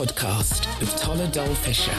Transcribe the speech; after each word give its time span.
podcast 0.00 0.80
with 0.80 0.96
Tola-Doll 0.96 1.54
Fisher. 1.56 1.92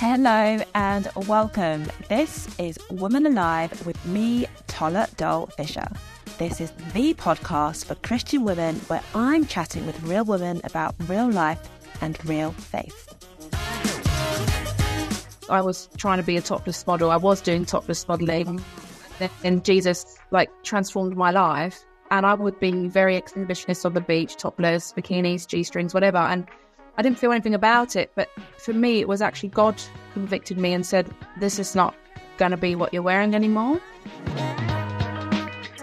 Hello 0.00 0.64
and 0.74 1.08
welcome. 1.28 1.86
This 2.08 2.48
is 2.58 2.76
Woman 2.90 3.26
Alive 3.26 3.86
with 3.86 4.04
me, 4.04 4.48
Tola 4.66 5.06
Dole 5.16 5.46
Fisher. 5.46 5.86
This 6.38 6.60
is 6.60 6.72
the 6.92 7.14
podcast 7.14 7.84
for 7.84 7.94
Christian 7.94 8.42
women 8.42 8.74
where 8.88 9.02
I'm 9.14 9.46
chatting 9.46 9.86
with 9.86 10.02
real 10.02 10.24
women 10.24 10.60
about 10.64 10.96
real 11.06 11.30
life 11.30 11.60
and 12.00 12.18
real 12.28 12.50
faith. 12.50 13.14
I 15.48 15.60
was 15.60 15.88
trying 15.96 16.18
to 16.18 16.24
be 16.24 16.36
a 16.36 16.40
topless 16.42 16.84
model. 16.84 17.12
I 17.12 17.16
was 17.16 17.40
doing 17.40 17.64
topless 17.64 18.08
modeling. 18.08 18.60
And 19.44 19.64
Jesus 19.64 20.18
like 20.30 20.50
transformed 20.62 21.16
my 21.16 21.30
life. 21.30 21.84
And 22.10 22.24
I 22.24 22.34
would 22.34 22.58
be 22.60 22.88
very 22.88 23.20
exhibitionist 23.20 23.84
on 23.84 23.94
the 23.94 24.00
beach, 24.00 24.36
topless, 24.36 24.92
bikinis, 24.92 25.46
G 25.46 25.62
strings, 25.64 25.92
whatever. 25.92 26.18
And 26.18 26.46
I 26.96 27.02
didn't 27.02 27.18
feel 27.18 27.32
anything 27.32 27.54
about 27.54 27.96
it. 27.96 28.12
But 28.14 28.28
for 28.58 28.72
me, 28.72 29.00
it 29.00 29.08
was 29.08 29.20
actually 29.20 29.48
God 29.50 29.80
convicted 30.12 30.58
me 30.58 30.72
and 30.72 30.86
said, 30.86 31.12
This 31.38 31.58
is 31.58 31.74
not 31.74 31.94
going 32.38 32.52
to 32.52 32.56
be 32.56 32.74
what 32.74 32.92
you're 32.92 33.02
wearing 33.02 33.34
anymore. 33.34 33.80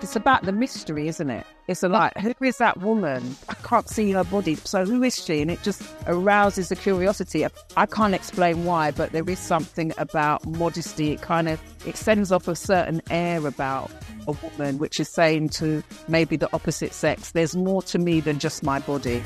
It's 0.04 0.18
about 0.18 0.44
the 0.44 0.52
mystery, 0.52 1.08
isn't 1.08 1.30
it? 1.30 1.48
It's 1.70 1.82
a 1.82 1.88
like, 1.88 2.18
who 2.18 2.34
is 2.42 2.58
that 2.58 2.82
woman? 2.82 3.38
I 3.48 3.54
can't 3.54 3.88
see 3.88 4.12
her 4.12 4.26
body. 4.26 4.56
So 4.56 4.84
who 4.86 5.02
is 5.02 5.16
she? 5.16 5.42
And 5.42 5.50
it 5.50 5.64
just 5.64 5.82
arouses 6.06 6.68
the 6.68 6.76
curiosity. 6.76 7.46
I 7.78 7.86
can't 7.86 8.14
explain 8.14 8.66
why, 8.66 8.92
but 8.92 9.14
there 9.14 9.28
is 9.30 9.40
something 9.40 9.94
about 9.98 10.46
modesty. 10.46 11.14
It 11.14 11.22
kind 11.22 11.48
of 11.48 11.62
it 11.86 11.96
sends 11.96 12.34
off 12.34 12.50
a 12.50 12.56
certain 12.56 13.02
air 13.10 13.48
about 13.48 13.92
a 14.28 14.34
woman, 14.34 14.78
which 14.78 15.00
is 15.00 15.08
saying 15.08 15.50
to 15.50 15.82
maybe 16.10 16.36
the 16.36 16.50
opposite 16.52 16.94
sex, 16.94 17.32
there's 17.32 17.56
more 17.56 17.82
to 17.84 17.98
me 17.98 18.20
than 18.20 18.40
just 18.40 18.62
my 18.62 18.80
body. 18.80 19.24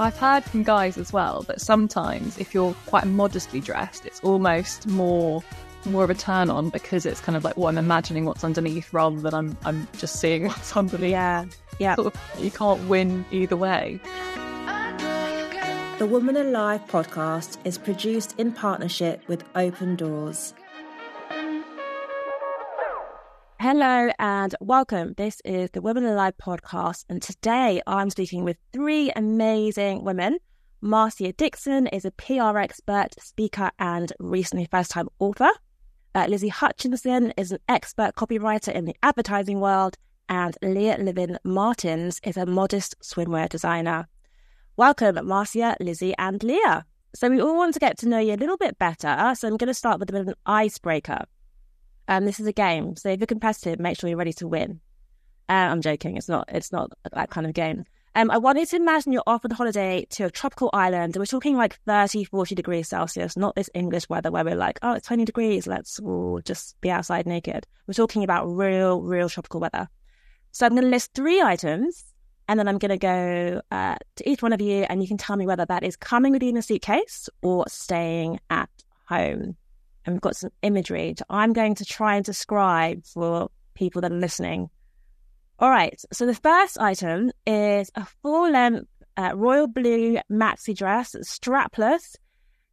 I've 0.00 0.16
heard 0.18 0.42
from 0.42 0.64
guys 0.64 0.98
as 0.98 1.12
well 1.12 1.42
that 1.42 1.60
sometimes 1.60 2.38
if 2.38 2.52
you're 2.54 2.74
quite 2.86 3.06
modestly 3.06 3.60
dressed, 3.60 4.04
it's 4.04 4.18
almost 4.20 4.88
more 4.88 5.44
more 5.86 6.04
of 6.04 6.10
a 6.10 6.14
turn 6.14 6.50
on 6.50 6.70
because 6.70 7.06
it's 7.06 7.20
kind 7.20 7.36
of 7.36 7.44
like, 7.44 7.56
what 7.56 7.68
I'm 7.68 7.78
imagining 7.78 8.24
what's 8.24 8.44
underneath 8.44 8.92
rather 8.92 9.20
than 9.20 9.34
I'm 9.34 9.56
I'm 9.64 9.88
just 9.98 10.20
seeing 10.20 10.44
what's 10.48 10.76
underneath. 10.76 11.10
Yeah, 11.10 11.44
yeah. 11.78 11.94
Sort 11.96 12.14
of, 12.14 12.20
you 12.38 12.50
can't 12.50 12.88
win 12.88 13.24
either 13.30 13.56
way. 13.56 14.00
The 15.98 16.06
Woman 16.06 16.36
Alive 16.36 16.80
podcast 16.88 17.58
is 17.64 17.76
produced 17.76 18.34
in 18.38 18.52
partnership 18.52 19.22
with 19.28 19.44
Open 19.54 19.96
Doors. 19.96 20.54
Hello 23.60 24.10
and 24.18 24.54
welcome. 24.60 25.12
This 25.18 25.42
is 25.44 25.70
the 25.72 25.82
Woman 25.82 26.06
Alive 26.06 26.32
podcast, 26.42 27.04
and 27.10 27.20
today 27.20 27.82
I'm 27.86 28.08
speaking 28.08 28.44
with 28.44 28.56
three 28.72 29.12
amazing 29.14 30.02
women. 30.02 30.38
Marcia 30.80 31.32
Dixon 31.32 31.86
is 31.88 32.06
a 32.06 32.10
PR 32.10 32.56
expert, 32.56 33.08
speaker, 33.20 33.70
and 33.78 34.10
recently 34.18 34.66
first 34.70 34.90
time 34.90 35.08
author. 35.18 35.50
Uh, 36.12 36.26
Lizzie 36.28 36.48
Hutchison 36.48 37.32
is 37.36 37.52
an 37.52 37.60
expert 37.68 38.16
copywriter 38.16 38.72
in 38.72 38.84
the 38.84 38.96
advertising 39.00 39.60
world, 39.60 39.96
and 40.28 40.56
Leah 40.60 40.96
Levin 40.98 41.38
Martins 41.44 42.20
is 42.24 42.36
a 42.36 42.46
modest 42.46 42.96
swimwear 43.00 43.48
designer. 43.48 44.08
Welcome, 44.76 45.24
Marcia, 45.24 45.76
Lizzie, 45.78 46.14
and 46.18 46.42
Leah. 46.42 46.84
So, 47.14 47.28
we 47.28 47.40
all 47.40 47.56
want 47.56 47.74
to 47.74 47.80
get 47.80 47.96
to 47.98 48.08
know 48.08 48.18
you 48.18 48.34
a 48.34 48.36
little 48.36 48.56
bit 48.56 48.76
better. 48.76 49.34
So, 49.36 49.46
I'm 49.46 49.56
going 49.56 49.68
to 49.68 49.74
start 49.74 50.00
with 50.00 50.10
a 50.10 50.12
bit 50.12 50.22
of 50.22 50.28
an 50.28 50.34
icebreaker. 50.46 51.24
Um, 52.08 52.24
this 52.24 52.40
is 52.40 52.46
a 52.48 52.52
game, 52.52 52.96
so 52.96 53.08
if 53.08 53.20
you're 53.20 53.26
competitive, 53.28 53.78
make 53.78 53.96
sure 53.96 54.10
you're 54.10 54.18
ready 54.18 54.32
to 54.32 54.48
win. 54.48 54.80
Uh, 55.48 55.68
I'm 55.70 55.80
joking; 55.80 56.16
it's 56.16 56.28
not. 56.28 56.48
It's 56.48 56.72
not 56.72 56.90
that 57.12 57.30
kind 57.30 57.46
of 57.46 57.54
game. 57.54 57.84
Um, 58.16 58.28
I 58.30 58.38
wanted 58.38 58.68
to 58.70 58.76
imagine 58.76 59.12
you're 59.12 59.22
off 59.26 59.44
on 59.44 59.52
holiday 59.52 60.04
to 60.10 60.24
a 60.24 60.30
tropical 60.30 60.68
island. 60.72 61.16
We're 61.16 61.26
talking 61.26 61.56
like 61.56 61.78
30, 61.86 62.24
40 62.24 62.56
degrees 62.56 62.88
Celsius, 62.88 63.36
not 63.36 63.54
this 63.54 63.70
English 63.72 64.08
weather 64.08 64.32
where 64.32 64.44
we're 64.44 64.56
like, 64.56 64.80
oh, 64.82 64.94
it's 64.94 65.06
20 65.06 65.24
degrees. 65.24 65.68
Let's 65.68 66.00
ooh, 66.00 66.40
just 66.44 66.80
be 66.80 66.90
outside 66.90 67.26
naked. 67.26 67.68
We're 67.86 67.94
talking 67.94 68.24
about 68.24 68.46
real, 68.46 69.00
real 69.00 69.28
tropical 69.28 69.60
weather. 69.60 69.88
So 70.50 70.66
I'm 70.66 70.72
going 70.72 70.82
to 70.82 70.88
list 70.88 71.14
three 71.14 71.40
items 71.40 72.04
and 72.48 72.58
then 72.58 72.66
I'm 72.66 72.78
going 72.78 72.90
to 72.90 72.98
go 72.98 73.62
uh, 73.70 73.94
to 74.16 74.28
each 74.28 74.42
one 74.42 74.52
of 74.52 74.60
you 74.60 74.86
and 74.88 75.00
you 75.00 75.06
can 75.06 75.16
tell 75.16 75.36
me 75.36 75.46
whether 75.46 75.64
that 75.66 75.84
is 75.84 75.94
coming 75.94 76.32
with 76.32 76.42
you 76.42 76.48
in 76.48 76.56
a 76.56 76.62
suitcase 76.62 77.28
or 77.42 77.64
staying 77.68 78.40
at 78.50 78.70
home. 79.08 79.56
And 80.04 80.14
we've 80.16 80.20
got 80.20 80.34
some 80.34 80.50
imagery 80.62 81.14
I'm 81.28 81.52
going 81.52 81.76
to 81.76 81.84
try 81.84 82.16
and 82.16 82.24
describe 82.24 83.04
for 83.04 83.50
people 83.74 84.00
that 84.02 84.10
are 84.10 84.16
listening. 84.16 84.68
All 85.60 85.68
right. 85.68 86.02
So 86.10 86.24
the 86.24 86.34
first 86.34 86.78
item 86.80 87.32
is 87.46 87.90
a 87.94 88.06
full 88.22 88.50
length 88.50 88.88
uh, 89.18 89.32
royal 89.34 89.66
blue 89.66 90.18
maxi 90.32 90.74
dress, 90.74 91.14
strapless. 91.22 92.16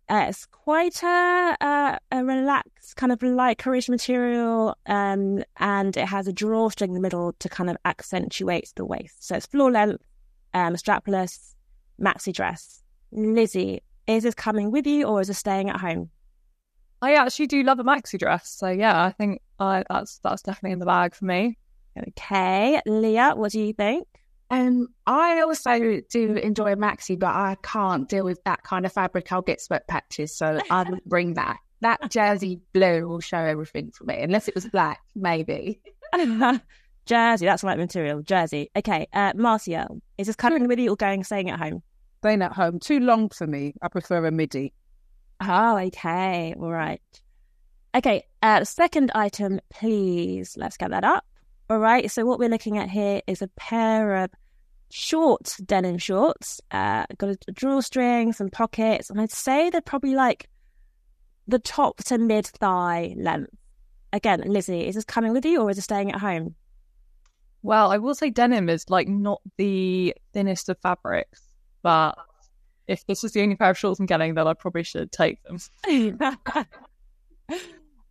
Uh, 0.09 0.27
it's 0.29 0.45
quite 0.45 1.03
a, 1.03 1.57
a, 1.59 1.99
a 2.13 2.23
relaxed 2.23 2.95
kind 2.95 3.11
of 3.11 3.21
light 3.21 3.57
lycra 3.57 3.89
material, 3.89 4.73
um, 4.85 5.43
and 5.57 5.97
it 5.97 6.07
has 6.07 6.29
a 6.29 6.33
drawstring 6.33 6.91
in 6.91 6.95
the 6.95 7.01
middle 7.01 7.33
to 7.39 7.49
kind 7.49 7.69
of 7.69 7.75
accentuate 7.83 8.71
the 8.77 8.85
waist. 8.85 9.27
So 9.27 9.35
it's 9.35 9.47
floor 9.47 9.69
length, 9.69 10.05
um, 10.53 10.75
strapless, 10.75 11.55
maxi 12.01 12.31
dress. 12.31 12.81
Lizzie, 13.11 13.81
is 14.07 14.23
this 14.23 14.33
coming 14.33 14.71
with 14.71 14.87
you 14.87 15.03
or 15.03 15.19
is 15.19 15.29
it 15.29 15.33
staying 15.33 15.69
at 15.69 15.81
home? 15.81 16.09
I 17.01 17.15
actually 17.15 17.47
do 17.47 17.63
love 17.63 17.79
a 17.79 17.83
maxi 17.83 18.17
dress, 18.17 18.49
so 18.49 18.69
yeah, 18.69 19.03
I 19.03 19.11
think 19.11 19.41
that's 19.59 20.19
that's 20.23 20.41
definitely 20.41 20.71
in 20.71 20.79
the 20.79 20.85
bag 20.85 21.15
for 21.15 21.25
me. 21.25 21.57
Okay, 22.09 22.79
Leah, 22.85 23.33
what 23.35 23.51
do 23.51 23.59
you 23.59 23.73
think? 23.73 24.07
Um, 24.49 24.87
I 25.05 25.41
also 25.41 26.01
do 26.09 26.35
enjoy 26.35 26.73
a 26.73 26.77
maxi, 26.77 27.19
but 27.19 27.35
I 27.35 27.57
can't 27.63 28.07
deal 28.07 28.23
with 28.23 28.41
that 28.45 28.63
kind 28.63 28.85
of 28.85 28.93
fabric. 28.93 29.31
I'll 29.31 29.41
get 29.41 29.61
sweat 29.61 29.87
patches, 29.87 30.35
so 30.35 30.59
I 30.69 30.83
would 30.83 31.03
bring 31.05 31.33
that. 31.33 31.57
That 31.81 32.09
jersey 32.09 32.59
blue 32.73 33.07
will 33.07 33.19
show 33.19 33.37
everything 33.37 33.91
for 33.91 34.05
me, 34.05 34.19
unless 34.21 34.47
it 34.47 34.55
was 34.55 34.65
black, 34.65 34.99
maybe. 35.15 35.81
jersey, 37.05 37.45
that's 37.45 37.61
the 37.61 37.67
right 37.67 37.77
material. 37.77 38.21
Jersey. 38.21 38.69
Okay, 38.75 39.07
uh, 39.13 39.33
Marcia, 39.35 39.87
is 40.17 40.27
this 40.27 40.35
coming 40.35 40.67
with 40.67 40.79
you 40.79 40.91
or 40.91 40.95
going 40.95 41.23
staying 41.23 41.49
at 41.49 41.59
home? 41.59 41.83
Staying 42.21 42.41
at 42.41 42.53
home. 42.53 42.79
Too 42.79 42.99
long 42.99 43.29
for 43.29 43.45
me. 43.45 43.73
I 43.81 43.89
prefer 43.89 44.25
a 44.25 44.31
midi. 44.31 44.73
Oh, 45.41 45.77
okay. 45.77 46.55
All 46.59 46.71
right. 46.71 47.01
Okay, 47.95 48.23
uh, 48.41 48.63
second 48.63 49.11
item, 49.13 49.59
please. 49.69 50.55
Let's 50.57 50.77
get 50.77 50.91
that 50.91 51.03
up. 51.03 51.25
All 51.69 51.79
right. 51.79 52.09
So 52.09 52.25
what 52.25 52.39
we're 52.39 52.49
looking 52.49 52.77
at 52.77 52.89
here 52.89 53.21
is 53.27 53.41
a 53.41 53.47
pair 53.49 54.15
of 54.23 54.31
short 54.89 55.55
denim 55.65 55.97
shorts. 55.97 56.61
Uh, 56.71 57.05
got 57.17 57.29
a 57.29 57.51
drawstring, 57.51 58.33
some 58.33 58.49
pockets, 58.49 59.09
and 59.09 59.19
I'd 59.19 59.31
say 59.31 59.69
they're 59.69 59.81
probably 59.81 60.15
like 60.15 60.49
the 61.47 61.59
top 61.59 61.97
to 62.05 62.17
mid 62.17 62.47
thigh 62.47 63.15
length. 63.17 63.51
Again, 64.13 64.41
Lizzie, 64.45 64.87
is 64.87 64.95
this 64.95 65.03
coming 65.03 65.33
with 65.33 65.45
you 65.45 65.61
or 65.61 65.69
is 65.69 65.77
it 65.77 65.81
staying 65.81 66.11
at 66.11 66.21
home? 66.21 66.55
Well, 67.61 67.91
I 67.91 67.97
will 67.97 68.15
say 68.15 68.29
denim 68.29 68.69
is 68.69 68.89
like 68.89 69.09
not 69.09 69.41
the 69.57 70.15
thinnest 70.33 70.69
of 70.69 70.77
fabrics, 70.79 71.41
but 71.83 72.17
if 72.87 73.05
this 73.05 73.23
is 73.23 73.33
the 73.33 73.41
only 73.41 73.55
pair 73.55 73.71
of 73.71 73.77
shorts 73.77 73.99
I'm 73.99 74.05
getting, 74.05 74.35
then 74.35 74.47
I 74.47 74.53
probably 74.53 74.83
should 74.83 75.11
take 75.11 75.39
them. 75.43 75.57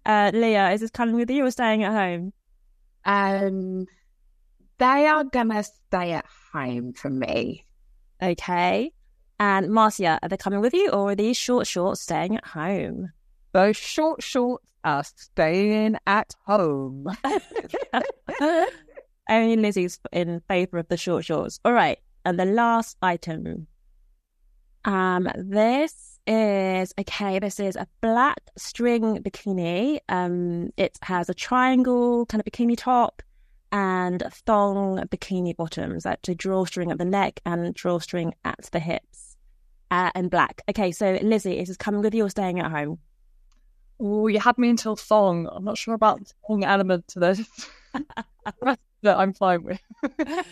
uh, 0.06 0.30
Leah, 0.34 0.72
is 0.72 0.82
this 0.82 0.90
coming 0.90 1.16
with 1.16 1.30
you 1.30 1.46
or 1.46 1.50
staying 1.50 1.84
at 1.84 1.92
home? 1.92 2.32
Um, 3.06 3.86
they 4.78 5.06
are 5.06 5.24
gonna 5.24 5.62
stay 5.62 6.12
at 6.12 6.26
home 6.52 6.92
for 6.92 7.08
me. 7.08 7.64
Okay. 8.22 8.92
And 9.38 9.70
Marcia, 9.70 10.18
are 10.22 10.28
they 10.28 10.36
coming 10.36 10.60
with 10.60 10.74
you 10.74 10.90
or 10.90 11.10
are 11.10 11.14
these 11.14 11.36
short 11.36 11.66
shorts 11.66 12.00
staying 12.00 12.36
at 12.36 12.46
home? 12.46 13.12
Those 13.52 13.76
short 13.76 14.22
shorts 14.22 14.64
are 14.84 15.04
staying 15.04 15.96
at 16.06 16.34
home. 16.46 17.06
Only 19.28 19.56
Lizzie's 19.56 19.98
in 20.12 20.40
favour 20.48 20.78
of 20.78 20.88
the 20.88 20.96
short 20.96 21.24
shorts. 21.24 21.60
All 21.64 21.72
right. 21.72 21.98
And 22.24 22.38
the 22.38 22.44
last 22.44 22.96
item. 23.02 23.66
Um, 24.84 25.28
this 25.36 26.15
is 26.26 26.94
okay. 26.98 27.38
This 27.38 27.60
is 27.60 27.76
a 27.76 27.86
black 28.00 28.40
string 28.56 29.22
bikini. 29.22 30.00
Um, 30.08 30.70
it 30.76 30.98
has 31.02 31.28
a 31.28 31.34
triangle 31.34 32.26
kind 32.26 32.40
of 32.40 32.52
bikini 32.52 32.76
top 32.76 33.22
and 33.72 34.22
thong 34.46 34.98
bikini 35.08 35.56
bottoms. 35.56 36.04
That's 36.04 36.28
a 36.28 36.34
drawstring 36.34 36.90
at 36.90 36.98
the 36.98 37.04
neck 37.04 37.40
and 37.44 37.74
drawstring 37.74 38.34
at 38.44 38.68
the 38.72 38.80
hips, 38.80 39.36
uh, 39.90 40.10
and 40.14 40.30
black. 40.30 40.62
Okay, 40.68 40.92
so 40.92 41.18
Lizzie, 41.22 41.58
is 41.58 41.68
this 41.68 41.76
coming 41.76 42.02
with 42.02 42.14
you 42.14 42.24
or 42.24 42.30
staying 42.30 42.60
at 42.60 42.70
home? 42.70 42.98
Oh, 43.98 44.26
you 44.26 44.40
had 44.40 44.58
me 44.58 44.68
until 44.68 44.96
thong. 44.96 45.48
I'm 45.50 45.64
not 45.64 45.78
sure 45.78 45.94
about 45.94 46.20
the 46.20 46.32
thong 46.46 46.64
element 46.64 47.08
to 47.08 47.20
this. 47.20 47.40
that 49.02 49.18
I'm 49.18 49.32
fine 49.32 49.62
with. 49.62 49.80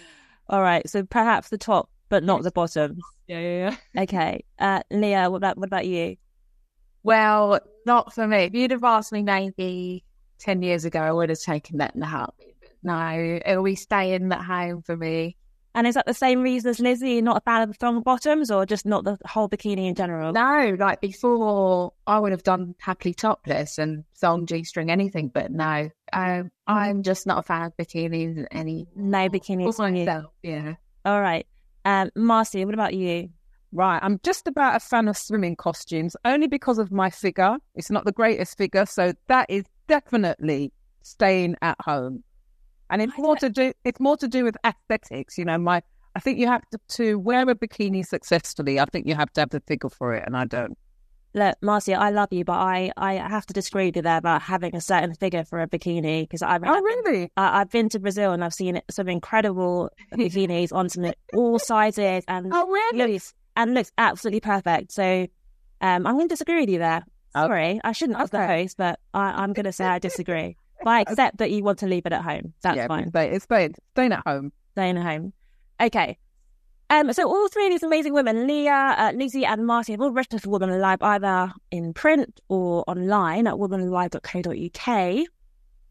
All 0.49 0.63
right, 0.63 0.89
so 0.89 1.05
perhaps 1.05 1.49
the 1.49 1.59
top, 1.59 1.89
but 2.15 2.23
not 2.23 2.45
the 2.45 2.53
bottom. 2.53 2.97
Yeah, 3.27 3.41
yeah, 3.41 3.71
yeah. 3.71 3.77
Okay, 4.05 4.45
uh, 4.61 4.83
Leah, 4.93 5.29
what 5.31 5.39
about 5.39 5.59
what 5.59 5.67
about 5.67 5.85
you? 5.85 6.15
Well, 7.03 7.59
not 7.87 8.15
for 8.15 8.29
me. 8.29 8.45
If 8.45 8.55
you'd 8.55 8.71
have 8.71 8.85
asked 8.85 9.11
me 9.13 9.25
maybe 9.25 10.05
10 10.39 10.63
years 10.63 10.85
ago, 10.85 11.01
I 11.01 11.11
would 11.11 11.29
have 11.31 11.41
taken 11.41 11.79
that 11.79 11.97
in 11.97 12.03
a 12.03 12.07
heartbeat. 12.07 12.55
But 12.61 12.71
no, 12.85 13.41
it'll 13.45 13.65
be 13.65 13.75
staying 13.75 14.31
at 14.33 14.43
home 14.45 14.83
for 14.83 14.97
me. 14.97 15.37
And 15.75 15.89
is 15.89 15.97
that 15.97 16.07
the 16.07 16.15
same 16.15 16.41
reason 16.41 16.71
as 16.71 16.79
Lizzie? 16.79 17.21
Not 17.21 17.39
a 17.39 17.41
fan 17.41 17.63
of 17.63 17.71
the 17.71 17.75
thong 17.75 18.01
bottoms, 18.03 18.49
or 18.49 18.65
just 18.65 18.87
not 18.87 19.03
the 19.03 19.19
whole 19.27 19.49
bikini 19.49 19.89
in 19.89 19.97
general? 19.97 20.33
No, 20.33 20.77
like 20.79 21.01
before, 21.01 21.95
I 22.07 22.21
would 22.21 22.31
have 22.31 22.45
done 22.45 22.77
happily 22.79 23.13
topless 23.13 23.77
and 23.79 24.05
thong, 24.17 24.47
G 24.47 24.63
string, 24.63 24.89
anything. 24.89 25.33
But 25.35 25.51
no, 25.51 25.91
um, 26.13 26.53
I'm 26.69 27.03
just 27.03 27.27
not 27.27 27.39
a 27.39 27.43
fan 27.43 27.63
of 27.63 27.77
bikinis 27.77 28.47
any. 28.53 28.87
No 28.95 29.29
bikinis 29.29 29.65
For 29.65 29.73
for 29.73 29.89
you. 29.89 30.05
myself, 30.05 30.27
yeah. 30.45 30.75
All 31.05 31.21
right. 31.21 31.45
Um, 31.85 32.11
Marcy, 32.15 32.65
what 32.65 32.75
about 32.75 32.95
you? 32.95 33.29
Right, 33.73 33.99
I'm 34.03 34.21
just 34.23 34.47
about 34.47 34.77
a 34.77 34.81
fan 34.81 35.09
of 35.09 35.17
swimming 35.17 35.57
costumes 35.57 36.17
only 36.25 36.47
because 36.47 36.79
of 36.79 36.93
my 36.93 37.11
figure. 37.11 37.57
It's 37.75 37.91
not 37.91 38.05
the 38.05 38.13
greatest 38.13 38.57
figure, 38.57 38.87
so 38.87 39.13
that 39.27 39.47
is 39.49 39.65
definitely 39.89 40.73
staying 41.03 41.57
at 41.61 41.77
home. 41.81 42.23
And 42.91 43.03
it's 43.03 43.19
more 43.19 43.37
to 43.37 43.49
do 43.49 43.73
it's 43.85 43.99
more 43.99 44.17
to 44.19 44.29
do 44.29 44.45
with 44.45 44.57
aesthetics, 44.65 45.37
you 45.37 45.45
know, 45.45 45.59
my 45.59 45.83
I 46.15 46.21
think 46.21 46.39
you 46.39 46.47
have 46.47 46.63
to, 46.71 46.79
to 46.91 47.19
wear 47.19 47.49
a 47.49 47.55
bikini 47.55 48.07
successfully. 48.07 48.79
I 48.79 48.85
think 48.85 49.09
you 49.09 49.17
have 49.17 49.33
to 49.33 49.41
have 49.41 49.51
the 49.51 49.61
figure 49.67 49.91
for 49.91 50.15
it 50.15 50.23
and 50.25 50.37
I 50.37 50.45
don't. 50.45 50.79
Look, 51.35 51.57
Marcia, 51.61 51.95
I 51.95 52.11
love 52.11 52.33
you, 52.33 52.45
but 52.45 52.53
I, 52.53 52.93
I 52.97 53.15
have 53.15 53.45
to 53.47 53.55
disagree 53.55 53.87
with 53.87 53.97
you 53.97 54.03
there 54.03 54.19
about 54.19 54.43
having 54.43 54.77
a 54.77 54.81
certain 54.81 55.15
figure 55.15 55.45
for 55.45 55.61
a 55.61 55.67
bikini 55.67 56.23
because 56.23 56.43
I've 56.43 56.63
Oh 56.65 56.81
really? 56.81 57.31
I, 57.37 57.61
I've 57.61 57.71
been 57.71 57.89
to 57.91 57.99
Brazil 57.99 58.33
and 58.33 58.45
I've 58.45 58.55
seen 58.55 58.81
some 58.89 59.09
incredible 59.09 59.91
bikinis 60.13 60.73
on 60.73 60.89
some 60.89 61.13
all 61.35 61.59
sizes 61.59 62.25
and 62.29 62.53
Oh 62.53 62.69
really? 62.69 63.15
looks 63.15 63.35
and 63.57 63.75
looks 63.75 63.91
absolutely 63.99 64.41
perfect. 64.41 64.93
So 64.93 65.27
um, 65.81 66.07
I'm 66.07 66.15
going 66.15 66.29
to 66.29 66.33
disagree 66.33 66.61
with 66.61 66.69
you 66.71 66.79
there. 66.79 67.05
Oh, 67.35 67.49
Sorry, 67.49 67.81
I 67.83 67.91
shouldn't 67.91 68.21
as 68.21 68.31
the 68.31 68.47
host, 68.47 68.77
but 68.77 69.01
I, 69.13 69.43
I'm 69.43 69.53
going 69.53 69.65
to 69.65 69.73
say 69.73 69.85
I 69.85 69.99
disagree. 69.99 70.57
But 70.83 70.91
I 70.91 71.01
accept 71.01 71.39
that 71.39 71.51
you 71.51 71.63
want 71.63 71.79
to 71.79 71.87
leave 71.87 72.05
it 72.05 72.13
at 72.13 72.23
home. 72.23 72.53
That's 72.61 72.77
yeah, 72.77 72.89
fine. 72.89 73.09
But 73.09 73.31
it's 73.31 73.45
staying, 73.45 73.75
staying 73.95 74.13
at 74.13 74.23
home. 74.27 74.53
Staying 74.73 74.99
at 74.99 75.05
home. 75.05 75.33
Okay. 75.81 76.19
Um, 76.91 77.13
so 77.13 77.27
all 77.27 77.49
three 77.49 77.67
of 77.67 77.73
these 77.73 77.83
amazing 77.83 78.13
women, 78.13 78.47
Leah, 78.47 78.95
uh, 78.99 79.13
Lucy, 79.15 79.45
and 79.45 79.67
Marty, 79.67 79.93
have 79.93 80.01
all 80.01 80.11
written 80.11 80.39
for 80.39 80.51
Woman 80.51 80.71
Alive 80.71 81.03
either 81.03 81.53
in 81.71 81.95
print 81.95 82.41
or 82.49 82.85
online 82.87 83.47
at 83.47 83.55
womanalive.co.uk. 83.55 85.27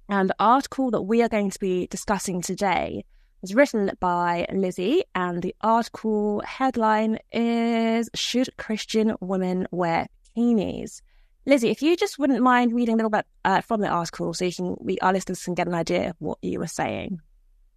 And 0.10 0.30
the 0.30 0.36
article 0.40 0.92
that 0.92 1.02
we 1.02 1.22
are 1.24 1.30
going 1.30 1.50
to 1.50 1.60
be 1.60 1.88
discussing 1.88 2.42
today 2.42 3.06
was 3.42 3.56
written 3.56 3.92
by 4.00 4.46
Lizzie, 4.54 5.04
and 5.16 5.42
the 5.42 5.56
article 5.62 6.42
headline 6.46 7.20
is 7.32 8.10
"Should 8.14 8.56
Christian 8.58 9.16
Women 9.20 9.68
Wear 9.72 10.08
Bikinis?" 10.38 11.02
Lizzie, 11.46 11.70
if 11.70 11.82
you 11.82 11.98
just 11.98 12.18
wouldn't 12.18 12.42
mind 12.42 12.74
reading 12.74 12.94
a 12.94 12.98
little 12.98 13.10
bit 13.10 13.26
uh, 13.44 13.60
from 13.62 13.82
the 13.82 13.90
article, 13.90 14.34
so 14.34 14.46
you 14.46 14.54
can 14.54 14.76
we 14.80 14.98
our 15.00 15.12
listeners 15.12 15.44
can 15.44 15.56
get 15.56 15.68
an 15.68 15.74
idea 15.74 16.12
of 16.12 16.16
what 16.20 16.38
you 16.42 16.60
were 16.60 16.68
saying. 16.68 17.20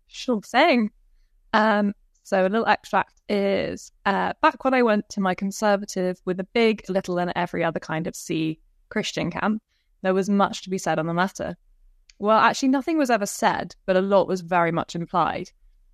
Sure 0.07 0.41
thing. 0.41 0.91
Um, 1.53 1.95
so 2.27 2.45
a 2.45 2.49
little 2.49 2.67
extract 2.67 3.21
is 3.29 3.93
uh, 4.05 4.33
back 4.43 4.65
when 4.65 4.75
I 4.75 4.83
went 4.83 5.09
to 5.11 5.21
my 5.21 5.37
conservative 5.37 6.21
with 6.25 6.41
a 6.41 6.49
big, 6.55 6.83
little, 6.89 7.21
and 7.21 7.33
every 7.37 7.63
other 7.63 7.79
kind 7.79 8.09
of 8.09 8.17
C 8.17 8.59
Christian 8.89 9.31
camp, 9.31 9.63
there 10.03 10.13
was 10.13 10.29
much 10.29 10.63
to 10.63 10.71
be 10.71 10.77
said 10.77 10.99
on 10.99 11.07
the 11.07 11.15
matter. 11.15 11.57
Well, 12.19 12.37
actually, 12.37 12.71
nothing 12.71 12.99
was 12.99 13.11
ever 13.11 13.27
said, 13.27 13.77
but 13.87 13.97
a 13.97 14.01
lot 14.01 14.27
was 14.27 14.41
very 14.41 14.73
much 14.73 14.97
implied. 14.97 15.53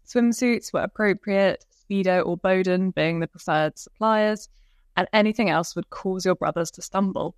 Swimsuits 0.08 0.72
were 0.72 0.80
appropriate, 0.80 1.66
Speedo 1.70 2.24
or 2.24 2.38
Boden 2.38 2.92
being 2.92 3.20
the 3.20 3.26
preferred 3.26 3.78
suppliers, 3.78 4.48
and 4.96 5.06
anything 5.12 5.50
else 5.50 5.76
would 5.76 5.90
cause 5.90 6.24
your 6.24 6.34
brothers 6.34 6.70
to 6.70 6.80
stumble. 6.80 7.36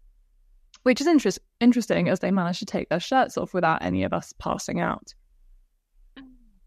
Which 0.84 1.00
is 1.00 1.08
interest- 1.08 1.40
interesting 1.58 2.08
as 2.08 2.20
they 2.20 2.30
managed 2.30 2.60
to 2.60 2.66
take 2.66 2.90
their 2.90 3.00
shirts 3.00 3.36
off 3.38 3.54
without 3.54 3.82
any 3.82 4.04
of 4.04 4.12
us 4.12 4.32
passing 4.38 4.78
out. 4.78 5.14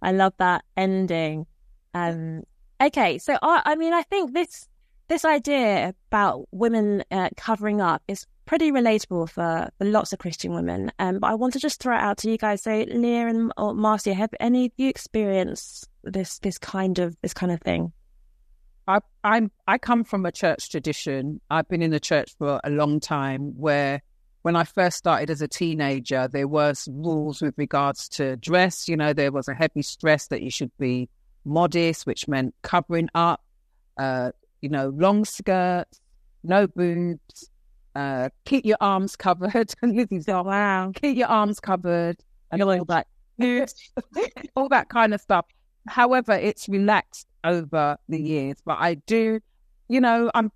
I 0.01 0.12
love 0.12 0.33
that 0.39 0.65
ending. 0.75 1.45
Um, 1.97 2.44
okay, 2.81 3.17
so 3.17 3.38
I, 3.41 3.61
I 3.65 3.75
mean, 3.75 3.94
I 3.94 4.03
think 4.03 4.33
this 4.33 4.67
this 5.07 5.23
idea 5.23 5.94
about 6.11 6.47
women 6.51 7.03
uh, 7.11 7.29
covering 7.38 7.79
up 7.79 8.03
is 8.07 8.25
pretty 8.45 8.71
relatable 8.71 9.29
for, 9.29 9.69
for 9.77 9.85
lots 9.85 10.11
of 10.11 10.19
Christian 10.19 10.53
women. 10.53 10.91
Um, 10.99 11.19
but 11.19 11.27
I 11.27 11.35
want 11.35 11.53
to 11.53 11.59
just 11.59 11.81
throw 11.81 11.95
it 11.95 12.01
out 12.01 12.17
to 12.19 12.29
you 12.29 12.38
guys. 12.38 12.63
So, 12.63 12.71
Leah 12.71 13.27
and 13.27 13.53
or 13.57 13.73
Marcia, 13.73 14.13
have 14.13 14.31
any 14.39 14.65
of 14.65 14.71
you 14.77 14.89
experienced 14.89 15.88
this 16.03 16.39
this 16.39 16.57
kind 16.57 16.99
of 16.99 17.15
this 17.21 17.33
kind 17.33 17.51
of 17.51 17.61
thing? 17.61 17.91
I 18.88 18.99
I'm 19.23 19.51
I 19.67 19.77
come 19.77 20.03
from 20.03 20.25
a 20.25 20.31
church 20.31 20.69
tradition. 20.69 21.41
I've 21.49 21.67
been 21.67 21.81
in 21.81 21.91
the 21.91 21.99
church 21.99 22.35
for 22.38 22.59
a 22.63 22.69
long 22.69 22.99
time 22.99 23.53
where 23.57 24.01
when 24.44 24.55
I 24.55 24.63
first 24.63 24.97
started 24.97 25.29
as 25.29 25.41
a 25.41 25.47
teenager, 25.47 26.29
there 26.31 26.47
was 26.47 26.88
rules 26.91 27.41
with 27.41 27.53
regards 27.57 28.07
to 28.09 28.38
dress. 28.38 28.88
You 28.88 28.95
know, 28.95 29.11
there 29.11 29.31
was 29.31 29.49
a 29.49 29.53
heavy 29.53 29.81
stress 29.81 30.27
that 30.27 30.41
you 30.41 30.49
should 30.49 30.71
be 30.79 31.09
modest, 31.47 32.05
which 32.05 32.27
meant 32.27 32.53
covering 32.61 33.09
up, 33.15 33.41
uh, 33.97 34.31
you 34.61 34.69
know, 34.69 34.89
long 34.89 35.25
skirts, 35.25 35.99
no 36.44 36.67
boobs, 36.67 37.49
uh, 37.95 38.29
keep 38.45 38.65
your 38.65 38.77
arms 38.79 39.15
covered. 39.15 39.73
And 39.81 39.95
Lizzie's 39.95 40.27
like, 40.27 40.45
wow. 40.45 40.91
keep 40.94 41.17
your 41.17 41.27
arms 41.27 41.59
covered 41.59 42.17
and 42.51 42.61
all 42.61 42.85
that, 42.85 43.07
all 44.55 44.69
that 44.69 44.89
kind 44.89 45.13
of 45.13 45.21
stuff. 45.21 45.45
However, 45.88 46.33
it's 46.33 46.67
relaxed 46.67 47.27
over 47.44 47.97
the 48.09 48.21
years, 48.21 48.57
but 48.65 48.77
I 48.79 48.95
do, 48.95 49.39
you 49.88 50.01
know, 50.01 50.29
I'm 50.35 50.51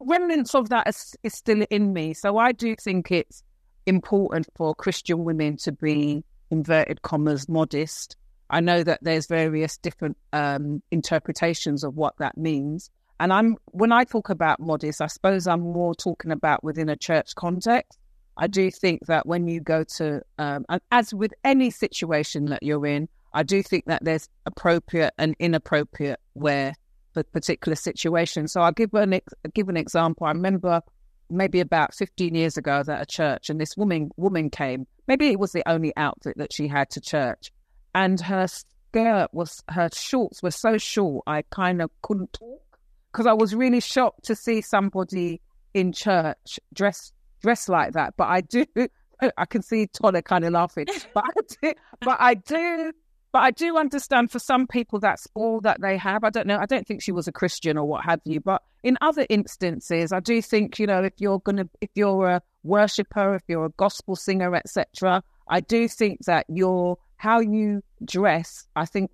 remnants 0.00 0.54
of 0.54 0.68
that 0.68 0.88
is, 0.88 1.14
is 1.22 1.34
still 1.34 1.64
in 1.70 1.92
me. 1.92 2.14
So 2.14 2.38
I 2.38 2.52
do 2.52 2.74
think 2.76 3.10
it's 3.10 3.42
important 3.86 4.46
for 4.54 4.74
Christian 4.74 5.24
women 5.24 5.56
to 5.58 5.72
be 5.72 6.24
inverted 6.50 7.02
commas 7.02 7.48
modest. 7.48 8.16
I 8.50 8.60
know 8.60 8.82
that 8.82 9.00
there's 9.02 9.26
various 9.26 9.76
different 9.78 10.16
um, 10.32 10.82
interpretations 10.90 11.84
of 11.84 11.96
what 11.96 12.14
that 12.18 12.36
means. 12.36 12.90
And 13.18 13.32
I'm 13.32 13.56
when 13.66 13.92
I 13.92 14.04
talk 14.04 14.28
about 14.30 14.60
modest, 14.60 15.00
I 15.00 15.06
suppose 15.06 15.46
I'm 15.46 15.60
more 15.60 15.94
talking 15.94 16.30
about 16.30 16.62
within 16.62 16.88
a 16.88 16.96
church 16.96 17.34
context. 17.34 17.98
I 18.36 18.46
do 18.46 18.70
think 18.70 19.06
that 19.06 19.26
when 19.26 19.48
you 19.48 19.60
go 19.60 19.84
to, 19.96 20.20
um, 20.38 20.66
as 20.90 21.14
with 21.14 21.32
any 21.42 21.70
situation 21.70 22.46
that 22.46 22.62
you're 22.62 22.86
in, 22.86 23.08
I 23.32 23.42
do 23.42 23.62
think 23.62 23.86
that 23.86 24.04
there's 24.04 24.28
appropriate 24.44 25.14
and 25.18 25.34
inappropriate 25.38 26.20
wear 26.34 26.74
for 27.14 27.22
particular 27.22 27.76
situations. 27.76 28.52
So 28.52 28.60
I'll 28.60 28.72
give 28.72 28.92
an 28.94 29.18
give 29.54 29.68
an 29.68 29.76
example. 29.76 30.26
I 30.26 30.32
remember 30.32 30.82
maybe 31.30 31.60
about 31.60 31.94
15 31.94 32.34
years 32.34 32.56
ago 32.56 32.78
was 32.78 32.88
at 32.88 33.00
a 33.00 33.06
church, 33.06 33.48
and 33.48 33.60
this 33.60 33.76
woman 33.76 34.10
woman 34.16 34.50
came. 34.50 34.86
Maybe 35.08 35.28
it 35.28 35.38
was 35.38 35.52
the 35.52 35.66
only 35.68 35.92
outfit 35.96 36.36
that 36.36 36.52
she 36.52 36.68
had 36.68 36.90
to 36.90 37.00
church, 37.00 37.50
and 37.96 38.20
her 38.20 38.46
skirt 38.46 39.28
was 39.32 39.64
her 39.68 39.88
shorts 39.92 40.42
were 40.42 40.50
so 40.50 40.76
short 40.78 41.24
I 41.26 41.42
kind 41.50 41.80
of 41.82 41.90
couldn't 42.02 42.34
talk 42.34 42.78
because 43.10 43.26
I 43.26 43.32
was 43.32 43.54
really 43.54 43.80
shocked 43.80 44.26
to 44.26 44.36
see 44.36 44.60
somebody 44.60 45.40
in 45.72 45.92
church 45.92 46.60
dressed 46.74 47.14
dressed 47.42 47.68
like 47.68 47.94
that. 47.94 48.14
But 48.16 48.28
I 48.28 48.42
do, 48.42 48.66
I 49.36 49.46
can 49.46 49.62
see 49.62 49.86
Todd 49.86 50.22
kind 50.24 50.44
of 50.44 50.52
laughing. 50.52 50.86
But 51.14 51.24
I 51.24 51.40
do, 51.62 51.72
but 52.00 52.16
I 52.20 52.34
do, 52.34 52.92
but 53.32 53.38
I 53.38 53.50
do 53.50 53.78
understand 53.78 54.30
for 54.30 54.38
some 54.38 54.66
people 54.66 55.00
that's 55.00 55.26
all 55.34 55.62
that 55.62 55.80
they 55.80 55.96
have. 55.96 56.22
I 56.22 56.30
don't 56.30 56.46
know. 56.46 56.58
I 56.58 56.66
don't 56.66 56.86
think 56.86 57.02
she 57.02 57.12
was 57.12 57.26
a 57.26 57.32
Christian 57.32 57.78
or 57.78 57.86
what 57.86 58.04
have 58.04 58.20
you. 58.24 58.40
But 58.40 58.62
in 58.82 58.98
other 59.00 59.26
instances, 59.30 60.12
I 60.12 60.20
do 60.20 60.42
think 60.42 60.78
you 60.78 60.86
know 60.86 61.02
if 61.02 61.14
you're 61.16 61.40
gonna, 61.40 61.68
if 61.80 61.90
you're 61.94 62.26
a 62.26 62.42
worshipper, 62.62 63.36
if 63.36 63.42
you're 63.48 63.66
a 63.66 63.70
gospel 63.78 64.16
singer, 64.16 64.54
etc. 64.54 65.22
I 65.48 65.60
do 65.60 65.88
think 65.88 66.26
that 66.26 66.44
your 66.48 66.98
how 67.16 67.40
you 67.40 67.82
dress. 68.04 68.66
I 68.76 68.86
think 68.86 69.10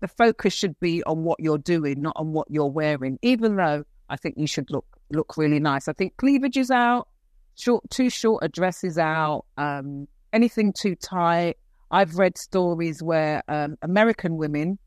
the 0.00 0.08
focus 0.08 0.52
should 0.52 0.78
be 0.80 1.02
on 1.04 1.24
what 1.24 1.40
you're 1.40 1.58
doing, 1.58 2.02
not 2.02 2.16
on 2.16 2.32
what 2.32 2.48
you're 2.50 2.70
wearing. 2.70 3.18
Even 3.22 3.56
though 3.56 3.84
I 4.08 4.16
think 4.16 4.36
you 4.36 4.46
should 4.46 4.70
look 4.70 4.86
look 5.10 5.36
really 5.36 5.60
nice. 5.60 5.88
I 5.88 5.92
think 5.92 6.16
cleavage 6.16 6.56
is 6.56 6.70
out, 6.70 7.08
short 7.56 7.88
too 7.90 8.10
short 8.10 8.44
a 8.44 8.48
dress 8.48 8.84
is 8.84 8.98
out, 8.98 9.44
um, 9.56 10.08
anything 10.32 10.72
too 10.72 10.94
tight. 10.96 11.56
I've 11.90 12.16
read 12.16 12.36
stories 12.36 13.02
where 13.02 13.42
um, 13.48 13.76
American 13.82 14.36
women, 14.36 14.78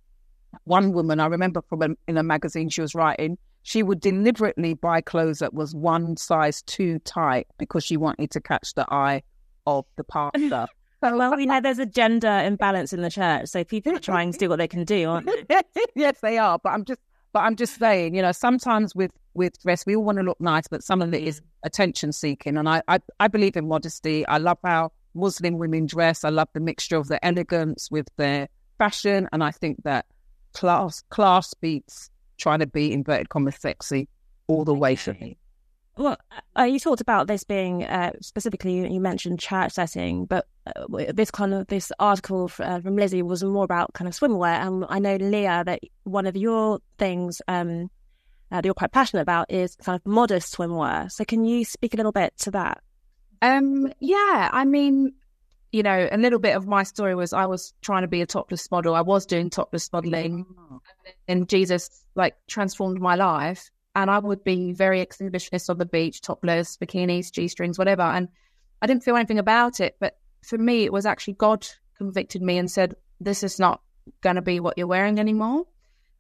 one 0.66 0.92
woman 0.92 1.20
I 1.20 1.28
remember 1.28 1.62
from 1.70 1.82
a, 1.82 1.90
in 2.08 2.18
a 2.18 2.24
magazine 2.24 2.70
she 2.70 2.82
was 2.82 2.94
writing, 2.94 3.38
she 3.64 3.84
would 3.84 4.02
deliberately 4.02 4.74
buy 4.74 5.02
clothes 5.02 5.40
that 5.40 5.54
was 5.54 5.74
one 5.74 6.18
size 6.18 6.62
too 6.64 7.00
tight 7.00 7.48
because 7.58 7.84
she 7.84 7.98
wanted 7.98 8.32
to 8.32 8.42
catch 8.42 8.74
the 8.74 8.86
eye 8.92 9.24
of 9.66 9.86
the 9.96 10.04
pastor. 10.04 10.68
Well, 11.02 11.36
we 11.36 11.46
know 11.46 11.62
there's 11.62 11.80
a 11.80 11.86
gender 11.86 12.28
imbalance 12.28 12.92
in 12.92 13.02
the 13.02 13.12
church, 13.12 13.50
so 13.50 13.64
people 13.64 13.96
are 13.96 14.00
trying 14.00 14.32
to 14.32 14.38
do 14.38 14.50
what 14.50 14.58
they 14.58 14.68
can 14.68 14.84
do, 14.84 15.08
aren't 15.10 15.28
they? 15.28 15.62
yes, 15.96 16.20
they 16.22 16.38
are. 16.38 16.58
But 16.58 16.70
I'm 16.70 16.86
just, 16.86 17.00
but 17.34 17.42
I'm 17.42 17.56
just 17.56 17.78
saying, 17.78 18.16
you 18.16 18.22
know, 18.22 18.32
sometimes 18.32 18.96
with 18.96 19.12
with 19.36 19.62
dress, 19.62 19.86
we 19.86 19.96
all 19.96 20.04
want 20.04 20.18
to 20.18 20.24
look 20.24 20.42
nice, 20.42 20.68
but 20.68 20.84
some 20.84 21.02
of 21.02 21.14
it 21.14 21.22
is 21.22 21.40
mm. 21.40 21.44
attention 21.64 22.12
seeking. 22.12 22.58
And 22.58 22.68
I, 22.68 22.82
I, 22.88 23.00
I 23.20 23.28
believe 23.28 23.56
in 23.56 23.68
modesty. 23.68 24.26
I 24.26 24.40
love 24.40 24.58
how 24.64 24.92
Muslim 25.14 25.60
women 25.60 25.86
dress. 25.86 26.24
I 26.24 26.30
love 26.30 26.50
the 26.54 26.60
mixture 26.60 26.98
of 26.98 27.08
their 27.08 27.24
elegance 27.24 27.92
with 27.92 28.08
their 28.18 28.50
fashion, 28.80 29.30
and 29.32 29.44
I 29.44 29.52
think 29.52 29.84
that 29.84 30.08
class 30.54 31.04
class 31.10 31.54
beats 31.54 32.10
trying 32.38 32.60
to 32.60 32.68
be 32.68 32.92
inverted 32.92 33.30
commas 33.30 33.56
sexy 33.60 34.08
all 34.48 34.66
the 34.66 34.74
way 34.74 34.96
for 34.96 35.14
me. 35.14 35.38
Well, 35.98 36.18
uh, 36.58 36.64
you 36.64 36.80
talked 36.80 37.02
about 37.02 37.28
this 37.28 37.44
being 37.44 37.84
uh, 37.84 38.12
specifically. 38.22 38.88
You, 38.92 39.00
mentioned 39.00 39.40
church 39.40 39.74
setting, 39.74 40.26
but 40.26 40.48
uh, 40.68 41.12
this 41.14 41.32
kind 41.32 41.54
of 41.54 41.68
this 41.68 41.92
article 42.00 42.52
uh, 42.60 42.80
from 42.80 42.96
Lizzie 42.96 43.24
was 43.24 43.44
more 43.44 43.64
about 43.64 43.94
kind 43.94 44.08
of 44.08 44.14
swimwear. 44.14 44.66
And 44.66 44.86
I 44.90 45.00
know 45.00 45.16
Leah 45.16 45.64
that 45.66 45.80
one 46.04 46.28
of 46.28 46.36
your 46.36 46.80
things 47.00 47.42
um, 47.48 47.90
that 48.52 48.64
you're 48.64 48.76
quite 48.76 48.92
passionate 48.92 49.22
about 49.22 49.52
is 49.52 49.76
kind 49.78 50.00
of 50.00 50.06
modest 50.06 50.56
swimwear. 50.56 51.12
So 51.12 51.26
can 51.26 51.46
you 51.46 51.66
speak 51.66 51.94
a 51.94 51.98
little 51.98 52.12
bit 52.12 52.34
to 52.40 52.52
that? 52.52 52.82
Um, 53.42 53.92
yeah, 54.00 54.50
I 54.52 54.66
mean, 54.66 55.14
you 55.72 55.84
know, 55.84 56.08
a 56.12 56.18
little 56.18 56.40
bit 56.40 56.56
of 56.56 56.68
my 56.68 56.84
story 56.84 57.16
was 57.16 57.34
I 57.34 57.46
was 57.46 57.74
trying 57.82 58.04
to 58.04 58.08
be 58.08 58.22
a 58.22 58.26
topless 58.26 58.70
model. 58.70 58.94
I 58.94 59.02
was 59.02 59.26
doing 59.26 59.50
topless 59.50 59.92
modeling, 59.92 60.46
and 61.28 61.50
Jesus 61.50 62.04
like 62.16 62.36
transformed 62.48 63.00
my 63.00 63.16
life 63.16 63.70
and 63.98 64.12
I 64.12 64.20
would 64.20 64.44
be 64.44 64.74
very 64.74 65.04
exhibitionist 65.04 65.72
on 65.72 65.80
the 65.80 65.86
beach, 65.86 66.22
topless, 66.22 66.78
bikinis, 66.78 67.32
G 67.32 67.48
strings, 67.48 67.80
whatever. 67.80 68.04
And 68.04 68.28
I 68.80 68.86
didn't 68.86 69.04
feel 69.04 69.16
anything 69.16 69.40
about 69.40 69.80
it. 69.80 69.98
But 70.00 70.20
for 70.44 70.56
me, 70.56 70.84
it 70.84 70.94
was 70.94 71.08
actually 71.08 71.34
God 71.34 71.68
convicted 71.98 72.44
me 72.44 72.60
and 72.60 72.70
said, 72.70 72.94
This 73.20 73.42
is 73.42 73.60
not 73.60 73.82
going 74.22 74.36
to 74.36 74.44
be 74.44 74.60
what 74.60 74.78
you're 74.78 74.86
wearing 74.86 75.20
anymore. 75.20 75.66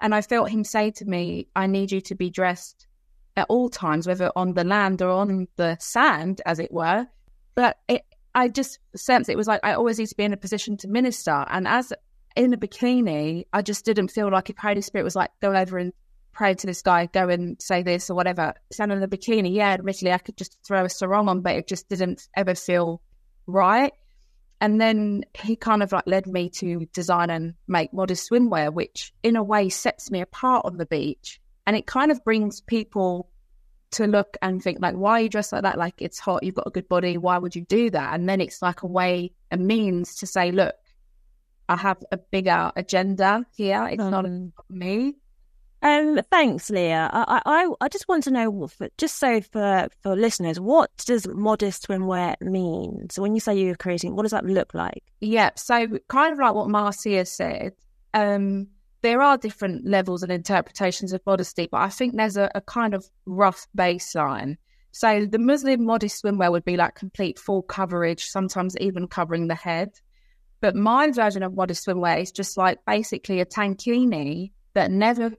And 0.02 0.16
I 0.16 0.22
felt 0.22 0.50
Him 0.50 0.64
say 0.64 0.90
to 0.90 1.06
me, 1.06 1.50
I 1.56 1.68
need 1.68 1.92
you 1.92 2.02
to 2.02 2.16
be 2.16 2.32
dressed 2.32 2.88
at 3.36 3.46
all 3.48 3.70
times, 3.70 4.08
whether 4.08 4.32
on 4.36 4.56
the 4.56 4.64
land 4.64 5.04
or 5.04 5.12
on 5.12 5.48
the 5.56 5.78
sand, 5.80 6.42
as 6.48 6.58
it 6.58 6.74
were. 6.74 7.06
But 7.54 7.78
it, 7.88 8.02
I 8.34 8.48
just 8.48 8.80
sensed 8.96 9.30
it 9.30 9.38
was 9.38 9.48
like 9.48 9.60
I 9.62 9.74
always 9.74 10.00
need 10.00 10.08
to 10.08 10.18
be 10.18 10.24
in 10.24 10.34
a 10.34 10.38
position 10.38 10.78
to 10.78 10.88
minister. 10.88 11.46
And 11.48 11.68
as 11.68 11.94
in 12.36 12.54
a 12.54 12.58
bikini, 12.58 13.46
I 13.54 13.62
just 13.62 13.86
didn't 13.86 14.08
feel 14.08 14.32
like 14.32 14.50
if 14.50 14.58
Holy 14.58 14.82
Spirit 14.82 15.04
was 15.04 15.16
like, 15.16 15.30
go 15.44 15.54
over 15.54 15.78
and 15.78 15.94
pray 16.38 16.54
to 16.54 16.68
this 16.68 16.84
guy, 16.84 17.08
go 17.08 17.30
and 17.30 17.60
say 17.60 17.82
this 17.82 18.12
or 18.12 18.14
whatever. 18.14 18.54
Stand 18.72 18.92
in 18.92 19.00
the 19.00 19.08
bikini, 19.08 19.54
yeah, 19.54 19.72
admittedly, 19.72 20.14
I 20.14 20.20
could 20.20 20.38
just 20.38 20.56
throw 20.66 20.86
a 20.86 20.90
sarong 20.90 21.28
on, 21.28 21.42
but 21.42 21.56
it 21.56 21.68
just 21.68 21.90
didn't 21.90 22.28
ever 22.36 22.54
feel 22.54 23.02
right. 23.48 23.92
And 24.62 24.80
then 24.80 25.24
he 25.34 25.56
kind 25.56 25.82
of 25.82 25.92
like 25.92 26.06
led 26.06 26.28
me 26.28 26.50
to 26.52 26.86
design 26.94 27.32
and 27.32 27.56
make 27.68 27.92
modest 27.92 28.30
swimwear, 28.30 28.72
which 28.72 29.14
in 29.24 29.36
a 29.36 29.44
way 29.44 29.70
sets 29.70 30.12
me 30.12 30.22
apart 30.22 30.66
on 30.66 30.78
the 30.78 30.86
beach. 30.86 31.42
And 31.66 31.76
it 31.76 31.88
kind 31.88 32.12
of 32.12 32.24
brings 32.24 32.62
people 32.62 33.30
to 33.92 34.06
look 34.06 34.38
and 34.42 34.62
think 34.62 34.78
like, 34.80 34.96
why 34.96 35.14
are 35.14 35.22
you 35.24 35.30
dressed 35.30 35.54
like 35.54 35.64
that? 35.64 35.78
Like 35.80 35.96
it's 36.04 36.20
hot, 36.20 36.44
you've 36.44 36.56
got 36.56 36.68
a 36.68 36.72
good 36.72 36.88
body, 36.88 37.18
why 37.18 37.40
would 37.40 37.56
you 37.56 37.66
do 37.66 37.90
that? 37.90 38.14
And 38.14 38.30
then 38.30 38.42
it's 38.42 38.62
like 38.62 38.84
a 38.84 38.88
way, 38.88 39.34
a 39.52 39.58
means 39.58 40.16
to 40.18 40.28
say, 40.28 40.52
look, 40.52 40.76
I 41.68 41.78
have 41.78 41.98
a 42.12 42.18
bigger 42.18 42.72
agenda 42.76 43.44
here. 43.56 43.88
It's 43.92 44.02
um, 44.02 44.12
not 44.12 44.26
me. 44.70 45.16
Um, 45.82 46.20
thanks, 46.32 46.70
Leah. 46.70 47.10
I, 47.14 47.42
I, 47.46 47.70
I 47.82 47.88
just 47.88 48.08
want 48.08 48.24
to 48.24 48.32
know, 48.32 48.70
just 48.98 49.20
so 49.20 49.42
for, 49.42 49.88
for 50.02 50.16
listeners, 50.16 50.60
what 50.60 50.90
does 51.06 51.28
modest 51.28 51.88
swimwear 51.88 52.36
mean? 52.42 53.10
So 53.12 53.22
when 53.22 53.36
you 53.36 53.40
say 53.40 53.58
you're 53.58 53.76
creating, 53.76 54.16
what 54.16 54.24
does 54.24 54.32
that 54.32 54.46
look 54.46 54.74
like? 54.74 55.04
Yeah, 55.22 55.52
so 55.56 55.88
kind 56.08 56.34
of 56.34 56.40
like 56.40 56.56
what 56.56 56.70
Marcia 56.70 57.26
said, 57.26 57.74
um, 58.14 58.68
there 59.04 59.22
are 59.22 59.38
different 59.38 59.86
levels 59.86 60.24
and 60.24 60.32
interpretations 60.32 61.14
of 61.14 61.22
modesty, 61.26 61.68
but 61.72 61.82
I 61.82 61.90
think 61.90 62.16
there's 62.16 62.38
a, 62.38 62.50
a 62.56 62.62
kind 62.62 62.94
of 62.94 63.06
rough 63.26 63.68
baseline. 63.78 64.58
So 64.92 65.28
the 65.28 65.38
Muslim 65.38 65.86
modest 65.86 66.24
swimwear 66.24 66.50
would 66.52 66.66
be 66.66 66.76
like 66.76 66.96
complete 66.96 67.38
full 67.38 67.62
coverage, 67.62 68.26
sometimes 68.26 68.76
even 68.78 69.08
covering 69.08 69.48
the 69.48 69.56
head. 69.56 69.92
But 70.60 70.76
my 70.76 71.12
version 71.12 71.44
of 71.44 71.54
modest 71.54 71.86
swimwear 71.86 72.20
is 72.20 72.32
just 72.32 72.58
like 72.58 72.80
basically 72.88 73.40
a 73.40 73.46
tankini 73.46 74.52
that 74.74 74.90
never 74.90 75.34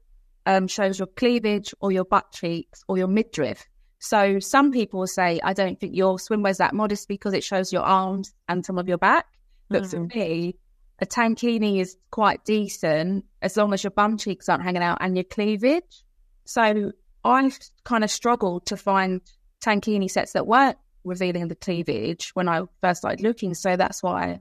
um, 0.48 0.66
shows 0.66 0.98
your 0.98 1.06
cleavage 1.06 1.74
or 1.80 1.92
your 1.92 2.06
butt 2.06 2.32
cheeks 2.32 2.82
or 2.88 2.96
your 2.96 3.06
midriff. 3.06 3.66
So 3.98 4.38
some 4.38 4.72
people 4.72 5.06
say, 5.06 5.40
I 5.44 5.52
don't 5.52 5.78
think 5.78 5.94
your 5.94 6.16
swimwear's 6.16 6.56
that 6.56 6.74
modest 6.74 7.06
because 7.06 7.34
it 7.34 7.44
shows 7.44 7.70
your 7.70 7.82
arms 7.82 8.32
and 8.48 8.64
some 8.64 8.78
of 8.78 8.88
your 8.88 8.96
back. 8.96 9.26
But 9.68 9.82
mm-hmm. 9.82 10.08
for 10.08 10.18
me, 10.18 10.56
a 11.00 11.06
tankini 11.06 11.80
is 11.80 11.98
quite 12.10 12.46
decent 12.46 13.26
as 13.42 13.58
long 13.58 13.74
as 13.74 13.84
your 13.84 13.90
bum 13.90 14.16
cheeks 14.16 14.48
aren't 14.48 14.64
hanging 14.64 14.82
out 14.82 14.98
and 15.02 15.16
your 15.16 15.24
cleavage. 15.24 16.02
So 16.46 16.92
I 17.24 17.52
kind 17.84 18.02
of 18.02 18.10
struggled 18.10 18.66
to 18.66 18.78
find 18.78 19.20
tankini 19.62 20.10
sets 20.10 20.32
that 20.32 20.46
weren't 20.46 20.78
revealing 21.04 21.48
the 21.48 21.56
cleavage 21.56 22.30
when 22.30 22.48
I 22.48 22.62
first 22.80 23.00
started 23.00 23.20
looking. 23.20 23.52
So 23.52 23.76
that's 23.76 24.02
why 24.02 24.40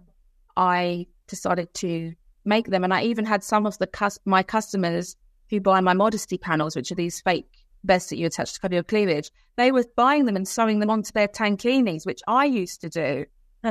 I 0.56 1.08
decided 1.28 1.74
to 1.76 2.14
make 2.46 2.68
them. 2.68 2.86
And 2.86 2.94
I 2.94 3.04
even 3.04 3.26
had 3.26 3.44
some 3.44 3.66
of 3.66 3.78
the 3.78 3.88
cus- 3.88 4.20
my 4.24 4.42
customers 4.42 5.18
who 5.50 5.60
buy 5.60 5.82
my 5.82 5.94
modesty 5.94 6.38
panels, 6.38 6.76
which 6.76 6.92
are 6.92 6.96
these 6.96 7.22
fake 7.22 7.50
vests 7.84 8.10
that 8.10 8.18
you 8.18 8.28
attach 8.28 8.54
to 8.54 8.60
cover 8.60 8.74
your 8.74 8.84
cleavage, 8.84 9.32
they 9.56 9.72
were 9.72 9.86
buying 9.96 10.26
them 10.26 10.36
and 10.36 10.48
sewing 10.48 10.80
them 10.80 10.90
onto 10.90 11.12
their 11.12 11.28
tankinis, 11.28 12.06
which 12.06 12.22
I 12.28 12.46
used 12.46 12.82
to 12.82 12.90
do. 12.90 13.26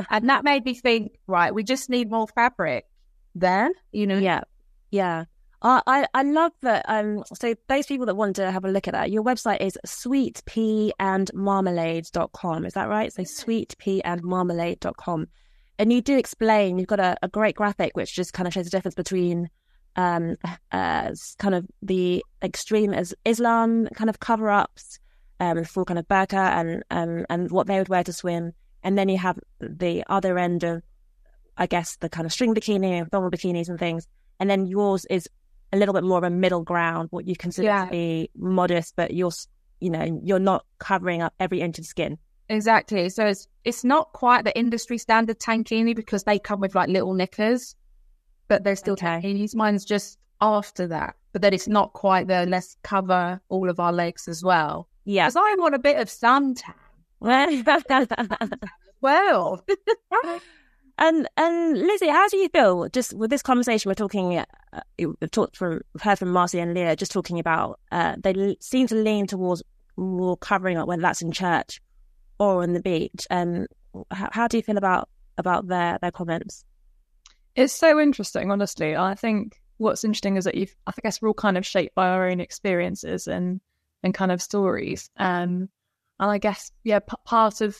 and 0.09 0.29
that 0.29 0.43
made 0.43 0.65
me 0.65 0.73
think, 0.73 1.19
right, 1.27 1.53
we 1.53 1.63
just 1.63 1.89
need 1.89 2.09
more 2.09 2.27
fabric 2.27 2.85
then, 3.35 3.71
you 3.91 4.07
know? 4.07 4.17
Yeah. 4.17 4.41
Yeah. 4.91 5.25
Uh, 5.61 5.81
I, 5.87 6.07
I 6.13 6.23
love 6.23 6.51
that. 6.61 6.85
Um, 6.87 7.23
so 7.33 7.55
those 7.67 7.87
people 7.87 8.05
that 8.05 8.15
want 8.15 8.35
to 8.35 8.51
have 8.51 8.63
a 8.63 8.69
look 8.69 8.87
at 8.87 8.93
that, 8.93 9.09
your 9.11 9.23
website 9.23 9.61
is 9.61 9.75
sweetpeaandmarmalade.com. 9.85 12.65
Is 12.65 12.73
that 12.73 12.89
right? 12.89 13.11
So 13.11 13.23
sweetpeaandmarmalade.com. 13.23 15.27
And 15.79 15.93
you 15.93 16.01
do 16.01 16.17
explain, 16.17 16.79
you've 16.79 16.87
got 16.87 16.99
a, 16.99 17.15
a 17.21 17.27
great 17.27 17.55
graphic 17.55 17.95
which 17.95 18.15
just 18.15 18.33
kind 18.33 18.47
of 18.47 18.53
shows 18.53 18.65
the 18.65 18.71
difference 18.71 18.95
between 18.95 19.51
um, 19.97 20.37
as 20.71 21.35
kind 21.39 21.55
of 21.55 21.65
the 21.81 22.23
extreme 22.41 22.93
as 22.93 23.13
Islam 23.25 23.87
kind 23.95 24.09
of 24.09 24.19
cover 24.19 24.49
ups 24.49 24.99
um, 25.39 25.63
for 25.63 25.83
kind 25.85 25.99
of 25.99 26.07
burqa 26.07 26.33
and 26.33 26.83
um, 26.91 27.25
and 27.29 27.51
what 27.51 27.67
they 27.67 27.77
would 27.79 27.89
wear 27.89 28.03
to 28.03 28.13
swim, 28.13 28.53
and 28.83 28.97
then 28.97 29.09
you 29.09 29.17
have 29.17 29.37
the 29.59 30.03
other 30.07 30.37
end 30.37 30.63
of, 30.63 30.83
I 31.57 31.65
guess, 31.65 31.97
the 31.97 32.09
kind 32.09 32.25
of 32.25 32.31
string 32.31 32.55
bikini 32.55 32.99
and 32.99 33.11
thermal 33.11 33.31
bikinis 33.31 33.69
and 33.69 33.79
things, 33.79 34.07
and 34.39 34.49
then 34.49 34.65
yours 34.65 35.05
is 35.05 35.27
a 35.73 35.77
little 35.77 35.93
bit 35.93 36.03
more 36.03 36.17
of 36.17 36.23
a 36.23 36.29
middle 36.29 36.63
ground, 36.63 37.09
what 37.11 37.27
you 37.27 37.35
consider 37.35 37.67
yeah. 37.67 37.85
to 37.85 37.91
be 37.91 38.29
modest, 38.35 38.95
but 38.95 39.13
you're 39.13 39.31
you 39.79 39.89
know 39.89 40.21
you're 40.23 40.39
not 40.39 40.65
covering 40.79 41.21
up 41.21 41.33
every 41.39 41.61
inch 41.61 41.79
of 41.79 41.85
skin. 41.85 42.17
Exactly. 42.49 43.09
So 43.09 43.25
it's 43.25 43.47
it's 43.63 43.83
not 43.83 44.13
quite 44.13 44.45
the 44.45 44.57
industry 44.57 44.97
standard 44.97 45.39
tankini 45.39 45.95
because 45.95 46.23
they 46.23 46.39
come 46.39 46.59
with 46.59 46.75
like 46.75 46.87
little 46.87 47.13
knickers 47.13 47.75
but 48.47 48.63
they're 48.63 48.75
still 48.75 48.93
okay. 48.93 49.19
Chinese. 49.21 49.55
Mine's 49.55 49.85
just 49.85 50.19
after 50.41 50.87
that, 50.87 51.15
but 51.33 51.41
then 51.41 51.53
it's 51.53 51.67
not 51.67 51.93
quite 51.93 52.27
there. 52.27 52.45
Let's 52.45 52.77
cover 52.83 53.41
all 53.49 53.69
of 53.69 53.79
our 53.79 53.93
legs 53.93 54.27
as 54.27 54.43
well. 54.43 54.87
Yeah, 55.05 55.27
because 55.27 55.37
I 55.37 55.55
want 55.57 55.75
a 55.75 55.79
bit 55.79 55.97
of 55.97 56.07
suntan. 56.09 56.73
well, 59.01 59.65
and 60.97 61.27
and 61.37 61.77
Lizzie, 61.77 62.09
how 62.09 62.27
do 62.27 62.37
you 62.37 62.49
feel 62.49 62.89
just 62.89 63.13
with 63.13 63.29
this 63.29 63.41
conversation? 63.41 63.89
We're 63.89 63.95
talking, 63.95 64.37
uh, 64.37 64.81
we've 64.97 65.31
talked 65.31 65.55
from 65.57 65.81
we've 65.93 66.01
heard 66.01 66.19
from 66.19 66.29
Marcy 66.29 66.59
and 66.59 66.73
Leah, 66.73 66.95
just 66.95 67.11
talking 67.11 67.39
about 67.39 67.79
uh, 67.91 68.15
they 68.21 68.57
seem 68.59 68.87
to 68.87 68.95
lean 68.95 69.27
towards 69.27 69.63
more 69.95 70.37
covering 70.37 70.77
up, 70.77 70.87
whether 70.87 71.01
that's 71.01 71.21
in 71.21 71.31
church 71.31 71.81
or 72.39 72.63
on 72.63 72.73
the 72.73 72.81
beach. 72.81 73.25
And 73.29 73.67
um, 73.93 74.03
how, 74.11 74.29
how 74.31 74.47
do 74.47 74.57
you 74.57 74.63
feel 74.63 74.77
about 74.77 75.09
about 75.37 75.67
their 75.67 75.97
their 76.01 76.11
comments? 76.11 76.63
It's 77.57 77.73
so 77.73 77.99
interesting, 77.99 78.51
honestly. 78.51 78.95
I 78.95 79.15
think 79.15 79.59
what's 79.77 80.03
interesting 80.03 80.37
is 80.37 80.45
that 80.45 80.53
you've, 80.53 80.75
I 80.85 80.93
guess 81.01 81.19
we're 81.19 81.29
all 81.29 81.33
kind 81.33 81.57
of 81.57 81.65
shaped 81.65 81.95
by 81.95 82.07
our 82.07 82.29
own 82.29 82.39
experiences 82.39 83.27
and, 83.27 83.59
and 84.03 84.13
kind 84.13 84.31
of 84.31 84.43
stories. 84.43 85.09
Um, 85.17 85.67
and 86.19 86.31
I 86.31 86.37
guess, 86.37 86.71
yeah, 86.83 86.99
p- 86.99 87.15
part 87.25 87.61
of, 87.61 87.75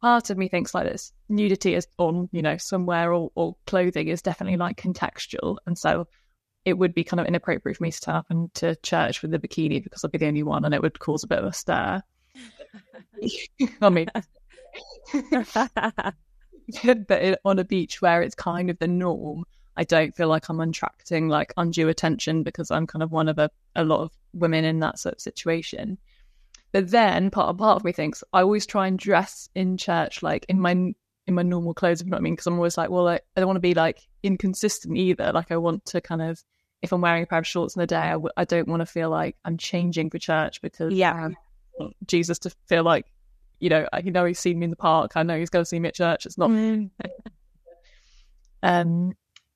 part 0.00 0.30
of 0.30 0.38
me 0.38 0.46
thinks 0.46 0.74
like 0.76 0.84
this 0.86 1.12
nudity 1.28 1.74
is 1.74 1.88
on, 1.98 2.28
you 2.30 2.40
know, 2.40 2.56
somewhere 2.56 3.12
or, 3.12 3.32
or 3.34 3.56
clothing 3.66 4.06
is 4.06 4.22
definitely 4.22 4.58
like 4.58 4.80
contextual. 4.80 5.56
And 5.66 5.76
so 5.76 6.06
it 6.64 6.74
would 6.74 6.94
be 6.94 7.02
kind 7.02 7.18
of 7.18 7.26
inappropriate 7.26 7.78
for 7.78 7.82
me 7.82 7.90
to 7.90 8.00
turn 8.00 8.14
up 8.14 8.26
into 8.30 8.76
church 8.84 9.22
with 9.22 9.34
a 9.34 9.40
bikini 9.40 9.82
because 9.82 10.04
I'd 10.04 10.12
be 10.12 10.18
the 10.18 10.28
only 10.28 10.44
one 10.44 10.64
and 10.64 10.72
it 10.72 10.82
would 10.82 11.00
cause 11.00 11.24
a 11.24 11.28
bit 11.28 11.40
of 11.40 11.46
a 11.46 11.52
stir. 11.52 12.00
I 13.82 13.88
mean, 13.88 14.06
but 17.08 17.40
on 17.44 17.58
a 17.58 17.64
beach 17.64 18.02
where 18.02 18.22
it's 18.22 18.34
kind 18.34 18.70
of 18.70 18.78
the 18.78 18.88
norm, 18.88 19.44
I 19.76 19.84
don't 19.84 20.14
feel 20.14 20.28
like 20.28 20.48
I'm 20.48 20.60
attracting 20.60 21.28
like 21.28 21.52
undue 21.56 21.88
attention 21.88 22.42
because 22.42 22.70
I'm 22.70 22.86
kind 22.86 23.02
of 23.02 23.12
one 23.12 23.28
of 23.28 23.38
a, 23.38 23.50
a 23.74 23.84
lot 23.84 24.00
of 24.00 24.12
women 24.32 24.64
in 24.64 24.80
that 24.80 24.98
sort 24.98 25.16
of 25.16 25.20
situation. 25.20 25.98
But 26.72 26.90
then 26.90 27.30
part 27.30 27.56
part 27.58 27.76
of 27.76 27.84
me 27.84 27.92
thinks 27.92 28.24
I 28.32 28.40
always 28.40 28.66
try 28.66 28.86
and 28.86 28.98
dress 28.98 29.48
in 29.54 29.76
church 29.76 30.22
like 30.22 30.44
in 30.48 30.60
my 30.60 30.72
in 31.26 31.34
my 31.34 31.42
normal 31.42 31.74
clothes. 31.74 32.00
If 32.00 32.06
you 32.06 32.10
know 32.10 32.16
what 32.16 32.20
I 32.20 32.24
mean, 32.24 32.34
because 32.34 32.46
I'm 32.46 32.54
always 32.54 32.78
like, 32.78 32.90
well, 32.90 33.08
I, 33.08 33.20
I 33.36 33.40
don't 33.40 33.46
want 33.46 33.56
to 33.56 33.60
be 33.60 33.74
like 33.74 34.06
inconsistent 34.22 34.96
either. 34.96 35.32
Like 35.32 35.50
I 35.50 35.56
want 35.56 35.84
to 35.86 36.00
kind 36.00 36.22
of 36.22 36.42
if 36.82 36.92
I'm 36.92 37.00
wearing 37.00 37.22
a 37.22 37.26
pair 37.26 37.38
of 37.38 37.46
shorts 37.46 37.76
in 37.76 37.80
the 37.80 37.86
day, 37.86 37.96
I 37.96 38.12
w- 38.12 38.32
I 38.36 38.44
don't 38.44 38.68
want 38.68 38.80
to 38.80 38.86
feel 38.86 39.10
like 39.10 39.36
I'm 39.44 39.56
changing 39.56 40.10
for 40.10 40.18
church 40.18 40.60
because 40.60 40.92
yeah, 40.92 41.30
Jesus 42.06 42.38
to 42.40 42.50
feel 42.66 42.84
like 42.84 43.06
you 43.60 43.70
know, 43.70 43.86
I 43.92 44.02
know 44.02 44.24
he's 44.24 44.38
seen 44.38 44.58
me 44.58 44.64
in 44.64 44.70
the 44.70 44.76
park. 44.76 45.12
I 45.16 45.22
know 45.22 45.38
he's 45.38 45.50
going 45.50 45.64
to 45.64 45.68
see 45.68 45.80
me 45.80 45.88
at 45.88 45.94
church. 45.94 46.26
It's 46.26 46.38
not 46.38 46.50
mm. 46.50 46.90
um 48.62 49.12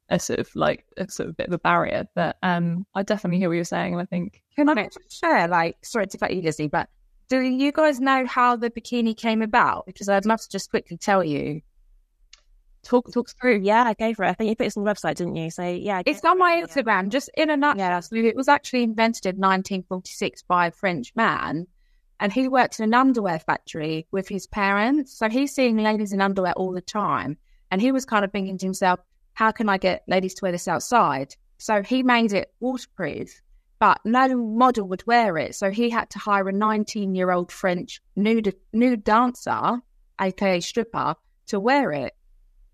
a 0.09 0.19
sort 0.19 0.40
of 0.40 0.49
like 0.57 0.85
a 0.97 1.09
sort 1.11 1.28
of 1.28 1.37
bit 1.37 1.47
of 1.47 1.52
a 1.52 1.59
barrier. 1.59 2.07
But 2.14 2.37
um 2.42 2.87
I 2.95 3.02
definitely 3.02 3.38
hear 3.38 3.49
what 3.49 3.54
you're 3.54 3.64
saying, 3.64 3.92
and 3.92 4.02
I 4.02 4.07
think 4.07 4.42
can 4.57 4.69
I 4.69 4.88
share 5.09 5.49
like 5.49 5.76
sorry 5.85 6.07
to 6.09 6.19
cut 6.19 6.35
you, 6.35 6.42
Lizzie, 6.42 6.69
but 6.69 6.88
Do 7.28 7.40
you 7.40 7.73
guys 7.73 8.00
know 8.00 8.26
how 8.26 8.57
the 8.57 8.71
bikini 8.71 9.16
came 9.16 9.42
about? 9.42 9.87
Because 9.87 10.09
I'd 10.09 10.26
love 10.26 10.40
to 10.40 10.49
just 10.49 10.71
quickly 10.71 10.97
tell 10.97 11.23
you. 11.23 11.61
Talk 12.83 13.12
talk 13.12 13.28
through. 13.38 13.61
Yeah, 13.62 13.85
I 13.85 13.92
gave 13.92 14.16
her. 14.16 14.25
I 14.25 14.33
think 14.33 14.49
you 14.49 14.57
put 14.57 14.66
it 14.66 14.76
on 14.76 14.85
the 14.85 14.90
website, 14.90 15.16
didn't 15.16 15.37
you? 15.37 15.50
So 15.50 15.62
yeah, 15.62 16.02
It's 16.07 16.25
on 16.25 16.38
my 16.38 16.62
Instagram, 16.62 17.11
just 17.11 17.28
in 17.37 17.50
a 17.50 17.57
nutshell. 17.57 18.00
So 18.00 18.16
it 18.16 18.35
was 18.35 18.49
actually 18.49 18.85
invented 18.85 19.26
in 19.26 19.38
1946 19.38 20.42
by 20.45 20.69
a 20.69 20.71
French 20.71 21.12
man, 21.14 21.66
and 22.20 22.32
he 22.32 22.46
worked 22.48 22.78
in 22.78 22.84
an 22.84 22.94
underwear 22.94 23.38
factory 23.38 24.06
with 24.12 24.28
his 24.28 24.46
parents. 24.46 25.12
So 25.12 25.28
he's 25.28 25.54
seeing 25.54 25.78
ladies 25.78 26.12
in 26.12 26.20
underwear 26.20 26.52
all 26.52 26.72
the 26.72 26.80
time, 26.80 27.38
and 27.70 27.80
he 27.80 27.92
was 27.92 28.04
kind 28.04 28.24
of 28.24 28.30
thinking 28.30 28.58
to 28.58 28.66
himself, 28.66 29.00
"How 29.32 29.50
can 29.50 29.68
I 29.68 29.78
get 29.78 30.04
ladies 30.06 30.34
to 30.34 30.44
wear 30.44 30.52
this 30.52 30.68
outside?" 30.68 31.34
So 31.58 31.82
he 31.82 32.02
made 32.02 32.32
it 32.32 32.52
waterproof, 32.60 33.42
but 33.78 34.00
no 34.04 34.36
model 34.36 34.86
would 34.88 35.06
wear 35.06 35.38
it. 35.38 35.54
So 35.54 35.70
he 35.70 35.90
had 35.90 36.10
to 36.10 36.18
hire 36.18 36.48
a 36.48 36.52
19 36.52 37.14
year 37.14 37.30
old 37.30 37.50
French 37.50 38.00
nude 38.16 38.54
nude 38.72 39.02
dancer, 39.02 39.80
aka 40.20 40.60
stripper, 40.60 41.16
to 41.46 41.58
wear 41.58 41.90
it 41.90 42.14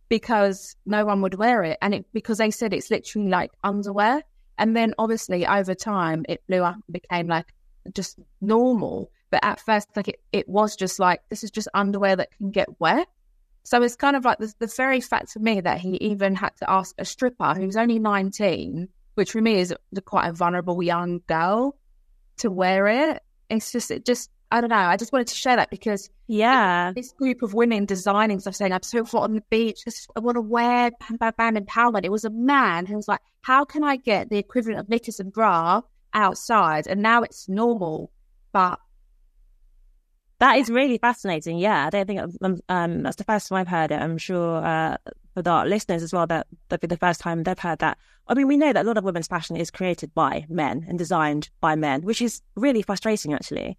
because 0.08 0.76
no 0.86 1.04
one 1.04 1.22
would 1.22 1.34
wear 1.34 1.62
it, 1.62 1.78
and 1.80 1.94
it 1.94 2.06
because 2.12 2.38
they 2.38 2.50
said 2.50 2.72
it's 2.72 2.90
literally 2.90 3.28
like 3.28 3.52
underwear. 3.62 4.22
And 4.58 4.76
then 4.76 4.94
obviously 4.98 5.46
over 5.46 5.74
time 5.74 6.24
it 6.28 6.46
blew 6.46 6.62
up 6.62 6.74
and 6.74 6.92
became 6.92 7.26
like 7.26 7.52
just 7.92 8.18
normal. 8.40 9.10
But 9.30 9.45
at 9.45 9.61
first, 9.61 9.88
like 9.97 10.09
it, 10.09 10.21
it 10.33 10.49
was 10.49 10.76
just 10.76 10.99
like 10.99 11.21
this 11.28 11.42
is 11.42 11.50
just 11.50 11.68
underwear 11.75 12.16
that 12.16 12.37
can 12.37 12.50
get 12.50 12.80
wet. 12.80 13.09
So 13.64 13.83
it's 13.83 13.97
kind 13.97 14.14
of 14.14 14.25
like 14.25 14.38
the, 14.38 14.54
the 14.61 14.68
very 14.68 15.00
fact 15.00 15.30
for 15.30 15.40
me 15.40 15.61
that 15.61 15.80
he 15.80 15.97
even 15.97 16.37
had 16.37 16.56
to 16.59 16.71
ask 16.71 16.95
a 16.99 17.04
stripper 17.04 17.52
who's 17.54 17.76
only 17.76 17.99
19, 17.99 18.88
which 19.14 19.33
for 19.33 19.40
me 19.40 19.56
is 19.56 19.75
quite 20.04 20.28
a 20.28 20.33
vulnerable 20.33 20.80
young 20.85 21.21
girl, 21.26 21.76
to 22.38 22.50
wear 22.50 22.87
it. 22.87 23.23
It's 23.50 23.73
just, 23.73 23.90
it 23.90 24.04
just, 24.04 24.30
I 24.52 24.61
don't 24.61 24.71
know. 24.71 24.76
I 24.76 24.97
just 24.97 25.12
wanted 25.12 25.26
to 25.28 25.35
share 25.35 25.56
that 25.56 25.71
because 25.71 26.09
yeah, 26.28 26.92
this 26.95 27.11
group 27.11 27.42
of 27.42 27.54
women 27.54 27.87
designing 27.87 28.38
stuff 28.38 28.54
saying, 28.54 28.73
I'm 28.73 28.85
so 28.85 29.04
hot 29.04 29.25
on 29.25 29.35
the 29.35 29.42
beach. 29.50 29.80
I 30.14 30.21
want 30.21 30.37
to 30.37 30.42
wear 30.42 30.92
bam, 31.00 31.16
bam, 31.16 31.33
bam 31.37 31.56
empowerment. 31.56 32.04
It 32.04 32.12
was 32.12 32.25
a 32.25 32.30
man 32.30 32.87
who 32.87 32.95
was 32.95 33.09
like, 33.09 33.21
how 33.42 33.64
can 33.64 33.83
I 33.83 33.97
get 33.97 34.30
the 34.30 34.38
equivalent 34.38 34.78
of 34.78 34.88
knickers 34.88 35.18
and 35.18 35.33
bra 35.33 35.83
outside? 36.14 36.87
And 36.87 37.02
now 37.02 37.23
it's 37.23 37.49
normal. 37.49 38.12
But 38.52 38.78
that 40.38 40.59
is 40.59 40.69
really 40.69 40.99
fascinating. 40.99 41.59
Yeah, 41.59 41.87
I 41.87 41.90
don't 41.90 42.07
think 42.07 42.21
um, 42.43 42.61
um, 42.69 43.02
that's 43.02 43.16
the 43.16 43.25
first 43.25 43.49
time 43.49 43.59
I've 43.59 43.69
heard 43.69 43.90
it. 43.90 44.00
I'm 44.00 44.19
sure 44.19 44.64
uh, 44.64 44.97
for 45.35 45.43
the 45.43 45.64
listeners 45.64 46.02
as 46.02 46.12
well 46.12 46.26
that 46.26 46.47
that'll 46.69 46.87
be 46.87 46.87
the 46.87 46.99
first 46.99 47.21
time 47.21 47.43
they've 47.43 47.59
heard 47.59 47.78
that. 47.78 47.99
I 48.28 48.35
mean, 48.35 48.49
we 48.49 48.57
know 48.57 48.73
that 48.73 48.85
a 48.85 48.88
lot 48.88 48.99
of 48.99 49.05
women's 49.05 49.28
fashion 49.28 49.57
is 49.57 49.71
created 49.71 50.12
by 50.14 50.45
men 50.49 50.85
and 50.88 50.99
designed 50.99 51.50
by 51.61 51.75
men, 51.75 52.02
which 52.02 52.21
is 52.21 52.43
really 52.55 52.83
frustrating 52.83 53.33
actually, 53.33 53.78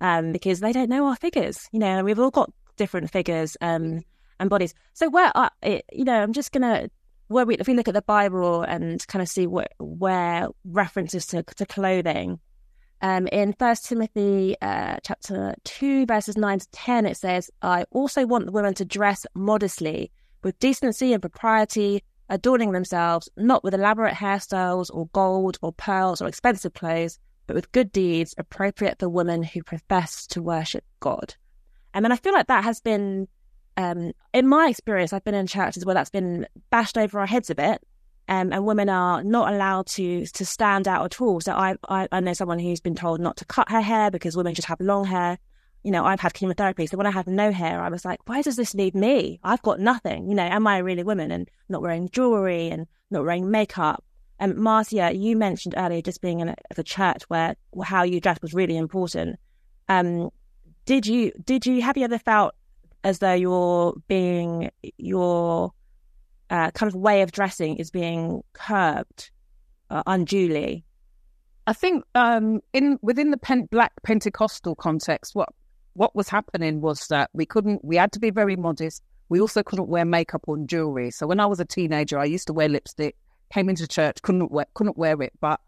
um, 0.00 0.32
because 0.32 0.60
they 0.60 0.72
don't 0.72 0.90
know 0.90 1.06
our 1.06 1.16
figures. 1.16 1.68
You 1.72 1.78
know, 1.78 1.86
and 1.86 2.04
we've 2.04 2.18
all 2.18 2.30
got 2.30 2.52
different 2.76 3.10
figures 3.10 3.56
um, 3.60 4.02
and 4.40 4.50
bodies. 4.50 4.74
So 4.94 5.08
where, 5.08 5.30
are, 5.36 5.50
you 5.62 6.04
know, 6.04 6.20
I'm 6.20 6.32
just 6.32 6.52
gonna 6.52 6.88
where 7.28 7.46
we 7.46 7.54
if 7.56 7.68
we 7.68 7.74
look 7.74 7.88
at 7.88 7.94
the 7.94 8.02
Bible 8.02 8.62
and 8.62 9.06
kind 9.06 9.22
of 9.22 9.28
see 9.28 9.46
what 9.46 9.72
where 9.78 10.48
references 10.64 11.26
to 11.26 11.42
to 11.42 11.66
clothing 11.66 12.40
um, 13.02 13.26
in 13.26 13.52
First 13.58 13.86
Timothy 13.86 14.56
uh, 14.62 14.96
chapter 15.02 15.54
two, 15.64 16.06
verses 16.06 16.36
nine 16.36 16.60
to 16.60 16.70
ten, 16.70 17.04
it 17.04 17.16
says, 17.16 17.50
"I 17.60 17.84
also 17.90 18.26
want 18.26 18.46
the 18.46 18.52
women 18.52 18.74
to 18.74 18.84
dress 18.84 19.26
modestly, 19.34 20.12
with 20.42 20.58
decency 20.60 21.12
and 21.12 21.20
propriety, 21.20 22.04
adorning 22.28 22.72
themselves 22.72 23.28
not 23.36 23.64
with 23.64 23.74
elaborate 23.74 24.14
hairstyles 24.14 24.88
or 24.94 25.08
gold 25.08 25.58
or 25.62 25.72
pearls 25.72 26.22
or 26.22 26.28
expensive 26.28 26.74
clothes, 26.74 27.18
but 27.46 27.56
with 27.56 27.72
good 27.72 27.90
deeds 27.90 28.34
appropriate 28.38 28.98
for 29.00 29.08
women 29.08 29.42
who 29.42 29.62
profess 29.62 30.26
to 30.28 30.40
worship 30.40 30.84
God." 31.00 31.34
And 31.94 32.04
then 32.04 32.12
I 32.12 32.16
feel 32.16 32.32
like 32.32 32.46
that 32.46 32.64
has 32.64 32.80
been, 32.80 33.28
um, 33.76 34.12
in 34.32 34.46
my 34.46 34.68
experience, 34.68 35.12
I've 35.12 35.24
been 35.24 35.34
in 35.34 35.46
churches 35.46 35.84
where 35.84 35.94
that's 35.94 36.08
been 36.08 36.46
bashed 36.70 36.96
over 36.96 37.20
our 37.20 37.26
heads 37.26 37.50
a 37.50 37.54
bit 37.54 37.82
um, 38.28 38.52
and 38.52 38.64
women 38.64 38.88
are 38.88 39.22
not 39.24 39.52
allowed 39.52 39.86
to 39.88 40.26
to 40.26 40.44
stand 40.46 40.86
out 40.86 41.04
at 41.04 41.20
all. 41.20 41.40
So 41.40 41.52
I, 41.52 41.76
I, 41.88 42.08
I 42.12 42.20
know 42.20 42.32
someone 42.32 42.58
who's 42.58 42.80
been 42.80 42.94
told 42.94 43.20
not 43.20 43.36
to 43.38 43.44
cut 43.44 43.70
her 43.70 43.80
hair 43.80 44.10
because 44.10 44.36
women 44.36 44.54
just 44.54 44.68
have 44.68 44.80
long 44.80 45.04
hair. 45.04 45.38
You 45.82 45.90
know, 45.90 46.04
I've 46.04 46.20
had 46.20 46.32
chemotherapy, 46.32 46.86
so 46.86 46.96
when 46.96 47.08
I 47.08 47.10
had 47.10 47.26
no 47.26 47.50
hair, 47.50 47.80
I 47.80 47.88
was 47.88 48.04
like, 48.04 48.20
why 48.26 48.40
does 48.42 48.54
this 48.54 48.72
need 48.72 48.94
me? 48.94 49.40
I've 49.42 49.62
got 49.62 49.80
nothing. 49.80 50.28
You 50.28 50.36
know, 50.36 50.44
am 50.44 50.66
I 50.68 50.78
really 50.78 51.02
a 51.02 51.04
woman? 51.04 51.32
And 51.32 51.48
not 51.68 51.82
wearing 51.82 52.08
jewelry 52.08 52.68
and 52.68 52.86
not 53.10 53.24
wearing 53.24 53.50
makeup. 53.50 54.04
And 54.38 54.56
Marcia, 54.56 55.12
you 55.14 55.36
mentioned 55.36 55.74
earlier 55.76 56.00
just 56.00 56.20
being 56.20 56.40
in 56.40 56.48
a, 56.48 56.82
church 56.82 57.22
where 57.28 57.56
how 57.84 58.02
you 58.02 58.20
dress 58.20 58.40
was 58.42 58.54
really 58.54 58.76
important. 58.76 59.38
Um, 59.88 60.30
did 60.84 61.06
you 61.06 61.32
did 61.44 61.64
you 61.66 61.82
have 61.82 61.96
you 61.96 62.04
ever 62.04 62.18
felt 62.18 62.54
as 63.04 63.18
though 63.18 63.34
you're 63.34 63.94
being 64.08 64.70
your 64.96 65.72
uh, 66.52 66.70
kind 66.70 66.88
of 66.88 66.94
way 66.94 67.22
of 67.22 67.32
dressing 67.32 67.76
is 67.78 67.90
being 67.90 68.44
curbed 68.52 69.30
uh, 69.90 70.02
unduly. 70.06 70.84
I 71.66 71.72
think 71.72 72.04
um, 72.14 72.60
in 72.72 72.98
within 73.02 73.30
the 73.30 73.36
Pen- 73.38 73.68
Black 73.70 73.92
Pentecostal 74.02 74.76
context, 74.76 75.34
what 75.34 75.48
what 75.94 76.14
was 76.14 76.28
happening 76.28 76.80
was 76.80 77.06
that 77.08 77.30
we 77.32 77.46
couldn't, 77.46 77.84
we 77.84 77.96
had 77.96 78.12
to 78.12 78.20
be 78.20 78.30
very 78.30 78.56
modest. 78.56 79.02
We 79.28 79.40
also 79.40 79.62
couldn't 79.62 79.88
wear 79.88 80.04
makeup 80.04 80.42
or 80.46 80.58
jewelry. 80.58 81.10
So 81.10 81.26
when 81.26 81.40
I 81.40 81.46
was 81.46 81.60
a 81.60 81.64
teenager, 81.64 82.18
I 82.18 82.24
used 82.24 82.46
to 82.48 82.52
wear 82.52 82.68
lipstick. 82.68 83.16
Came 83.52 83.68
into 83.68 83.86
church, 83.86 84.22
couldn't 84.22 84.50
wear, 84.50 84.66
couldn't 84.74 84.96
wear 84.96 85.20
it. 85.22 85.32
But 85.40 85.60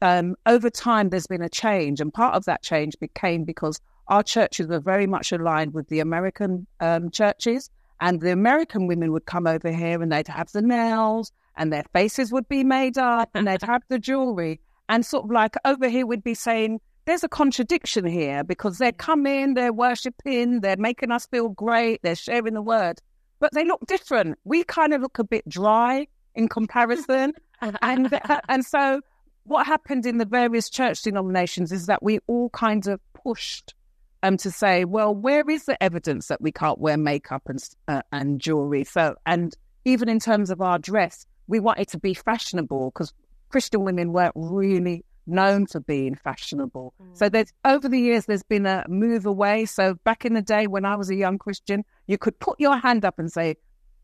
um, 0.00 0.36
over 0.46 0.70
time, 0.70 1.10
there's 1.10 1.26
been 1.26 1.42
a 1.42 1.48
change, 1.48 2.00
and 2.00 2.12
part 2.12 2.34
of 2.34 2.44
that 2.46 2.62
change 2.62 2.98
became 3.00 3.44
because 3.44 3.80
our 4.08 4.22
churches 4.22 4.66
were 4.66 4.80
very 4.80 5.06
much 5.06 5.32
aligned 5.32 5.74
with 5.74 5.88
the 5.88 6.00
American 6.00 6.66
um, 6.80 7.10
churches. 7.10 7.70
And 8.00 8.20
the 8.20 8.32
American 8.32 8.86
women 8.86 9.12
would 9.12 9.26
come 9.26 9.46
over 9.46 9.70
here 9.70 10.00
and 10.00 10.12
they'd 10.12 10.28
have 10.28 10.52
the 10.52 10.62
nails 10.62 11.32
and 11.56 11.72
their 11.72 11.84
faces 11.92 12.32
would 12.32 12.48
be 12.48 12.64
made 12.64 12.96
up 12.96 13.30
and 13.34 13.46
they'd 13.46 13.62
have 13.62 13.82
the 13.88 13.98
jewelry. 13.98 14.60
And 14.88 15.04
sort 15.04 15.24
of 15.24 15.30
like 15.30 15.56
over 15.64 15.88
here, 15.88 16.06
we'd 16.06 16.22
be 16.22 16.34
saying, 16.34 16.80
there's 17.08 17.24
a 17.24 17.28
contradiction 17.28 18.04
here 18.04 18.44
because 18.44 18.78
they're 18.78 18.92
coming, 18.92 19.54
they're 19.54 19.72
worshipping, 19.72 20.60
they're 20.60 20.76
making 20.76 21.10
us 21.10 21.26
feel 21.26 21.48
great, 21.48 22.00
they're 22.02 22.14
sharing 22.14 22.54
the 22.54 22.62
word, 22.62 23.00
but 23.40 23.52
they 23.54 23.64
look 23.64 23.84
different. 23.86 24.38
We 24.44 24.62
kind 24.64 24.92
of 24.92 25.00
look 25.00 25.18
a 25.18 25.24
bit 25.24 25.48
dry 25.48 26.06
in 26.34 26.48
comparison. 26.48 27.32
and, 27.60 28.20
and 28.48 28.64
so 28.64 29.00
what 29.44 29.66
happened 29.66 30.04
in 30.04 30.18
the 30.18 30.26
various 30.26 30.68
church 30.68 31.02
denominations 31.02 31.72
is 31.72 31.86
that 31.86 32.02
we 32.02 32.18
all 32.26 32.50
kind 32.50 32.86
of 32.86 33.00
pushed 33.14 33.74
um, 34.22 34.36
to 34.38 34.50
say, 34.50 34.84
well, 34.84 35.14
where 35.14 35.48
is 35.48 35.64
the 35.64 35.80
evidence 35.82 36.26
that 36.28 36.40
we 36.40 36.52
can't 36.52 36.78
wear 36.78 36.96
makeup 36.96 37.42
and 37.46 37.62
uh, 37.86 38.02
and 38.12 38.40
jewelry? 38.40 38.84
So, 38.84 39.16
and 39.26 39.56
even 39.84 40.08
in 40.08 40.18
terms 40.20 40.50
of 40.50 40.60
our 40.60 40.78
dress, 40.78 41.26
we 41.46 41.60
want 41.60 41.78
it 41.78 41.88
to 41.88 41.98
be 41.98 42.14
fashionable 42.14 42.90
because 42.90 43.12
Christian 43.48 43.84
women 43.84 44.12
weren't 44.12 44.34
really 44.36 45.04
known 45.26 45.66
for 45.66 45.80
being 45.80 46.14
fashionable. 46.14 46.94
Mm. 47.00 47.16
So 47.16 47.28
there's 47.28 47.52
over 47.64 47.88
the 47.88 48.00
years 48.00 48.26
there's 48.26 48.42
been 48.42 48.66
a 48.66 48.84
move 48.88 49.26
away. 49.26 49.66
So 49.66 49.94
back 50.04 50.24
in 50.24 50.34
the 50.34 50.42
day 50.42 50.66
when 50.66 50.84
I 50.84 50.96
was 50.96 51.10
a 51.10 51.14
young 51.14 51.38
Christian, 51.38 51.84
you 52.06 52.18
could 52.18 52.38
put 52.38 52.58
your 52.58 52.76
hand 52.76 53.04
up 53.04 53.18
and 53.18 53.30
say, 53.30 53.56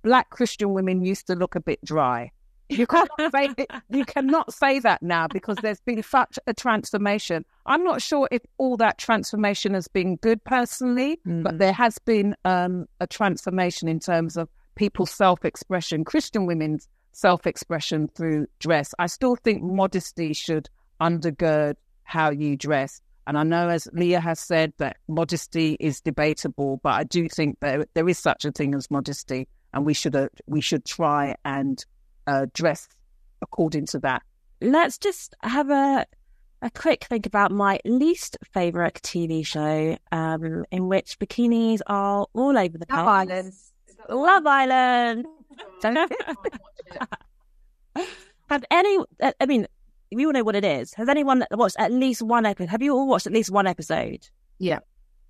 Black 0.03 0.31
Christian 0.31 0.75
women 0.75 1.05
used 1.05 1.27
to 1.29 1.35
look 1.35 1.55
a 1.55 1.61
bit 1.61 1.83
dry. 1.83 2.31
You 2.69 2.87
cannot 2.87 3.33
say 3.33 3.55
you 3.91 4.05
cannot 4.05 4.55
say 4.55 4.79
that 4.79 5.03
now 5.03 5.29
because 5.29 5.57
there's 5.61 5.81
been 5.81 6.03
such 6.03 6.39
a 6.47 6.55
transformation. 6.55 7.45
I'm 7.67 7.85
not 7.85 8.01
sure 8.01 8.27
if 8.31 8.43
all 8.59 8.77
that 8.79 8.99
transformation 8.99 9.75
has 9.75 9.87
been 9.87 10.17
good 10.17 10.43
personally, 10.45 11.21
mm. 11.27 11.43
but 11.43 11.59
there 11.59 11.73
has 11.73 11.99
been 11.99 12.35
um, 12.45 12.87
a 13.01 13.07
transformation 13.07 13.87
in 13.89 14.01
terms 14.01 14.37
of 14.37 14.49
people's 14.77 15.11
self-expression, 15.11 16.05
Christian 16.05 16.47
women's 16.47 16.89
self-expression 17.13 18.09
through 18.09 18.47
dress. 18.59 18.95
I 18.99 19.07
still 19.07 19.37
think 19.37 19.63
modesty 19.63 20.33
should 20.33 20.69
undergird 21.01 21.75
how 22.05 22.31
you 22.31 22.57
dress. 22.57 23.01
And 23.27 23.39
I 23.39 23.43
know, 23.43 23.69
as 23.69 23.89
Leah 23.93 24.21
has 24.21 24.41
said, 24.41 24.73
that 24.79 24.99
modesty 25.09 25.77
is 25.81 26.01
debatable, 26.01 26.81
but 26.83 26.95
I 26.95 27.05
do 27.05 27.29
think 27.29 27.61
that 27.61 27.89
there 27.95 28.09
is 28.09 28.19
such 28.19 28.45
a 28.45 28.53
thing 28.53 28.75
as 28.75 28.91
modesty, 28.91 29.49
and 29.73 29.87
we 29.87 29.95
should 29.95 30.15
uh, 30.15 30.29
we 30.47 30.61
should 30.61 30.85
try 30.85 31.35
and 31.45 31.85
uh, 32.27 32.47
dress 32.53 32.89
according 33.43 33.87
to 33.87 33.99
that. 34.01 34.23
Let's 34.61 34.99
just 34.99 35.35
have 35.43 35.71
a 35.71 36.07
a 36.63 36.71
quick 36.71 37.05
think 37.05 37.27
about 37.27 37.53
my 37.53 37.79
least 37.85 38.39
favorite 38.53 39.01
TV 39.03 39.47
show, 39.47 39.99
um, 40.11 40.65
in 40.71 40.89
which 40.89 41.19
bikinis 41.19 41.81
are 41.87 42.27
all 42.33 42.57
over 42.59 42.79
the 42.79 42.87
place. 42.87 42.97
Love 42.97 43.07
Island. 43.07 43.53
Love 44.09 44.47
Island. 44.47 45.27
Have 48.49 48.65
any? 48.71 48.99
Uh, 49.21 49.33
I 49.41 49.47
mean, 49.47 49.67
we 50.13 50.27
all 50.27 50.33
know 50.33 50.43
what 50.43 50.57
it 50.57 50.65
is. 50.65 50.95
Has 50.95 51.09
anyone 51.09 51.45
watched 51.51 51.77
at 51.79 51.93
least 51.93 52.23
one 52.23 52.47
episode? 52.47 52.71
Have 52.71 52.83
you 52.83 52.95
all 52.95 53.07
watched 53.09 53.27
at 53.27 53.33
least 53.33 53.51
one 53.51 53.67
episode? 53.67 54.27
Yeah, 54.59 54.81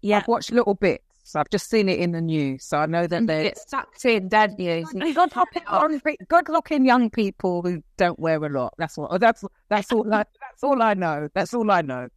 yeah. 0.03 0.19
I've 0.19 0.29
watched 0.29 0.53
little 0.53 0.75
bits. 0.75 1.05
So 1.27 1.41
I've 1.41 1.49
just 1.49 1.71
seen 1.71 1.89
it 1.89 1.99
in 1.99 2.13
the 2.13 2.21
news, 2.21 2.65
so 2.67 2.77
I 2.77 2.87
know 2.87 3.07
that 3.07 3.27
they 3.27 3.45
get 3.45 3.59
sucked 3.69 4.05
in, 4.05 4.29
don't 4.29 4.59
you? 4.61 4.85
Good, 6.01 6.19
good 6.29 6.49
looking 6.51 6.85
young 6.85 7.09
people 7.09 7.63
who 7.63 7.83
don't 7.97 8.19
wear 8.19 8.37
a 8.45 8.49
lot. 8.51 8.75
That's 8.77 8.99
what. 8.99 9.19
That's 9.21 9.43
that's 9.71 9.91
all. 9.91 10.13
I, 10.13 10.25
that's 10.41 10.63
all 10.63 10.83
I 10.83 10.93
know. 10.93 11.29
That's 11.35 11.55
all 11.55 11.71
I 11.71 11.81
know. 11.81 12.09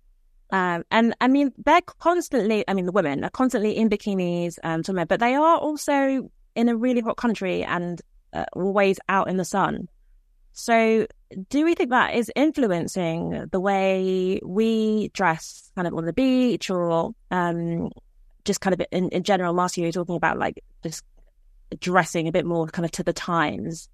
Um, 0.52 0.84
and 0.92 1.16
I 1.22 1.28
mean, 1.30 1.54
they're 1.58 1.82
constantly, 2.00 2.64
I 2.68 2.74
mean, 2.74 2.86
the 2.86 2.92
women 2.92 3.24
are 3.24 3.30
constantly 3.30 3.76
in 3.76 3.90
bikinis, 3.90 4.58
um, 4.64 4.84
to 4.84 4.94
men, 4.94 5.08
but 5.08 5.20
they 5.20 5.36
are 5.36 5.58
also 5.58 6.30
in 6.56 6.70
a 6.70 6.76
really 6.76 7.02
hot 7.02 7.18
country 7.18 7.64
and 7.64 8.02
uh, 8.34 8.46
always 8.54 9.00
out 9.10 9.30
in 9.30 9.38
the 9.38 9.46
sun. 9.46 9.88
So, 10.54 11.06
do 11.50 11.66
we 11.66 11.76
think 11.76 11.92
that 11.92 12.16
is 12.16 12.32
influencing 12.36 13.48
the 13.52 13.60
way 13.60 14.42
we 14.44 15.10
dress 15.10 15.72
kind 15.76 15.88
of 15.88 15.94
on 15.94 16.06
the 16.06 16.14
beach 16.14 16.70
or 16.70 17.14
um, 17.30 17.92
just 18.48 18.62
kind 18.62 18.74
of 18.74 18.82
in, 18.92 19.10
in 19.10 19.24
general? 19.24 19.54
Marcia, 19.54 19.82
you're 19.82 19.92
talking 19.92 20.16
about 20.16 20.40
like 20.40 20.64
just 20.84 21.04
dressing 21.80 22.28
a 22.28 22.32
bit 22.32 22.46
more 22.46 22.68
kind 22.68 22.86
of 22.86 22.92
to 22.94 23.04
the 23.04 23.14
times. 23.14 23.90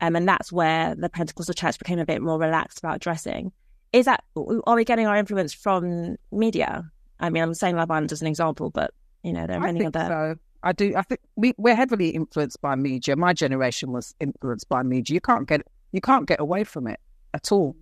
Um, 0.00 0.14
and 0.16 0.28
that's 0.28 0.52
where 0.52 0.94
the 0.94 1.08
Pentecostal 1.08 1.54
church 1.54 1.78
became 1.78 1.98
a 1.98 2.06
bit 2.06 2.22
more 2.22 2.38
relaxed 2.38 2.78
about 2.78 3.00
dressing. 3.00 3.52
Is 3.92 4.04
that, 4.06 4.24
are 4.36 4.76
we 4.76 4.84
getting 4.84 5.06
our 5.06 5.16
influence 5.16 5.52
from 5.52 6.16
media? 6.30 6.90
I 7.20 7.30
mean, 7.30 7.42
I'm 7.42 7.54
saying 7.54 7.76
Love 7.76 7.90
Island 7.90 8.12
as 8.12 8.20
an 8.20 8.26
example, 8.26 8.70
but, 8.70 8.92
you 9.22 9.32
know, 9.32 9.46
there 9.46 9.58
are 9.58 9.62
I 9.62 9.72
many 9.72 9.86
other. 9.86 10.06
so. 10.06 10.34
I 10.64 10.72
do. 10.72 10.94
I 10.96 11.02
think 11.02 11.20
we, 11.36 11.52
we're 11.58 11.74
heavily 11.74 12.08
influenced 12.08 12.60
by 12.62 12.74
media. 12.74 13.16
My 13.16 13.34
generation 13.34 13.92
was 13.92 14.14
influenced 14.18 14.68
by 14.68 14.82
media. 14.82 15.14
You 15.14 15.20
can't 15.20 15.46
get 15.46 15.60
you 15.92 16.00
can't 16.00 16.26
get 16.26 16.40
away 16.40 16.64
from 16.64 16.86
it 16.86 16.98
at 17.34 17.52
all. 17.52 17.76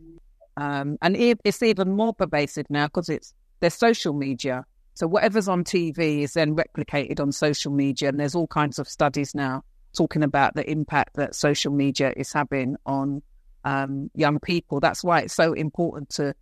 Um, 0.57 0.99
and 1.01 1.17
it, 1.17 1.41
it's 1.45 1.63
even 1.63 1.93
more 1.93 2.13
pervasive 2.13 2.67
now 2.69 2.87
because 2.87 3.09
it's 3.09 3.33
there's 3.61 3.75
social 3.75 4.13
media. 4.13 4.67
So 4.95 5.07
whatever's 5.07 5.49
on 5.49 5.65
TV 5.65 6.21
is 6.21 6.35
then 6.35 6.55
replicated 6.55 7.21
on 7.21 7.33
social 7.33 7.73
media, 7.73 8.09
and 8.09 8.21
there's 8.21 8.35
all 8.35 8.47
kinds 8.47 8.79
of 8.79 8.89
studies 8.89 9.35
now 9.35 9.65
talking 9.97 10.23
about 10.23 10.55
the 10.55 10.71
impact 10.71 11.17
that 11.17 11.35
social 11.35 11.73
media 11.73 12.13
is 12.17 12.33
having 12.33 12.77
on 12.87 13.23
um, 13.65 14.11
young 14.15 14.39
people. 14.41 14.81
That's 14.81 15.05
why 15.05 15.21
it's 15.21 15.35
so 15.35 15.53
important 15.53 16.11
to 16.11 16.35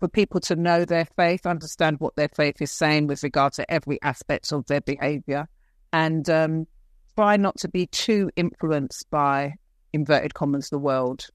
for 0.00 0.08
people 0.08 0.40
to 0.40 0.56
know 0.56 0.86
their 0.86 1.04
faith, 1.04 1.44
understand 1.44 2.00
what 2.00 2.16
their 2.16 2.30
faith 2.30 2.62
is 2.62 2.72
saying 2.72 3.06
with 3.06 3.22
regard 3.22 3.52
to 3.52 3.70
every 3.70 4.00
aspect 4.00 4.50
of 4.52 4.66
their 4.66 4.80
behaviour, 4.80 5.48
and 5.92 6.28
um, 6.30 6.66
try 7.14 7.36
not 7.36 7.58
to 7.58 7.68
be 7.68 7.86
too 7.86 8.30
influenced 8.36 9.08
by 9.10 9.54
inverted 9.92 10.34
commas 10.34 10.70
the 10.70 10.78
world. 10.78 11.26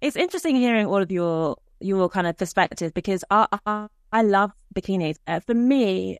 It's 0.00 0.16
interesting 0.16 0.56
hearing 0.56 0.86
all 0.86 1.02
of 1.02 1.10
your 1.10 1.56
your 1.80 2.08
kind 2.08 2.26
of 2.26 2.36
perspective 2.36 2.94
because 2.94 3.24
I 3.30 3.46
I, 3.66 3.88
I 4.12 4.22
love 4.22 4.52
bikinis. 4.80 5.16
Uh, 5.26 5.40
for 5.40 5.54
me, 5.54 6.18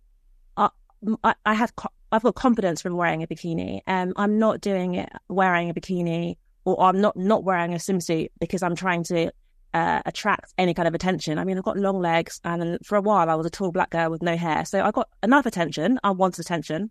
I, 1.24 1.34
I, 1.44 1.54
have 1.54 1.72
I've 2.10 2.22
got 2.22 2.34
confidence 2.34 2.82
from 2.82 2.96
wearing 2.96 3.22
a 3.22 3.26
bikini. 3.26 3.80
Um, 3.86 4.12
I'm 4.16 4.38
not 4.38 4.60
doing 4.60 4.94
it 4.94 5.08
wearing 5.28 5.70
a 5.70 5.74
bikini 5.74 6.36
or 6.64 6.82
I'm 6.82 7.00
not 7.00 7.16
not 7.16 7.44
wearing 7.44 7.72
a 7.72 7.76
swimsuit 7.76 8.30
because 8.40 8.62
I'm 8.62 8.74
trying 8.74 9.04
to 9.04 9.30
uh, 9.74 10.02
attract 10.06 10.52
any 10.58 10.74
kind 10.74 10.88
of 10.88 10.94
attention. 10.94 11.38
I 11.38 11.44
mean, 11.44 11.58
I've 11.58 11.64
got 11.64 11.76
long 11.76 12.00
legs, 12.00 12.40
and 12.44 12.78
for 12.84 12.96
a 12.96 13.00
while 13.00 13.30
I 13.30 13.34
was 13.34 13.46
a 13.46 13.50
tall 13.50 13.72
black 13.72 13.90
girl 13.90 14.10
with 14.10 14.22
no 14.22 14.36
hair, 14.36 14.64
so 14.64 14.82
I 14.82 14.90
got 14.90 15.08
enough 15.22 15.46
attention. 15.46 15.98
I 16.02 16.10
wanted 16.10 16.40
attention, 16.40 16.90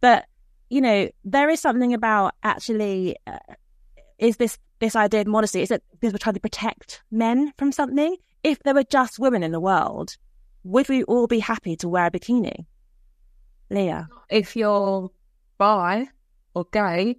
but 0.00 0.26
you 0.70 0.80
know, 0.80 1.08
there 1.24 1.48
is 1.48 1.60
something 1.60 1.94
about 1.94 2.34
actually 2.42 3.16
uh, 3.26 3.38
is 4.18 4.36
this 4.36 4.58
this 4.80 4.96
idea 4.96 5.20
of 5.22 5.26
modesty? 5.26 5.62
Is 5.62 5.70
it 5.70 5.82
because 5.92 6.12
we're 6.12 6.18
trying 6.18 6.34
to 6.34 6.40
protect 6.40 7.02
men 7.10 7.52
from 7.58 7.72
something? 7.72 8.16
If 8.42 8.62
there 8.62 8.74
were 8.74 8.84
just 8.84 9.18
women 9.18 9.42
in 9.42 9.52
the 9.52 9.60
world, 9.60 10.16
would 10.64 10.88
we 10.88 11.04
all 11.04 11.26
be 11.26 11.38
happy 11.38 11.76
to 11.76 11.88
wear 11.88 12.06
a 12.06 12.10
bikini? 12.10 12.66
Leah, 13.70 14.08
If 14.28 14.56
you're 14.56 15.10
bi 15.58 16.08
or 16.54 16.66
gay, 16.72 17.16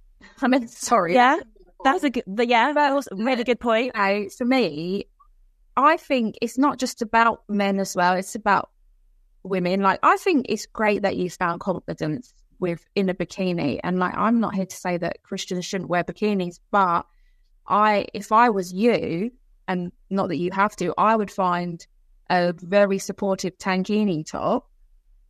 I 0.42 0.48
mean, 0.48 0.68
sorry. 0.68 1.14
yeah, 1.14 1.38
that's 1.84 2.04
a 2.04 2.10
good. 2.10 2.24
Yeah, 2.26 2.72
that 2.72 2.94
was 2.94 3.08
a 3.10 3.16
really 3.16 3.44
good 3.44 3.60
point. 3.60 3.94
know, 3.96 4.28
for 4.36 4.44
me, 4.44 5.06
I 5.76 5.96
think 5.96 6.36
it's 6.42 6.58
not 6.58 6.78
just 6.78 7.02
about 7.02 7.42
men 7.48 7.78
as 7.78 7.94
well. 7.94 8.14
It's 8.14 8.34
about 8.34 8.70
women. 9.42 9.80
Like, 9.80 10.00
I 10.02 10.16
think 10.16 10.46
it's 10.48 10.66
great 10.66 11.02
that 11.02 11.16
you 11.16 11.30
found 11.30 11.60
confidence 11.60 12.32
with 12.58 12.84
in 12.94 13.08
a 13.08 13.14
bikini. 13.14 13.80
And 13.84 13.98
like, 13.98 14.16
I'm 14.16 14.40
not 14.40 14.54
here 14.54 14.66
to 14.66 14.76
say 14.76 14.96
that 14.96 15.22
Christians 15.22 15.64
shouldn't 15.64 15.90
wear 15.90 16.04
bikinis, 16.04 16.58
but 16.70 17.06
I, 17.66 18.06
if 18.14 18.32
I 18.32 18.50
was 18.50 18.72
you, 18.72 19.30
and 19.68 19.92
not 20.10 20.28
that 20.28 20.38
you 20.38 20.50
have 20.52 20.74
to, 20.76 20.94
I 20.98 21.14
would 21.14 21.30
find 21.30 21.86
a 22.30 22.54
very 22.56 22.98
supportive 22.98 23.58
tankini 23.58 24.24
top 24.24 24.68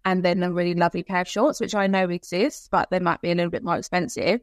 and 0.04 0.24
then 0.24 0.42
a 0.42 0.52
really 0.52 0.74
lovely 0.74 1.02
pair 1.02 1.22
of 1.22 1.28
shorts, 1.28 1.60
which 1.60 1.74
I 1.74 1.86
know 1.86 2.08
exists, 2.08 2.68
but 2.70 2.90
they 2.90 2.98
might 2.98 3.20
be 3.20 3.30
a 3.30 3.34
little 3.34 3.50
bit 3.50 3.64
more 3.64 3.76
expensive. 3.76 4.40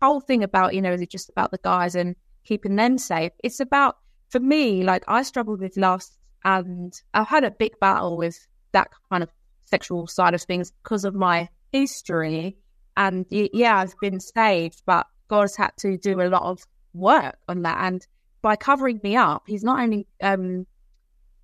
Whole 0.00 0.20
thing 0.20 0.44
about, 0.44 0.74
you 0.74 0.82
know, 0.82 0.92
is 0.92 1.00
it 1.00 1.10
just 1.10 1.28
about 1.28 1.50
the 1.50 1.58
guys 1.58 1.94
and 1.94 2.14
keeping 2.44 2.76
them 2.76 2.98
safe? 2.98 3.32
It's 3.42 3.60
about, 3.60 3.96
for 4.28 4.40
me, 4.40 4.84
like 4.84 5.04
I 5.08 5.22
struggled 5.22 5.60
with 5.60 5.76
lust 5.76 6.16
and 6.44 6.92
I've 7.14 7.26
had 7.26 7.44
a 7.44 7.50
big 7.50 7.80
battle 7.80 8.16
with 8.16 8.38
that 8.72 8.90
kind 9.10 9.22
of 9.22 9.30
sexual 9.64 10.06
side 10.06 10.34
of 10.34 10.42
things 10.42 10.72
because 10.82 11.04
of 11.04 11.14
my 11.14 11.48
history. 11.72 12.56
And 12.96 13.26
yeah, 13.30 13.78
I've 13.78 13.98
been 14.00 14.20
saved, 14.20 14.82
but 14.86 15.06
God 15.28 15.42
has 15.42 15.56
had 15.56 15.72
to 15.78 15.98
do 15.98 16.20
a 16.20 16.28
lot 16.28 16.42
of 16.42 16.62
work 16.94 17.38
on 17.48 17.62
that. 17.62 17.78
And 17.80 18.06
by 18.42 18.56
covering 18.56 19.00
me 19.02 19.16
up, 19.16 19.44
He's 19.46 19.64
not 19.64 19.80
only 19.80 20.06
um, 20.22 20.66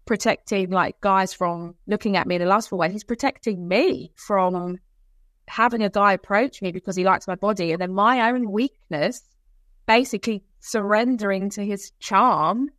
protecting 0.06 0.70
like 0.70 1.00
guys 1.00 1.32
from 1.32 1.74
looking 1.86 2.16
at 2.16 2.26
me 2.26 2.36
in 2.36 2.42
a 2.42 2.46
lustful 2.46 2.78
way, 2.78 2.90
He's 2.90 3.04
protecting 3.04 3.66
me 3.66 4.12
from 4.16 4.78
having 5.48 5.82
a 5.82 5.90
guy 5.90 6.12
approach 6.12 6.62
me 6.62 6.72
because 6.72 6.96
he 6.96 7.04
likes 7.04 7.26
my 7.26 7.34
body, 7.34 7.72
and 7.72 7.80
then 7.80 7.92
my 7.92 8.30
own 8.30 8.50
weakness 8.50 9.22
basically 9.86 10.42
surrendering 10.60 11.50
to 11.50 11.64
his 11.64 11.92
charm. 12.00 12.70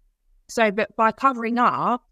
So, 0.47 0.71
but 0.71 0.95
by 0.95 1.11
covering 1.11 1.57
up, 1.57 2.03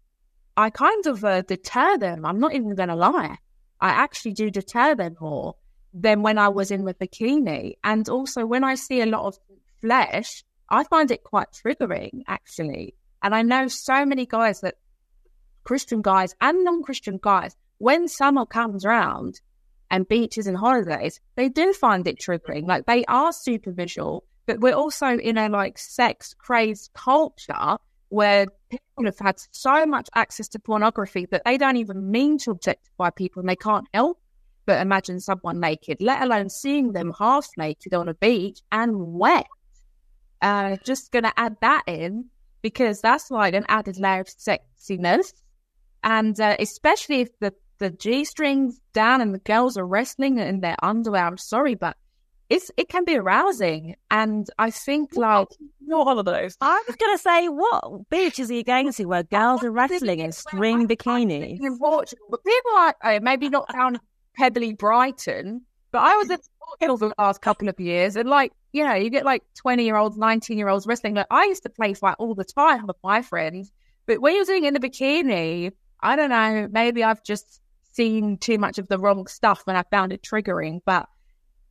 I 0.56 0.70
kind 0.70 1.06
of 1.06 1.24
uh, 1.24 1.42
deter 1.42 1.98
them. 1.98 2.24
I'm 2.24 2.38
not 2.38 2.54
even 2.54 2.74
going 2.74 2.88
to 2.88 2.94
lie. 2.94 3.38
I 3.80 3.88
actually 3.88 4.32
do 4.32 4.50
deter 4.50 4.94
them 4.94 5.16
more 5.20 5.56
than 5.92 6.22
when 6.22 6.38
I 6.38 6.48
was 6.48 6.70
in 6.70 6.84
the 6.84 6.94
bikini. 6.94 7.74
And 7.82 8.08
also, 8.08 8.46
when 8.46 8.64
I 8.64 8.76
see 8.76 9.00
a 9.00 9.06
lot 9.06 9.26
of 9.26 9.38
flesh, 9.80 10.44
I 10.68 10.84
find 10.84 11.10
it 11.10 11.24
quite 11.24 11.48
triggering, 11.52 12.22
actually. 12.26 12.94
And 13.22 13.34
I 13.34 13.42
know 13.42 13.68
so 13.68 14.04
many 14.04 14.26
guys 14.26 14.60
that 14.60 14.76
Christian 15.64 16.02
guys 16.02 16.34
and 16.40 16.64
non 16.64 16.82
Christian 16.82 17.18
guys, 17.20 17.56
when 17.78 18.08
summer 18.08 18.46
comes 18.46 18.84
around 18.84 19.40
and 19.90 20.08
beaches 20.08 20.46
and 20.46 20.56
holidays, 20.56 21.20
they 21.34 21.48
do 21.48 21.72
find 21.72 22.06
it 22.06 22.18
triggering. 22.18 22.66
Like 22.66 22.86
they 22.86 23.04
are 23.06 23.32
super 23.32 23.72
visual, 23.72 24.24
but 24.46 24.60
we're 24.60 24.74
also 24.74 25.18
in 25.18 25.38
a 25.38 25.48
like 25.48 25.78
sex 25.78 26.34
crazed 26.38 26.90
culture 26.94 27.78
where 28.08 28.46
people 28.70 29.04
have 29.04 29.18
had 29.18 29.40
so 29.50 29.84
much 29.86 30.08
access 30.14 30.48
to 30.48 30.58
pornography 30.58 31.26
that 31.26 31.42
they 31.44 31.58
don't 31.58 31.76
even 31.76 32.10
mean 32.10 32.38
to 32.38 32.50
objectify 32.50 33.10
people 33.10 33.40
and 33.40 33.48
they 33.48 33.56
can't 33.56 33.88
help 33.92 34.20
but 34.66 34.80
imagine 34.80 35.20
someone 35.20 35.60
naked, 35.60 35.98
let 36.00 36.22
alone 36.22 36.48
seeing 36.48 36.92
them 36.92 37.12
half 37.18 37.48
naked 37.56 37.94
on 37.94 38.08
a 38.08 38.14
beach 38.14 38.60
and 38.72 38.94
wet. 38.96 39.46
Uh, 40.40 40.76
just 40.84 41.12
going 41.12 41.24
to 41.24 41.32
add 41.38 41.56
that 41.60 41.82
in 41.86 42.26
because 42.62 43.00
that's 43.00 43.30
like 43.30 43.54
an 43.54 43.64
added 43.68 43.98
layer 43.98 44.20
of 44.20 44.26
sexiness. 44.26 45.32
And 46.04 46.38
uh, 46.38 46.56
especially 46.58 47.22
if 47.22 47.30
the, 47.40 47.54
the 47.78 47.90
G 47.90 48.24
strings 48.24 48.78
down 48.92 49.22
and 49.22 49.34
the 49.34 49.38
girls 49.38 49.76
are 49.78 49.86
wrestling 49.86 50.38
in 50.38 50.60
their 50.60 50.76
underwear, 50.82 51.26
I'm 51.26 51.38
sorry, 51.38 51.74
but 51.74 51.96
it's 52.50 52.70
it 52.76 52.90
can 52.90 53.06
be 53.06 53.16
arousing. 53.16 53.96
And 54.10 54.46
I 54.58 54.70
think 54.70 55.16
like 55.16 55.48
Not 55.80 56.06
all 56.06 56.18
of 56.18 56.26
those. 56.26 56.56
I 56.60 56.82
was 56.86 56.96
going 56.96 57.16
to 57.16 57.22
say, 57.22 57.48
what 57.48 58.10
beaches 58.10 58.50
are 58.50 58.54
you 58.54 58.64
going 58.64 58.92
to 58.92 59.04
where 59.06 59.22
girls 59.22 59.64
are 59.64 59.70
wrestling 59.70 60.20
in 60.20 60.32
string 60.32 60.86
bikinis? 60.86 61.58
in 61.58 61.78
Portugal, 61.78 62.26
but 62.30 62.44
people 62.44 62.72
are 62.76 62.94
uh, 63.02 63.20
maybe 63.22 63.48
not 63.48 63.72
down 63.72 63.98
Pebbly 64.38 64.76
Brighton, 64.76 65.62
but 65.90 66.02
I 66.02 66.16
was 66.16 66.28
in 66.28 66.38
Portugal 66.68 66.98
for 66.98 67.08
the 67.08 67.14
last 67.18 67.40
couple 67.40 67.68
of 67.70 67.80
years, 67.80 68.14
and 68.14 68.28
like 68.28 68.52
you 68.72 68.84
know, 68.84 68.94
you 68.94 69.08
get 69.08 69.24
like 69.24 69.42
twenty 69.54 69.84
year 69.84 69.96
olds, 69.96 70.18
nineteen 70.18 70.58
year 70.58 70.68
olds 70.68 70.86
wrestling. 70.86 71.14
Like 71.14 71.28
I 71.30 71.44
used 71.46 71.62
to 71.62 71.70
play 71.70 71.94
fight 71.94 72.16
all 72.18 72.34
the 72.34 72.44
time 72.44 72.86
with 72.86 72.96
my 73.02 73.22
friends, 73.22 73.72
but 74.04 74.20
when 74.20 74.36
you're 74.36 74.44
doing 74.44 74.64
it 74.64 74.68
in 74.68 74.74
the 74.74 74.80
bikini, 74.80 75.72
I 76.04 76.14
don't 76.16 76.30
know, 76.30 76.68
maybe 76.70 77.02
I've 77.02 77.24
just 77.24 77.60
seen 77.92 78.38
too 78.38 78.58
much 78.58 78.78
of 78.78 78.88
the 78.88 78.98
wrong 78.98 79.26
stuff 79.26 79.64
and 79.66 79.76
I 79.76 79.84
found 79.90 80.12
it 80.12 80.22
triggering, 80.22 80.80
but. 80.84 81.08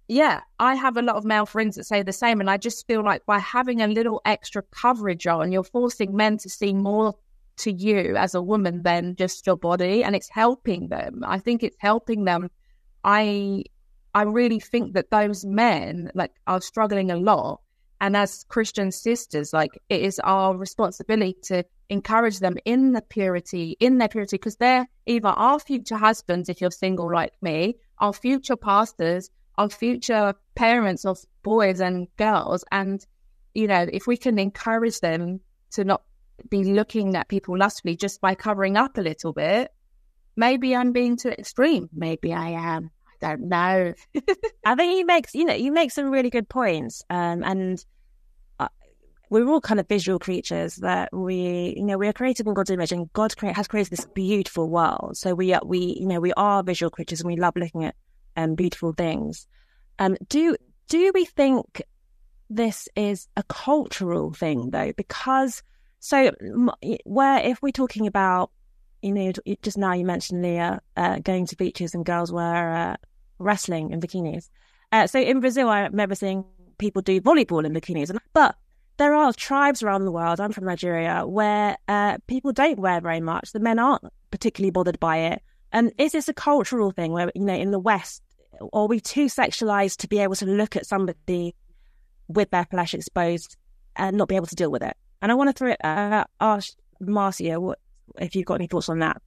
Yeah, 0.10 0.42
I 0.60 0.76
have 0.76 0.98
a 0.98 1.02
lot 1.02 1.16
of 1.16 1.24
male 1.24 1.46
friends 1.46 1.78
that 1.78 1.86
say 1.86 2.04
the 2.04 2.12
same, 2.12 2.42
and 2.42 2.50
I 2.50 2.58
just 2.58 2.86
feel 2.86 3.02
like 3.02 3.26
by 3.26 3.40
having 3.40 3.82
a 3.82 3.88
little 3.88 4.22
extra 4.26 4.62
coverage 4.64 5.26
on, 5.26 5.54
you're 5.54 5.64
forcing 5.64 6.14
men 6.14 6.38
to 6.40 6.50
see 6.50 6.74
more 6.74 7.16
to 7.58 7.72
you 7.72 8.16
as 8.16 8.36
a 8.36 8.42
woman 8.42 8.82
than 8.84 9.16
just 9.16 9.46
your 9.46 9.58
body 9.58 10.04
and 10.04 10.16
it's 10.16 10.30
helping 10.30 10.88
them 10.88 11.22
i 11.26 11.38
think 11.38 11.64
it's 11.64 11.78
helping 11.80 12.26
them 12.26 12.50
i 13.04 13.64
i 14.14 14.24
really 14.24 14.60
think 14.60 14.94
that 14.94 15.12
those 15.12 15.46
men 15.46 16.12
like 16.16 16.32
are 16.48 16.62
struggling 16.62 17.12
a 17.12 17.16
lot 17.16 17.62
and 18.02 18.18
as 18.18 18.44
christian 18.46 18.92
sisters 18.92 19.54
like 19.54 19.72
it 19.90 20.02
is 20.02 20.20
our 20.20 20.56
responsibility 20.56 21.36
to 21.44 21.64
encourage 21.90 22.40
them 22.40 22.58
in 22.66 22.94
the 22.94 23.02
purity 23.02 23.76
in 23.80 23.98
their 23.98 24.08
purity 24.08 24.38
because 24.38 24.56
they're 24.56 24.88
either 25.06 25.30
our 25.30 25.60
future 25.60 25.98
husbands 25.98 26.50
if 26.50 26.62
you're 26.62 26.72
single 26.72 27.12
like 27.12 27.34
me 27.42 27.76
our 28.00 28.14
future 28.14 28.56
pastors 28.56 29.30
our 29.58 29.70
future 29.70 30.34
parents 30.56 31.06
of 31.06 31.20
boys 31.44 31.80
and 31.82 32.08
girls 32.18 32.64
and 32.72 33.06
you 33.54 33.68
know 33.68 33.86
if 33.92 34.08
we 34.08 34.18
can 34.18 34.40
encourage 34.40 35.00
them 35.02 35.40
to 35.72 35.84
not 35.84 36.04
be 36.50 36.64
looking 36.64 37.16
at 37.16 37.28
people 37.28 37.58
lustfully 37.58 37.96
just 37.96 38.22
by 38.22 38.36
covering 38.36 38.78
up 38.78 38.98
a 38.98 39.02
little 39.02 39.34
bit, 39.34 39.72
maybe 40.36 40.76
I'm 40.76 40.92
being 40.92 41.18
too 41.18 41.30
extreme. 41.30 41.90
Maybe 41.94 42.34
I 42.34 42.50
am. 42.50 42.92
I 43.22 43.28
don't 43.28 43.48
know. 43.50 43.94
I 44.66 44.76
think 44.76 44.94
he 44.94 45.04
makes, 45.04 45.34
you 45.34 45.46
know 45.46 45.54
you 45.54 45.72
make 45.72 45.92
some 45.92 46.10
really 46.10 46.30
good 46.30 46.50
points, 46.50 47.04
um, 47.10 47.44
and 47.44 47.84
we're 49.34 49.48
all 49.48 49.60
kind 49.60 49.80
of 49.80 49.88
visual 49.88 50.20
creatures 50.20 50.76
that 50.76 51.10
we 51.12 51.74
you 51.76 51.84
know 51.84 51.98
we 51.98 52.08
are 52.08 52.14
created 52.14 52.46
in 52.46 52.54
God's 52.54 52.70
image, 52.70 52.92
and 52.92 53.12
God 53.14 53.36
create, 53.36 53.56
has 53.56 53.68
created 53.68 53.92
this 53.92 54.06
beautiful 54.14 54.70
world. 54.70 55.18
So 55.18 55.34
we 55.34 55.54
are 55.54 55.62
we 55.66 55.98
you 56.00 56.06
know 56.06 56.20
we 56.20 56.34
are 56.34 56.62
visual 56.62 56.92
creatures, 56.92 57.20
and 57.20 57.28
we 57.28 57.36
love 57.36 57.56
looking 57.56 57.84
at 57.84 57.96
um, 58.38 58.54
beautiful 58.54 58.94
things. 58.94 59.48
Um, 59.98 60.18
do 60.30 60.56
do 60.88 61.12
we 61.16 61.26
think 61.26 61.82
this 62.52 62.88
is 62.96 63.28
a 63.36 63.42
cultural 63.44 64.34
thing 64.34 64.70
though? 64.70 64.94
Because 64.96 65.64
so 66.00 66.32
where 67.06 67.40
if 67.40 67.60
we're 67.64 67.72
talking 67.72 68.06
about 68.06 68.52
you 69.02 69.14
know 69.14 69.32
just 69.64 69.80
now 69.80 69.94
you 69.94 70.06
mentioned 70.06 70.44
Leah 70.44 70.80
uh, 70.96 71.18
going 71.20 71.48
to 71.48 71.56
beaches 71.56 71.96
and 71.96 72.06
girls 72.06 72.32
were 72.32 72.70
uh, 72.72 72.98
wrestling 73.40 73.90
in 73.90 74.00
bikinis. 74.00 74.50
Uh, 74.92 75.08
so 75.08 75.20
in 75.20 75.40
Brazil, 75.40 75.70
I 75.70 75.82
remember 75.86 76.14
seeing 76.14 76.46
people 76.78 77.02
do 77.02 77.20
volleyball 77.20 77.66
in 77.66 77.74
bikinis, 77.74 78.16
but 78.34 78.56
there 78.98 79.14
are 79.14 79.34
tribes 79.34 79.82
around 79.82 80.06
the 80.06 80.12
world. 80.12 80.40
I'm 80.40 80.52
from 80.52 80.66
Nigeria 80.66 81.26
where 81.26 81.78
uh, 81.88 82.18
people 82.28 82.52
don't 82.52 82.80
wear 82.80 83.02
very 83.02 83.20
much. 83.22 83.52
The 83.52 83.60
men 83.60 83.80
aren't 83.80 84.04
particularly 84.32 84.72
bothered 84.72 85.00
by 85.00 85.18
it. 85.18 85.42
And 85.72 85.92
is 85.98 86.12
this 86.12 86.30
a 86.30 86.34
cultural 86.34 86.92
thing 86.92 87.12
where 87.12 87.32
you 87.34 87.44
know 87.44 87.56
in 87.56 87.72
the 87.72 87.80
West 87.80 88.22
are 88.72 88.88
we 88.88 89.00
too 89.00 89.26
sexualized 89.26 89.98
to 89.98 90.08
be 90.08 90.20
able 90.20 90.36
to 90.36 90.46
look 90.46 90.76
at 90.76 90.86
somebody 90.86 91.56
with 92.28 92.52
their 92.52 92.66
flesh 92.66 92.94
exposed 92.94 93.58
and 93.96 94.16
not 94.16 94.28
be 94.28 94.36
able 94.36 94.48
to 94.48 94.56
deal 94.56 94.72
with 94.72 94.84
it? 94.84 94.96
And 95.22 95.32
I 95.32 95.36
want 95.36 95.50
to 95.50 95.54
throw 95.54 95.72
it 95.72 95.84
uh, 95.84 96.26
ask 96.40 96.74
Marcia 97.00 97.60
what 97.60 97.80
if 98.20 98.36
you've 98.36 98.46
got 98.46 98.56
any 98.56 98.68
thoughts 98.68 98.90
on 98.90 99.00
that. 99.00 99.22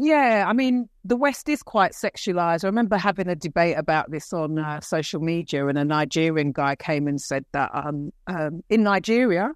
Yeah, 0.00 0.44
I 0.46 0.52
mean, 0.52 0.88
the 1.04 1.16
West 1.16 1.48
is 1.48 1.62
quite 1.62 1.92
sexualized. 1.92 2.64
I 2.64 2.68
remember 2.68 2.96
having 2.96 3.28
a 3.28 3.34
debate 3.34 3.76
about 3.76 4.10
this 4.10 4.32
on 4.32 4.58
uh, 4.58 4.80
social 4.80 5.20
media, 5.20 5.66
and 5.66 5.78
a 5.78 5.84
Nigerian 5.84 6.52
guy 6.52 6.76
came 6.76 7.08
and 7.08 7.20
said 7.20 7.44
that 7.52 7.70
um, 7.74 8.12
um, 8.26 8.62
in 8.70 8.82
Nigeria, 8.82 9.50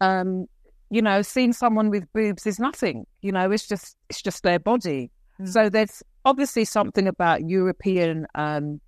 um, 0.00 0.46
you 0.90 1.02
know, 1.02 1.22
seeing 1.22 1.52
someone 1.52 1.90
with 1.90 2.10
boobs 2.12 2.46
is 2.46 2.58
nothing. 2.58 3.06
You 3.22 3.32
know, 3.32 3.50
it's 3.50 3.66
just 3.66 3.96
it's 4.08 4.22
just 4.22 4.42
their 4.42 4.58
body. 4.58 5.10
Mm. 5.40 5.48
So 5.48 5.68
there's 5.68 6.02
obviously 6.24 6.64
something 6.64 7.08
about 7.08 7.48
European 7.48 8.26
um, 8.34 8.80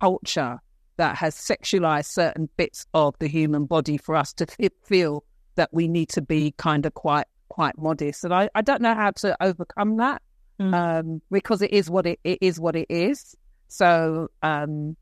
culture 0.00 0.58
that 0.96 1.16
has 1.16 1.34
sexualized 1.34 2.06
certain 2.06 2.48
bits 2.56 2.86
of 2.92 3.14
the 3.18 3.28
human 3.28 3.64
body 3.64 3.96
for 3.96 4.14
us 4.14 4.32
to 4.34 4.46
feel 4.84 5.24
that 5.54 5.70
we 5.72 5.88
need 5.88 6.10
to 6.10 6.20
be 6.20 6.52
kind 6.58 6.84
of 6.84 6.94
quite 6.94 7.26
quite 7.48 7.78
modest. 7.78 8.24
And 8.24 8.34
I, 8.34 8.50
I 8.54 8.60
don't 8.60 8.82
know 8.82 8.94
how 8.94 9.12
to 9.12 9.36
overcome 9.42 9.96
that 9.96 10.20
mm. 10.60 10.74
um, 10.74 11.22
because 11.30 11.62
it 11.62 11.72
is 11.72 11.88
what 11.90 12.06
it, 12.06 12.20
it 12.24 12.38
is 12.40 12.60
what 12.60 12.76
it 12.76 12.86
is. 12.90 13.34
So 13.68 14.28
um, 14.42 14.96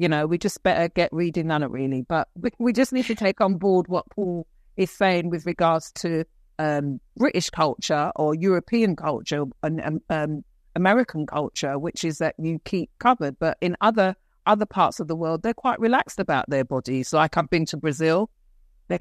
you 0.00 0.08
know, 0.08 0.26
we 0.26 0.38
just 0.38 0.62
better 0.62 0.88
get 0.88 1.12
reading 1.12 1.50
it 1.50 1.70
really. 1.70 2.00
But 2.00 2.28
we, 2.34 2.50
we 2.58 2.72
just 2.72 2.90
need 2.90 3.04
to 3.04 3.14
take 3.14 3.42
on 3.42 3.58
board 3.58 3.86
what 3.88 4.08
Paul 4.08 4.46
is 4.78 4.90
saying 4.90 5.28
with 5.28 5.44
regards 5.44 5.92
to 5.92 6.24
um, 6.58 7.00
British 7.18 7.50
culture 7.50 8.10
or 8.16 8.34
European 8.34 8.96
culture 8.96 9.44
and 9.62 9.80
um, 9.82 10.00
um, 10.08 10.44
American 10.74 11.26
culture, 11.26 11.78
which 11.78 12.02
is 12.02 12.16
that 12.16 12.34
you 12.38 12.58
keep 12.64 12.90
covered. 12.98 13.38
But 13.38 13.58
in 13.60 13.76
other 13.82 14.16
other 14.46 14.64
parts 14.64 15.00
of 15.00 15.08
the 15.08 15.14
world, 15.14 15.42
they're 15.42 15.52
quite 15.52 15.78
relaxed 15.78 16.18
about 16.18 16.48
their 16.48 16.64
bodies. 16.64 17.12
Like 17.12 17.36
I've 17.36 17.50
been 17.50 17.66
to 17.66 17.76
Brazil, 17.76 18.30
they 18.88 19.00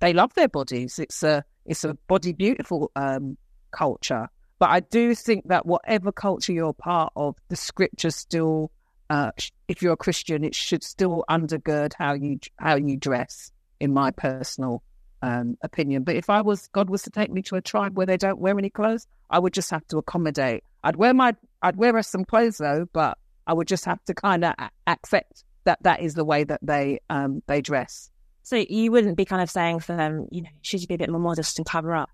they 0.00 0.12
love 0.12 0.34
their 0.34 0.48
bodies. 0.48 0.98
It's 0.98 1.22
a 1.22 1.44
it's 1.66 1.84
a 1.84 1.94
body 2.08 2.32
beautiful 2.32 2.90
um, 2.96 3.36
culture. 3.70 4.28
But 4.62 4.70
I 4.70 4.78
do 4.78 5.16
think 5.16 5.48
that 5.48 5.66
whatever 5.66 6.12
culture 6.12 6.52
you're 6.52 6.72
part 6.72 7.12
of, 7.16 7.34
the 7.48 7.56
scripture 7.56 8.12
still, 8.12 8.70
uh, 9.10 9.32
if 9.66 9.82
you're 9.82 9.94
a 9.94 9.96
Christian, 9.96 10.44
it 10.44 10.54
should 10.54 10.84
still 10.84 11.24
undergird 11.28 11.94
how 11.98 12.12
you 12.12 12.38
how 12.58 12.76
you 12.76 12.96
dress. 12.96 13.50
In 13.80 13.92
my 13.92 14.12
personal 14.12 14.84
um, 15.20 15.58
opinion, 15.64 16.04
but 16.04 16.14
if 16.14 16.30
I 16.30 16.42
was 16.42 16.68
God 16.68 16.90
was 16.90 17.02
to 17.02 17.10
take 17.10 17.32
me 17.32 17.42
to 17.42 17.56
a 17.56 17.60
tribe 17.60 17.96
where 17.96 18.06
they 18.06 18.16
don't 18.16 18.38
wear 18.38 18.56
any 18.56 18.70
clothes, 18.70 19.08
I 19.30 19.40
would 19.40 19.52
just 19.52 19.68
have 19.72 19.84
to 19.88 19.98
accommodate. 19.98 20.62
I'd 20.84 20.94
wear 20.94 21.12
my 21.12 21.34
I'd 21.62 21.74
wear 21.74 22.00
some 22.04 22.24
clothes 22.24 22.58
though, 22.58 22.86
but 22.92 23.18
I 23.48 23.54
would 23.54 23.66
just 23.66 23.84
have 23.86 24.04
to 24.04 24.14
kind 24.14 24.44
of 24.44 24.54
accept 24.86 25.42
that 25.64 25.82
that 25.82 26.02
is 26.02 26.14
the 26.14 26.24
way 26.24 26.44
that 26.44 26.60
they 26.62 27.00
um, 27.10 27.42
they 27.48 27.62
dress. 27.62 28.12
So 28.44 28.54
you 28.54 28.92
wouldn't 28.92 29.16
be 29.16 29.24
kind 29.24 29.42
of 29.42 29.50
saying 29.50 29.80
for 29.80 29.96
them, 29.96 30.28
you 30.30 30.42
know, 30.42 30.50
should 30.60 30.82
you 30.82 30.86
be 30.86 30.94
a 30.94 30.98
bit 30.98 31.10
more 31.10 31.18
modest 31.18 31.58
and 31.58 31.66
cover 31.66 31.96
up? 31.96 32.10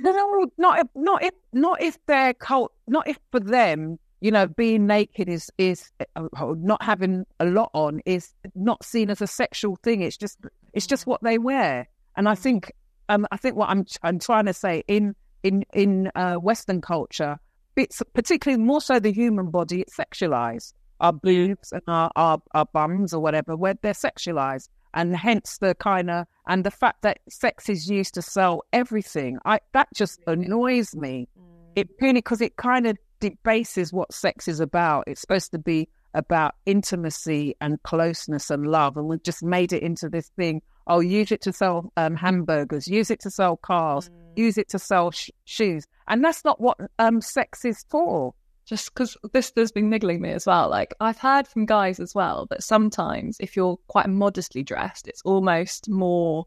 No, 0.00 0.46
not 0.58 0.80
if, 0.80 0.86
not 0.94 1.22
if 1.24 1.34
not 1.52 1.82
if 1.82 1.98
they're 2.06 2.34
cult, 2.34 2.72
not 2.86 3.08
if 3.08 3.18
for 3.30 3.40
them, 3.40 3.98
you 4.20 4.30
know, 4.30 4.46
being 4.46 4.86
naked 4.86 5.28
is 5.28 5.50
is 5.58 5.90
uh, 6.16 6.26
not 6.58 6.82
having 6.82 7.24
a 7.40 7.46
lot 7.46 7.70
on 7.74 8.00
is 8.04 8.34
not 8.54 8.84
seen 8.84 9.10
as 9.10 9.20
a 9.20 9.26
sexual 9.26 9.76
thing. 9.82 10.02
It's 10.02 10.16
just 10.16 10.38
it's 10.72 10.86
just 10.86 11.06
what 11.06 11.22
they 11.22 11.38
wear, 11.38 11.88
and 12.16 12.28
I 12.28 12.34
think 12.34 12.72
um 13.08 13.26
I 13.30 13.36
think 13.36 13.56
what 13.56 13.70
I'm 13.70 13.86
I'm 14.02 14.18
trying 14.18 14.46
to 14.46 14.54
say 14.54 14.82
in 14.88 15.14
in 15.42 15.64
in 15.72 16.10
uh, 16.14 16.34
Western 16.34 16.80
culture, 16.80 17.38
it's 17.76 18.02
particularly 18.14 18.62
more 18.62 18.80
so 18.80 18.98
the 18.98 19.12
human 19.12 19.50
body, 19.50 19.80
it's 19.82 19.96
sexualized. 19.96 20.72
Our 21.00 21.12
boobs 21.12 21.72
and 21.72 21.82
our, 21.86 22.10
our, 22.16 22.42
our 22.54 22.66
bums 22.66 23.14
or 23.14 23.20
whatever, 23.20 23.56
where 23.56 23.74
they're 23.80 23.92
sexualized 23.92 24.68
and 24.94 25.16
hence 25.16 25.58
the 25.58 25.74
kind 25.74 26.10
of 26.10 26.26
and 26.46 26.64
the 26.64 26.70
fact 26.70 27.02
that 27.02 27.18
sex 27.28 27.68
is 27.68 27.88
used 27.88 28.14
to 28.14 28.22
sell 28.22 28.64
everything. 28.72 29.38
I 29.44 29.60
that 29.72 29.88
just 29.94 30.20
annoys 30.26 30.94
me. 30.94 31.28
It 31.76 31.98
purely 31.98 32.14
because 32.14 32.40
it 32.40 32.56
kind 32.56 32.86
of 32.86 32.96
debases 33.20 33.92
what 33.92 34.12
sex 34.12 34.48
is 34.48 34.60
about. 34.60 35.04
It's 35.06 35.20
supposed 35.20 35.52
to 35.52 35.58
be 35.58 35.88
about 36.14 36.54
intimacy 36.66 37.54
and 37.60 37.82
closeness 37.82 38.50
and 38.50 38.66
love, 38.66 38.96
and 38.96 39.06
we've 39.06 39.22
just 39.22 39.42
made 39.42 39.72
it 39.72 39.82
into 39.82 40.08
this 40.08 40.30
thing. 40.36 40.62
Oh, 40.86 41.00
use 41.00 41.30
it 41.30 41.42
to 41.42 41.52
sell 41.52 41.92
um, 41.96 42.16
hamburgers, 42.16 42.88
use 42.88 43.10
it 43.10 43.20
to 43.20 43.30
sell 43.30 43.58
cars, 43.58 44.08
mm. 44.08 44.12
use 44.36 44.56
it 44.56 44.70
to 44.70 44.78
sell 44.78 45.10
sh- 45.10 45.30
shoes, 45.44 45.84
and 46.08 46.24
that's 46.24 46.44
not 46.44 46.60
what 46.60 46.78
um, 46.98 47.20
sex 47.20 47.64
is 47.64 47.84
for 47.90 48.34
just 48.68 48.92
because 48.92 49.16
this 49.32 49.50
has 49.56 49.72
been 49.72 49.88
niggling 49.88 50.20
me 50.20 50.30
as 50.30 50.44
well. 50.44 50.68
Like 50.68 50.94
I've 51.00 51.18
heard 51.18 51.48
from 51.48 51.64
guys 51.64 51.98
as 51.98 52.14
well 52.14 52.46
that 52.50 52.62
sometimes 52.62 53.38
if 53.40 53.56
you're 53.56 53.78
quite 53.86 54.08
modestly 54.08 54.62
dressed, 54.62 55.08
it's 55.08 55.22
almost 55.24 55.88
more 55.88 56.44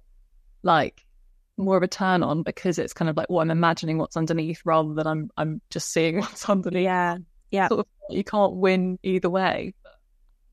like 0.62 1.03
more 1.57 1.77
of 1.77 1.84
a 1.84 1.88
turn 1.88 2.21
on 2.21 2.43
because 2.43 2.77
it's 2.77 2.93
kind 2.93 3.10
of 3.10 3.17
like 3.17 3.27
what 3.29 3.38
well, 3.38 3.41
I'm 3.41 3.51
imagining 3.51 3.97
what's 3.97 4.15
underneath 4.15 4.62
rather 4.65 4.93
than 4.93 5.07
I'm 5.07 5.31
I'm 5.36 5.62
just 5.71 5.91
seeing 5.91 6.19
what's 6.19 6.47
underneath. 6.47 6.84
Yeah, 6.84 7.17
yeah. 7.49 7.69
Sort 7.69 7.81
of, 7.81 7.86
you 8.10 8.23
can't 8.23 8.53
win 8.53 8.99
either 9.01 9.29
way. 9.29 9.73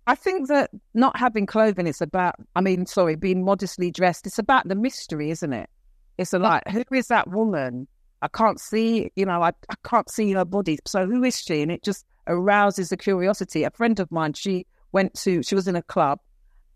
I 0.06 0.14
think 0.14 0.48
that 0.48 0.70
not 0.94 1.18
having 1.18 1.44
clothing 1.44 1.86
is 1.86 2.00
about. 2.00 2.36
I 2.56 2.62
mean, 2.62 2.86
sorry, 2.86 3.14
being 3.14 3.44
modestly 3.44 3.90
dressed. 3.90 4.26
It's 4.26 4.38
about 4.38 4.66
the 4.66 4.74
mystery, 4.74 5.30
isn't 5.30 5.52
it? 5.52 5.68
It's 6.16 6.32
a 6.32 6.38
like, 6.38 6.66
who 6.66 6.82
is 6.92 7.08
that 7.08 7.28
woman? 7.28 7.88
I 8.22 8.28
can't 8.28 8.60
see, 8.60 9.10
you 9.16 9.26
know, 9.26 9.42
I, 9.42 9.52
I 9.68 9.74
can't 9.84 10.10
see 10.10 10.32
her 10.32 10.44
body. 10.44 10.78
So 10.86 11.06
who 11.06 11.22
is 11.24 11.40
she? 11.40 11.62
And 11.62 11.70
it 11.70 11.82
just 11.82 12.04
arouses 12.26 12.88
the 12.88 12.96
curiosity. 12.96 13.64
A 13.64 13.70
friend 13.70 13.98
of 14.00 14.10
mine, 14.10 14.32
she 14.32 14.66
went 14.92 15.14
to, 15.14 15.42
she 15.42 15.54
was 15.54 15.68
in 15.68 15.76
a 15.76 15.82
club 15.82 16.18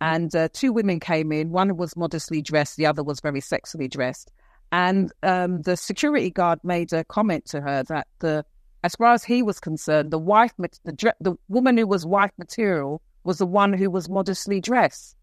and 0.01 0.35
uh, 0.35 0.49
two 0.53 0.73
women 0.73 1.01
came 1.01 1.33
in. 1.33 1.51
One 1.51 1.77
was 1.77 1.97
modestly 1.97 2.43
dressed, 2.43 2.77
the 2.77 2.87
other 2.87 3.03
was 3.03 3.21
very 3.21 3.41
sexily 3.41 3.91
dressed. 3.91 4.31
And 4.71 5.13
um, 5.23 5.63
the 5.63 5.77
security 5.77 6.31
guard 6.31 6.61
made 6.63 6.93
a 6.93 7.05
comment 7.05 7.45
to 7.47 7.61
her 7.61 7.83
that 7.85 8.07
the, 8.21 8.45
as 8.85 8.95
far 8.97 9.13
as 9.13 9.23
he 9.23 9.43
was 9.43 9.61
concerned, 9.61 10.11
the 10.11 10.19
wife, 10.19 10.53
the, 10.59 11.15
the 11.21 11.37
woman 11.49 11.77
who 11.77 11.87
was 11.87 12.07
wife 12.07 12.33
material 12.39 13.03
was 13.25 13.39
the 13.39 13.47
one 13.47 13.73
who 13.73 13.91
was 13.91 14.09
modestly 14.09 14.61
dressed. 14.61 15.17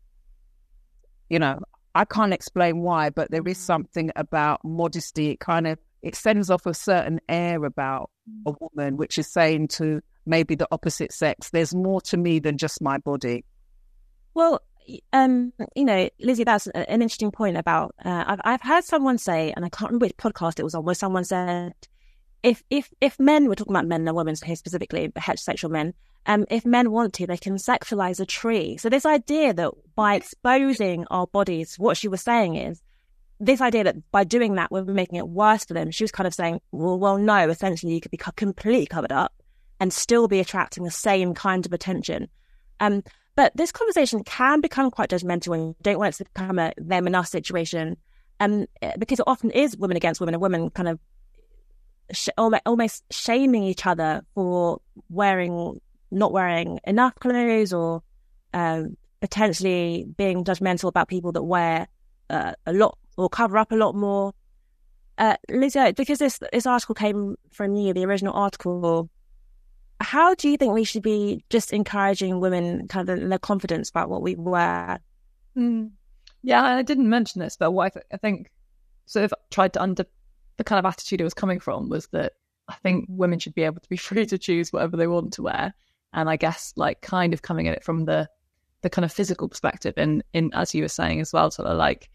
You 1.30 1.40
know, 1.40 1.60
I 1.96 2.06
can't 2.06 2.34
explain 2.34 2.82
why, 2.82 3.10
but 3.10 3.32
there 3.32 3.48
is 3.48 3.58
mm. 3.58 3.62
something 3.62 4.12
about 4.16 4.64
modesty. 4.64 5.32
It 5.32 5.40
kind 5.40 5.68
of 5.68 5.80
it 6.02 6.16
sends 6.16 6.50
off 6.50 6.66
a 6.66 6.74
certain 6.74 7.20
air 7.28 7.64
about 7.66 8.10
a 8.46 8.54
woman, 8.60 8.98
which 8.98 9.18
is 9.18 9.28
saying 9.28 9.68
to 9.70 10.02
maybe 10.26 10.56
the 10.56 10.68
opposite 10.72 11.12
sex, 11.12 11.50
there's 11.50 11.74
more 11.74 12.02
to 12.02 12.18
me 12.18 12.40
than 12.40 12.58
just 12.58 12.82
my 12.82 12.98
body. 12.98 13.44
Well, 14.34 14.62
um, 15.14 15.54
you 15.76 15.86
know, 15.86 16.10
Lizzie, 16.20 16.44
that's 16.44 16.68
an 16.68 16.86
interesting 17.02 17.32
point 17.32 17.58
about. 17.58 17.94
Uh, 18.04 18.24
I've 18.28 18.42
I've 18.44 18.62
heard 18.62 18.84
someone 18.84 19.18
say, 19.18 19.54
and 19.56 19.66
I 19.66 19.70
can't 19.70 19.92
remember 19.92 20.06
which 20.06 20.18
podcast 20.18 20.60
it 20.60 20.64
was 20.64 20.74
on, 20.74 20.84
where 20.84 20.96
someone 20.96 21.26
said, 21.26 21.74
if 22.44 22.64
if 22.70 22.90
if 23.02 23.20
men, 23.20 23.48
we're 23.48 23.56
talking 23.56 23.74
about 23.74 23.88
men 23.88 24.08
and 24.08 24.16
women 24.16 24.36
here 24.44 24.56
specifically, 24.56 25.10
heterosexual 25.10 25.70
men, 25.70 25.94
um, 26.26 26.46
if 26.50 26.66
men 26.66 26.92
want 26.92 27.14
to, 27.16 27.28
they 27.28 27.38
can 27.38 27.56
sexualize 27.56 28.20
a 28.20 28.26
tree. 28.26 28.78
So 28.78 28.90
this 28.90 29.06
idea 29.06 29.54
that 29.54 29.72
by 29.96 30.16
exposing 30.16 31.06
our 31.12 31.28
bodies, 31.28 31.76
what 31.78 31.98
she 31.98 32.08
was 32.08 32.22
saying 32.22 32.56
is 32.56 32.82
this 33.40 33.62
idea 33.62 33.86
that 33.86 34.12
by 34.12 34.24
doing 34.24 34.56
that, 34.56 34.72
we're 34.72 34.84
making 34.84 35.18
it 35.18 35.28
worse 35.28 35.66
for 35.66 35.74
them, 35.74 35.92
she 35.92 36.04
was 36.04 36.12
kind 36.12 36.28
of 36.28 36.34
saying, 36.34 36.60
well, 36.72 37.00
well, 37.00 37.18
no, 37.18 37.50
essentially 37.50 37.94
you 37.94 38.02
could 38.02 38.12
be 38.12 38.18
completely 38.18 38.86
covered 38.86 39.12
up 39.12 39.34
and 39.80 39.94
still 39.94 40.28
be 40.28 40.40
attracting 40.40 40.84
the 40.84 40.92
same 40.92 41.34
kind 41.34 41.66
of 41.66 41.72
attention. 41.72 42.28
Um, 42.80 43.04
but 43.36 43.56
this 43.56 43.72
conversation 43.72 44.24
can 44.24 44.60
become 44.60 44.92
quite 44.92 45.10
judgmental 45.10 45.56
and 45.56 45.68
you 45.68 45.76
don't 45.82 46.00
want 46.00 46.16
it 46.16 46.18
to 46.18 46.30
become 46.34 46.60
a 46.60 46.74
them 46.78 47.08
and 47.08 47.16
us 47.16 47.32
situation. 47.32 47.96
and 48.40 48.68
uh, 48.82 48.92
because 48.98 49.20
it 49.20 49.28
often 49.28 49.52
is 49.52 49.78
women 49.78 49.98
against 49.98 50.20
women 50.20 50.36
and 50.36 50.42
women 50.42 50.70
kind 50.70 50.90
of 50.90 51.00
sh- 52.12 52.30
almost, 52.38 52.64
almost 52.66 53.04
shaming 53.12 53.64
each 53.64 53.86
other 53.86 54.24
for 54.34 54.82
wearing 55.10 55.80
not 56.12 56.32
wearing 56.32 56.80
enough 56.86 57.16
clothes 57.16 57.72
or 57.72 58.02
um, 58.54 58.98
potentially 59.22 60.06
being 60.18 60.44
judgmental 60.44 60.90
about 60.90 61.08
people 61.08 61.32
that 61.32 61.44
wear 61.44 61.88
uh, 62.30 62.54
a 62.66 62.74
lot 62.74 62.98
or 63.20 63.30
cover 63.30 63.58
up 63.58 63.72
a 63.72 63.76
lot 63.76 63.96
more. 63.96 64.34
Uh, 65.18 65.36
Lizzie, 65.50 65.92
because 65.92 66.20
this 66.20 66.40
this 66.54 66.66
article 66.66 66.96
came 66.96 67.36
from 67.52 67.76
you, 67.76 67.94
the 67.94 68.06
original 68.06 68.34
article, 68.34 69.10
how 70.00 70.34
do 70.34 70.50
you 70.50 70.58
think 70.58 70.74
we 70.74 70.86
should 70.86 71.04
be 71.04 71.44
just 71.50 71.74
encouraging 71.74 72.40
women 72.40 72.88
kind 72.88 73.10
of 73.10 73.28
their 73.28 73.40
confidence 73.40 73.90
about 73.90 74.10
what 74.10 74.22
we 74.22 74.36
wear? 74.36 75.00
Mm. 75.58 75.92
Yeah, 76.42 76.64
I 76.64 76.84
didn't 76.84 77.10
mention 77.10 77.42
this, 77.42 77.58
but 77.58 77.72
what 77.72 77.88
I, 77.88 77.90
th- 77.90 78.06
I 78.14 78.18
think 78.18 78.50
sort 79.06 79.26
of 79.26 79.34
tried 79.52 79.74
to 79.74 79.82
under 79.82 80.06
the 80.56 80.64
kind 80.64 80.80
of 80.80 80.86
attitude 80.86 81.20
it 81.20 81.26
was 81.26 81.34
coming 81.34 81.60
from 81.60 81.90
was 81.90 82.08
that 82.08 82.34
I 82.70 82.76
think 82.76 83.06
women 83.10 83.40
should 83.40 83.56
be 83.56 83.64
able 83.64 83.82
to 83.82 83.90
be 83.90 83.98
free 84.08 84.26
to 84.28 84.38
choose 84.38 84.72
whatever 84.72 84.96
they 84.96 85.08
want 85.08 85.34
to 85.34 85.44
wear, 85.44 85.74
and 86.14 86.30
I 86.30 86.38
guess 86.38 86.74
like 86.78 87.02
kind 87.02 87.34
of 87.34 87.42
coming 87.42 87.68
at 87.68 87.76
it 87.76 87.84
from 87.84 88.06
the 88.06 88.30
the 88.82 88.90
kind 88.90 89.04
of 89.04 89.12
physical 89.12 89.50
perspective, 89.50 89.96
and 89.98 90.24
in 90.34 90.52
as 90.54 90.74
you 90.74 90.84
were 90.84 90.88
saying 90.88 91.20
as 91.20 91.34
well, 91.34 91.52
sort 91.52 91.68
of 91.68 91.78
like 91.78 92.10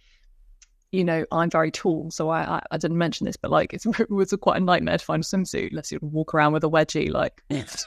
you 0.95 1.03
know, 1.03 1.25
I'm 1.33 1.51
very 1.51 1.73
tall, 1.73 2.11
so 2.13 2.29
I, 2.29 2.43
I, 2.59 2.63
I 2.71 2.79
didn't 2.79 2.99
mention 2.99 3.25
this, 3.27 3.37
but 3.37 3.51
like 3.51 3.75
it's, 3.75 3.85
it 3.99 4.11
was 4.11 4.33
a, 4.33 4.39
quite 4.39 4.59
a 4.59 4.65
nightmare 4.65 4.97
to 4.97 5.05
find 5.05 5.23
a 5.23 5.27
swimsuit 5.27 5.71
unless 5.71 5.91
you 5.91 5.99
walk 6.01 6.35
around 6.35 6.53
with 6.53 6.63
a 6.63 6.71
wedgie. 6.71 7.11
Like, 7.11 7.43
so 7.51 7.87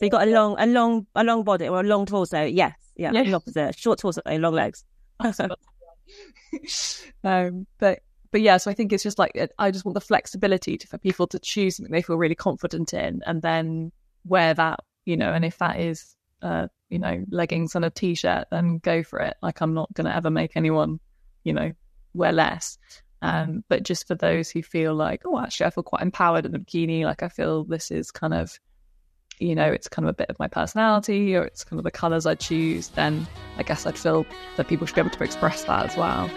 you 0.00 0.08
got 0.10 0.26
a 0.26 0.30
long, 0.30 0.56
a 0.58 0.66
long, 0.66 1.06
a 1.14 1.22
long 1.22 1.44
body 1.44 1.68
or 1.68 1.80
a 1.80 1.82
long 1.82 2.06
torso. 2.06 2.42
Yes, 2.42 2.74
yeah, 2.96 3.12
Yeah. 3.12 3.24
the 3.24 3.34
opposite. 3.34 3.78
Short 3.78 3.98
torso, 3.98 4.22
long 4.26 4.54
legs. 4.54 4.84
um, 7.24 7.66
but 7.78 8.00
but 8.30 8.40
yeah, 8.40 8.56
so 8.56 8.70
I 8.70 8.74
think 8.74 8.92
it's 8.92 9.02
just 9.04 9.18
like 9.18 9.32
I 9.58 9.70
just 9.70 9.84
want 9.84 9.94
the 9.94 10.00
flexibility 10.00 10.76
to, 10.76 10.86
for 10.88 10.98
people 10.98 11.26
to 11.28 11.38
choose 11.38 11.76
something 11.76 11.92
they 11.92 12.02
feel 12.02 12.16
really 12.16 12.34
confident 12.34 12.92
in, 12.94 13.20
and 13.26 13.42
then 13.42 13.92
wear 14.24 14.54
that, 14.54 14.80
you 15.04 15.16
know. 15.16 15.32
And 15.32 15.44
if 15.44 15.58
that 15.58 15.78
is, 15.78 16.16
uh, 16.42 16.66
you 16.88 16.98
know, 16.98 17.24
leggings 17.30 17.74
and 17.76 17.84
a 17.84 17.90
t-shirt, 17.90 18.46
then 18.50 18.78
go 18.78 19.02
for 19.04 19.20
it. 19.20 19.36
Like 19.40 19.60
I'm 19.60 19.72
not 19.74 19.92
going 19.94 20.06
to 20.06 20.16
ever 20.16 20.30
make 20.30 20.56
anyone, 20.56 20.98
you 21.44 21.52
know, 21.52 21.72
wear 22.14 22.32
less. 22.32 22.78
Um, 23.22 23.64
but 23.68 23.84
just 23.84 24.06
for 24.06 24.14
those 24.14 24.50
who 24.50 24.62
feel 24.62 24.94
like, 24.94 25.22
oh, 25.24 25.38
actually, 25.38 25.66
I 25.66 25.70
feel 25.70 25.82
quite 25.82 26.02
empowered 26.02 26.44
in 26.44 26.52
the 26.52 26.58
bikini. 26.58 27.04
Like 27.04 27.22
I 27.22 27.28
feel 27.28 27.64
this 27.64 27.90
is 27.90 28.10
kind 28.10 28.34
of, 28.34 28.58
you 29.38 29.54
know, 29.54 29.64
it's 29.66 29.88
kind 29.88 30.06
of 30.06 30.10
a 30.10 30.16
bit 30.16 30.28
of 30.28 30.38
my 30.38 30.46
personality, 30.46 31.34
or 31.34 31.44
it's 31.44 31.64
kind 31.64 31.78
of 31.78 31.84
the 31.84 31.90
colors 31.90 32.26
I 32.26 32.34
choose. 32.34 32.88
Then 32.88 33.26
I 33.56 33.62
guess 33.62 33.86
I'd 33.86 33.98
feel 33.98 34.26
that 34.56 34.68
people 34.68 34.86
should 34.86 34.94
be 34.94 35.00
able 35.00 35.10
to 35.10 35.24
express 35.24 35.64
that 35.64 35.86
as 35.86 35.96
well. 35.96 36.30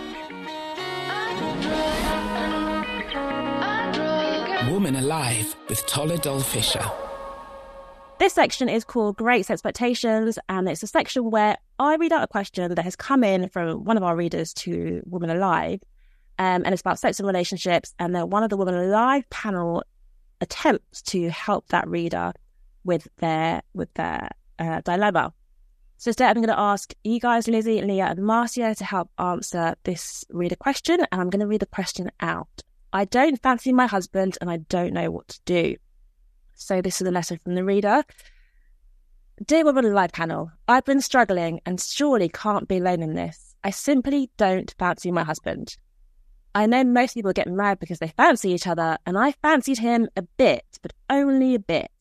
Woman 4.71 4.95
Alive 4.95 5.55
with 5.69 5.85
Tola-Doll 5.87 6.41
Fisher. 6.41 6.85
This 8.19 8.33
section 8.33 8.67
is 8.67 8.83
called 8.83 9.15
Great 9.17 9.45
Sexpectations, 9.45 10.37
and 10.49 10.67
it's 10.67 10.83
a 10.83 10.87
section 10.87 11.29
where 11.29 11.57
I 11.79 11.95
read 11.95 12.11
out 12.11 12.23
a 12.23 12.27
question 12.27 12.73
that 12.73 12.83
has 12.83 12.95
come 12.95 13.23
in 13.23 13.49
from 13.49 13.83
one 13.83 13.97
of 13.97 14.03
our 14.03 14.15
readers 14.15 14.53
to 14.55 15.01
Woman 15.05 15.29
Alive, 15.29 15.79
um, 16.39 16.63
and 16.65 16.73
it's 16.73 16.81
about 16.81 16.99
sex 16.99 17.19
and 17.19 17.27
relationships. 17.27 17.93
And 17.99 18.15
then 18.15 18.29
one 18.29 18.43
of 18.43 18.49
the 18.49 18.57
Woman 18.57 18.75
Alive 18.75 19.29
panel 19.29 19.83
attempts 20.41 21.01
to 21.03 21.29
help 21.29 21.67
that 21.69 21.87
reader 21.87 22.33
with 22.83 23.07
their 23.17 23.61
with 23.73 23.93
their 23.93 24.29
uh, 24.59 24.81
dilemma. 24.81 25.33
So 25.97 26.11
today 26.11 26.25
I'm 26.25 26.35
going 26.35 26.47
to 26.47 26.59
ask 26.59 26.93
you 27.03 27.19
guys, 27.19 27.47
Lizzie, 27.47 27.81
Leah, 27.81 28.07
and 28.07 28.19
Marcia, 28.19 28.75
to 28.75 28.85
help 28.85 29.09
answer 29.17 29.75
this 29.83 30.25
reader 30.29 30.55
question, 30.55 30.99
and 31.11 31.21
I'm 31.21 31.29
going 31.29 31.39
to 31.39 31.47
read 31.47 31.61
the 31.61 31.65
question 31.67 32.11
out. 32.19 32.63
I 32.93 33.05
don't 33.05 33.41
fancy 33.41 33.73
my 33.73 33.87
husband, 33.87 34.37
and 34.39 34.49
I 34.49 34.57
don't 34.57 34.93
know 34.93 35.11
what 35.11 35.27
to 35.29 35.39
do. 35.45 35.75
So 36.53 36.81
this 36.81 37.01
is 37.01 37.07
a 37.07 37.11
letter 37.11 37.37
from 37.43 37.55
the 37.55 37.63
reader. 37.63 38.03
Dear 39.45 39.65
Woman 39.65 39.85
Alive 39.85 40.11
panel, 40.13 40.51
I've 40.67 40.83
been 40.83 40.99
struggling 40.99 41.61
and 41.63 41.79
surely 41.79 42.27
can't 42.27 42.67
be 42.67 42.77
alone 42.77 43.03
in 43.03 43.13
this. 43.13 43.55
I 43.63 43.69
simply 43.69 44.31
don't 44.35 44.73
fancy 44.79 45.11
my 45.11 45.23
husband. 45.23 45.77
I 46.55 46.65
know 46.65 46.83
most 46.83 47.13
people 47.13 47.33
get 47.33 47.47
married 47.47 47.77
because 47.77 47.99
they 47.99 48.07
fancy 48.07 48.49
each 48.49 48.65
other, 48.65 48.97
and 49.05 49.15
I 49.15 49.33
fancied 49.33 49.77
him 49.77 50.09
a 50.15 50.23
bit, 50.23 50.65
but 50.81 50.93
only 51.07 51.53
a 51.53 51.59
bit. 51.59 51.91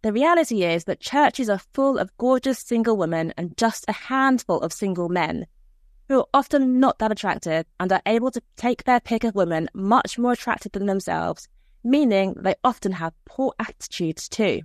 The 0.00 0.10
reality 0.10 0.64
is 0.64 0.84
that 0.84 1.00
churches 1.00 1.50
are 1.50 1.60
full 1.74 1.98
of 1.98 2.16
gorgeous 2.16 2.60
single 2.60 2.96
women 2.96 3.34
and 3.36 3.54
just 3.58 3.84
a 3.86 3.92
handful 3.92 4.62
of 4.62 4.72
single 4.72 5.10
men 5.10 5.46
who 6.08 6.20
are 6.20 6.28
often 6.32 6.80
not 6.80 6.98
that 7.00 7.12
attractive 7.12 7.66
and 7.78 7.92
are 7.92 8.02
able 8.06 8.30
to 8.30 8.42
take 8.56 8.84
their 8.84 9.00
pick 9.00 9.24
of 9.24 9.34
women 9.34 9.68
much 9.74 10.18
more 10.18 10.32
attractive 10.32 10.72
than 10.72 10.86
themselves, 10.86 11.46
meaning 11.84 12.32
they 12.38 12.54
often 12.64 12.92
have 12.92 13.12
poor 13.26 13.52
attitudes 13.58 14.30
too. 14.30 14.62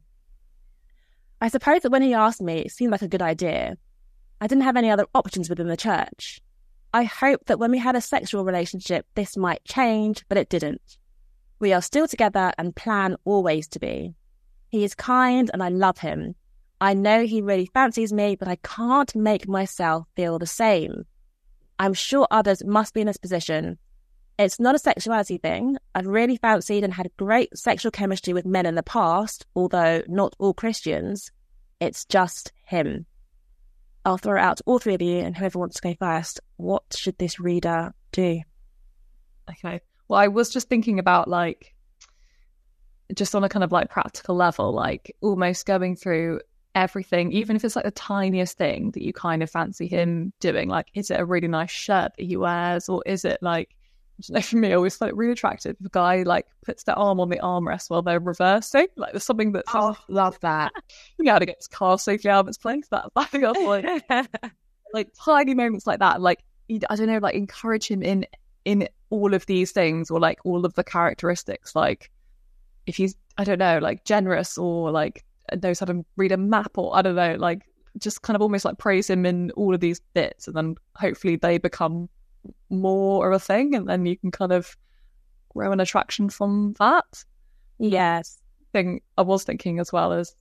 I 1.42 1.50
suppose 1.50 1.82
that 1.82 1.92
when 1.92 2.02
he 2.02 2.14
asked 2.14 2.42
me, 2.42 2.60
it 2.60 2.72
seemed 2.72 2.92
like 2.92 3.02
a 3.02 3.08
good 3.08 3.22
idea. 3.22 3.78
I 4.42 4.48
didn't 4.48 4.64
have 4.64 4.78
any 4.78 4.90
other 4.90 5.06
options 5.14 5.50
within 5.50 5.68
the 5.68 5.78
church. 5.78 6.42
I 6.94 7.04
hoped 7.04 7.48
that 7.48 7.60
when 7.60 7.72
we 7.72 7.78
had 7.78 7.96
a 7.96 8.02
sexual 8.02 8.46
relationship, 8.46 9.06
this 9.16 9.36
might 9.36 9.64
change, 9.66 10.24
but 10.30 10.38
it 10.38 10.50
didn't. 10.50 10.98
We 11.60 11.74
are 11.74 11.82
still 11.82 12.08
together 12.08 12.54
and 12.58 12.76
plan 12.76 13.18
always 13.26 13.68
to 13.70 13.80
be. 13.80 14.14
He 14.70 14.84
is 14.84 14.96
kind 14.96 15.50
and 15.54 15.62
I 15.62 15.70
love 15.70 15.98
him. 15.98 16.36
I 16.82 16.94
know 16.94 17.26
he 17.26 17.42
really 17.42 17.70
fancies 17.74 18.12
me, 18.12 18.36
but 18.36 18.48
I 18.48 18.58
can't 18.58 19.16
make 19.16 19.48
myself 19.48 20.08
feel 20.16 20.38
the 20.38 20.48
same. 20.48 21.06
I'm 21.80 21.94
sure 21.94 22.28
others 22.32 22.64
must 22.64 22.94
be 22.94 23.02
in 23.02 23.08
this 23.08 23.18
position. 23.18 23.78
It's 24.38 24.60
not 24.60 24.76
a 24.76 24.80
sexuality 24.80 25.38
thing. 25.38 25.78
I've 25.94 26.08
really 26.08 26.36
fancied 26.36 26.84
and 26.84 26.94
had 26.94 27.10
great 27.16 27.58
sexual 27.58 27.92
chemistry 27.92 28.34
with 28.34 28.46
men 28.46 28.66
in 28.66 28.76
the 28.76 28.84
past, 28.84 29.46
although 29.56 30.04
not 30.08 30.36
all 30.40 30.54
Christians. 30.54 31.32
It's 31.80 32.04
just 32.06 32.52
him. 32.64 33.06
I'll 34.04 34.18
throw 34.18 34.38
it 34.38 34.44
out 34.44 34.58
to 34.58 34.64
all 34.66 34.78
three 34.78 34.94
of 34.94 35.02
you, 35.02 35.20
and 35.20 35.36
whoever 35.36 35.58
wants 35.58 35.80
to 35.80 35.82
go 35.82 35.96
first, 35.98 36.42
what 36.58 36.84
should 36.94 37.18
this 37.18 37.40
reader 37.40 37.94
do? 38.12 38.42
Okay. 39.50 39.82
Well, 40.08 40.20
I 40.20 40.28
was 40.28 40.50
just 40.50 40.70
thinking 40.70 41.00
about 41.00 41.28
like, 41.28 41.74
just 43.14 43.36
on 43.36 43.44
a 43.44 43.50
kind 43.50 43.64
of 43.64 43.72
like 43.72 43.90
practical 43.90 44.36
level, 44.36 44.74
like 44.74 45.16
almost 45.22 45.66
going 45.66 45.96
through 45.96 46.42
everything, 46.76 47.32
even 47.32 47.56
if 47.56 47.64
it's 47.64 47.76
like 47.76 47.86
the 47.86 47.92
tiniest 47.92 48.58
thing 48.58 48.92
that 48.92 49.02
you 49.02 49.14
kind 49.14 49.42
of 49.42 49.50
fancy 49.50 49.88
him 49.88 50.34
doing. 50.40 50.68
Like, 50.68 50.88
is 50.94 51.10
it 51.10 51.20
a 51.20 51.26
really 51.26 51.48
nice 51.48 51.72
shirt 51.72 52.12
that 52.18 52.24
he 52.24 52.36
wears, 52.36 52.90
or 52.90 53.02
is 53.06 53.24
it 53.24 53.40
like, 53.42 53.76
know, 54.30 54.42
for 54.42 54.58
me, 54.58 54.72
I 54.72 54.76
always 54.76 55.02
it 55.02 55.16
really 55.16 55.34
attractive 55.34 55.76
if 55.80 55.86
a 55.86 55.90
guy 55.90 56.24
like 56.24 56.48
puts 56.64 56.84
their 56.84 56.98
arm 56.98 57.20
on 57.20 57.30
the 57.30 57.40
armrest 57.40 57.90
while 57.90 58.02
they're 58.02 58.20
reversing. 58.20 58.88
Like, 58.96 59.12
there's 59.12 59.26
something 59.26 59.52
that's 59.52 59.70
Oh, 59.74 59.98
love 60.08 60.40
that. 60.42 60.72
you 61.18 61.26
know 61.26 61.34
how 61.34 61.40
to 61.40 61.46
get 61.46 61.58
his 61.58 61.68
car 61.68 62.00
safely 62.00 62.30
out 62.30 62.42
of 62.42 62.48
its 62.48 62.58
place. 62.58 62.88
That 62.90 63.10
I 63.16 63.26
think 63.26 63.44
that's 63.44 63.60
like 63.60 64.42
like 64.96 65.10
tiny 65.14 65.54
moments 65.54 65.86
like 65.86 66.00
that 66.00 66.22
like 66.22 66.44
i 66.90 66.96
don't 66.96 67.08
know 67.08 67.20
like 67.20 67.36
encourage 67.36 67.88
him 67.88 68.02
in 68.02 68.26
in 68.64 68.88
all 69.10 69.34
of 69.34 69.46
these 69.46 69.72
things 69.72 70.10
or 70.10 70.20
like 70.20 70.40
all 70.46 70.66
of 70.66 70.74
the 70.74 70.84
characteristics 70.84 71.76
like 71.76 72.10
if 72.88 72.96
he's 72.96 73.16
i 73.38 73.44
don't 73.44 73.60
know 73.60 73.78
like 73.80 74.04
generous 74.06 74.58
or 74.58 74.90
like 74.92 75.24
knows 75.62 75.80
how 75.80 75.86
to 75.86 76.04
read 76.16 76.32
a 76.32 76.38
map 76.38 76.78
or 76.78 76.96
i 76.96 77.02
don't 77.02 77.16
know 77.16 77.36
like 77.38 77.62
just 78.00 78.22
kind 78.24 78.36
of 78.36 78.42
almost 78.42 78.66
like 78.66 78.78
praise 78.78 79.10
him 79.10 79.26
in 79.26 79.52
all 79.52 79.74
of 79.74 79.80
these 79.80 80.00
bits 80.14 80.48
and 80.48 80.56
then 80.56 80.76
hopefully 80.96 81.36
they 81.36 81.58
become 81.58 82.10
more 82.70 83.30
of 83.30 83.36
a 83.36 83.40
thing 83.40 83.76
and 83.76 83.88
then 83.88 84.06
you 84.06 84.18
can 84.18 84.32
kind 84.32 84.52
of 84.52 84.76
grow 85.50 85.72
an 85.72 85.80
attraction 85.80 86.30
from 86.30 86.74
that 86.80 87.24
yes. 87.80 88.40
thing 88.74 89.02
I 89.18 89.22
was 89.22 89.44
thinking 89.44 89.80
as 89.80 89.92
well 89.94 90.14
as 90.14 90.36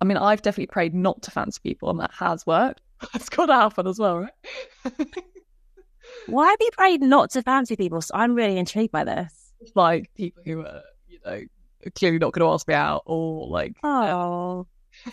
I 0.00 0.06
mean, 0.06 0.16
I've 0.16 0.42
definitely 0.42 0.68
prayed 0.68 0.94
not 0.94 1.22
to 1.22 1.30
fancy 1.30 1.60
people, 1.62 1.90
and 1.90 2.00
that 2.00 2.12
has 2.18 2.46
worked. 2.46 2.80
It's 3.14 3.30
got 3.30 3.46
to 3.46 3.54
happen 3.54 3.86
as 3.86 3.98
well, 3.98 4.18
right? 4.20 4.32
Why 6.26 6.48
have 6.48 6.58
you 6.60 6.70
prayed 6.72 7.00
not 7.00 7.30
to 7.30 7.42
fancy 7.42 7.76
people? 7.76 8.02
So 8.02 8.14
I'm 8.14 8.34
really 8.34 8.58
intrigued 8.58 8.92
by 8.92 9.04
this. 9.04 9.52
like 9.74 10.10
people 10.14 10.42
who 10.44 10.60
are, 10.60 10.82
you 11.08 11.18
know, 11.24 11.40
clearly 11.94 12.18
not 12.18 12.32
going 12.32 12.46
to 12.46 12.52
ask 12.52 12.68
me 12.68 12.74
out, 12.74 13.02
or 13.06 13.48
like, 13.48 13.74
Oh, 13.82 14.66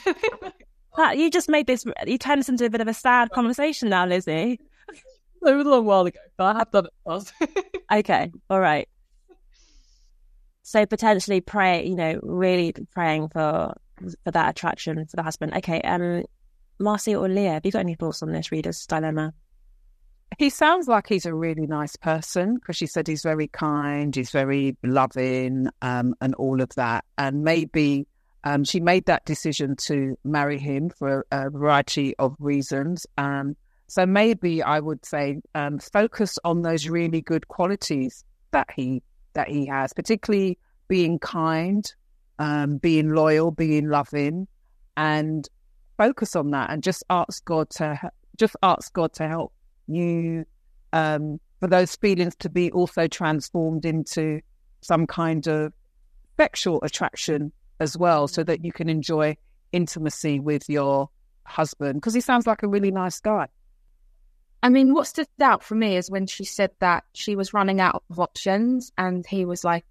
uh, 0.06 0.50
that, 0.98 1.18
you 1.18 1.30
just 1.30 1.48
made 1.48 1.68
this. 1.68 1.86
You 2.06 2.18
turned 2.18 2.40
this 2.40 2.50
into 2.50 2.66
a 2.66 2.70
bit 2.70 2.82
of 2.82 2.90
a 2.90 2.94
sad 2.94 3.30
conversation 3.30 3.90
now, 3.90 4.06
Lizzie. 4.06 4.60
It 5.42 5.56
was 5.56 5.66
a 5.66 5.70
long 5.70 5.86
while 5.86 6.06
ago, 6.06 6.20
but 6.38 6.56
I 6.56 6.60
have 6.60 6.72
done 6.72 6.86
it 6.86 6.94
fast. 7.06 7.34
Okay, 7.90 8.30
all 8.50 8.60
right. 8.60 8.90
So 10.64 10.86
potentially 10.86 11.40
pray, 11.40 11.88
you 11.88 11.96
know, 11.96 12.20
really 12.22 12.74
praying 12.94 13.30
for 13.30 13.74
for 14.26 14.32
that 14.32 14.50
attraction 14.50 15.06
for 15.06 15.16
the 15.16 15.24
husband. 15.24 15.54
Okay, 15.56 15.80
um, 15.82 16.26
Marcy 16.80 17.16
or 17.16 17.30
Leah, 17.30 17.54
have 17.54 17.66
you 17.66 17.72
got 17.72 17.80
any 17.80 17.96
thoughts 17.96 18.22
on 18.22 18.34
this 18.34 18.52
reader's 18.52 18.86
dilemma? 18.86 19.34
He 20.38 20.50
sounds 20.50 20.90
like 20.90 21.08
he's 21.08 21.26
a 21.26 21.34
really 21.34 21.66
nice 21.66 21.96
person 21.96 22.56
because 22.56 22.76
she 22.76 22.86
said 22.86 23.08
he's 23.08 23.24
very 23.24 23.48
kind, 23.48 24.14
he's 24.14 24.30
very 24.30 24.76
loving, 24.84 25.70
um, 25.82 26.14
and 26.20 26.36
all 26.36 26.62
of 26.62 26.70
that. 26.76 27.06
And 27.18 27.44
maybe 27.44 28.06
um, 28.44 28.66
she 28.66 28.80
made 28.82 29.06
that 29.06 29.26
decision 29.26 29.78
to 29.88 30.18
marry 30.24 30.60
him 30.60 30.90
for 30.90 31.26
a 31.32 31.50
variety 31.50 32.16
of 32.18 32.36
reasons. 32.40 33.08
Um, 33.18 33.56
So 33.88 34.06
maybe 34.06 34.62
I 34.62 34.80
would 34.80 35.06
say 35.06 35.40
um, 35.56 35.80
focus 35.80 36.38
on 36.44 36.62
those 36.62 36.90
really 36.90 37.22
good 37.22 37.48
qualities 37.48 38.26
that 38.52 38.70
he 38.76 39.02
that 39.34 39.48
he 39.48 39.66
has, 39.68 39.94
particularly 39.94 40.58
being 40.88 41.20
kind, 41.20 41.86
um, 42.40 42.78
being 42.78 43.10
loyal, 43.14 43.52
being 43.52 43.90
loving, 43.90 44.48
and 44.98 45.48
focus 45.98 46.36
on 46.36 46.52
that 46.52 46.70
and 46.70 46.84
just 46.84 47.04
ask 47.10 47.44
God 47.46 47.70
to 47.72 48.12
just 48.38 48.56
ask 48.62 48.92
God 48.94 49.14
to 49.14 49.28
help 49.28 49.54
you 49.88 50.46
um, 50.94 51.40
for 51.60 51.68
those 51.68 51.96
feelings 51.96 52.36
to 52.38 52.50
be 52.50 52.72
also 52.72 53.08
transformed 53.08 53.86
into 53.86 54.42
some 54.82 55.08
kind 55.08 55.48
of 55.48 55.74
sexual 56.38 56.80
attraction 56.84 57.52
as 57.80 57.98
well, 57.98 58.28
so 58.28 58.44
that 58.44 58.66
you 58.66 58.72
can 58.72 58.90
enjoy 58.90 59.36
intimacy 59.72 60.40
with 60.40 60.68
your 60.70 61.10
husband 61.46 61.96
because 61.96 62.14
he 62.14 62.22
sounds 62.22 62.46
like 62.46 62.64
a 62.64 62.68
really 62.68 62.92
nice 62.92 63.20
guy. 63.20 63.48
I 64.68 64.70
mean, 64.70 64.94
what 64.94 65.08
stood 65.08 65.30
out 65.40 65.64
for 65.64 65.76
me 65.76 65.96
is 65.96 66.12
when 66.12 66.28
she 66.28 66.44
said 66.44 66.72
that 66.82 67.06
she 67.14 67.38
was 67.38 67.54
running 67.54 67.80
out 67.80 68.04
of 68.10 68.20
options 68.20 68.92
and 68.98 69.26
he 69.26 69.46
was 69.46 69.64
like 69.64 69.86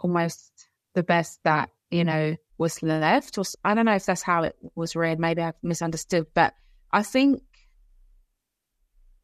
almost 0.00 0.50
the 0.94 1.04
best 1.04 1.38
that, 1.44 1.70
you 1.92 2.02
know, 2.02 2.34
was 2.58 2.82
left. 2.82 3.38
Or 3.38 3.44
I 3.64 3.74
don't 3.74 3.84
know 3.84 3.94
if 3.94 4.06
that's 4.06 4.22
how 4.22 4.42
it 4.42 4.56
was 4.74 4.96
read. 4.96 5.20
Maybe 5.20 5.40
I've 5.40 5.54
misunderstood, 5.62 6.26
but 6.34 6.52
I 6.90 7.04
think 7.04 7.44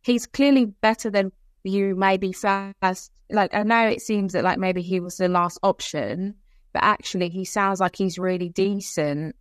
he's 0.01 0.26
clearly 0.26 0.66
better 0.66 1.11
than 1.11 1.32
you 1.64 1.97
maybe 1.97 2.32
first. 2.32 3.11
Like, 3.28 3.53
I 3.53 3.64
know 3.64 3.88
it 3.88 4.01
seems 4.01 4.34
that 4.34 4.45
like 4.45 4.59
maybe 4.59 4.80
he 4.80 5.01
was 5.01 5.16
the 5.16 5.26
last 5.26 5.59
option, 5.64 6.36
but 6.72 6.84
actually 6.84 7.30
he 7.30 7.45
sounds 7.45 7.80
like 7.80 7.97
he's 7.97 8.16
really 8.16 8.49
decent. 8.49 9.34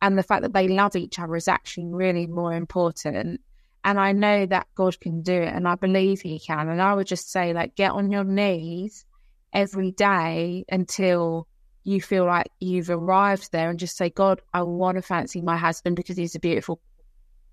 And 0.00 0.16
the 0.16 0.22
fact 0.22 0.44
that 0.44 0.54
they 0.54 0.66
love 0.66 0.96
each 0.96 1.18
other 1.18 1.36
is 1.36 1.46
actually 1.46 1.88
really 1.92 2.26
more 2.26 2.54
important. 2.54 3.42
And 3.84 4.00
I 4.00 4.12
know 4.12 4.46
that 4.46 4.66
God 4.74 4.98
can 4.98 5.22
do 5.22 5.34
it 5.34 5.52
and 5.52 5.68
I 5.68 5.74
believe 5.74 6.22
He 6.22 6.40
can. 6.40 6.68
And 6.68 6.80
I 6.80 6.94
would 6.94 7.06
just 7.06 7.30
say, 7.30 7.52
like, 7.52 7.76
get 7.76 7.92
on 7.92 8.10
your 8.10 8.24
knees 8.24 9.04
every 9.52 9.92
day 9.92 10.64
until 10.68 11.46
you 11.84 12.00
feel 12.00 12.24
like 12.24 12.50
you've 12.60 12.90
arrived 12.90 13.52
there 13.52 13.68
and 13.68 13.78
just 13.78 13.96
say, 13.96 14.08
God, 14.08 14.40
I 14.54 14.62
want 14.62 14.96
to 14.96 15.02
fancy 15.02 15.42
my 15.42 15.58
husband 15.58 15.96
because 15.96 16.16
he's 16.16 16.34
a 16.34 16.40
beautiful 16.40 16.80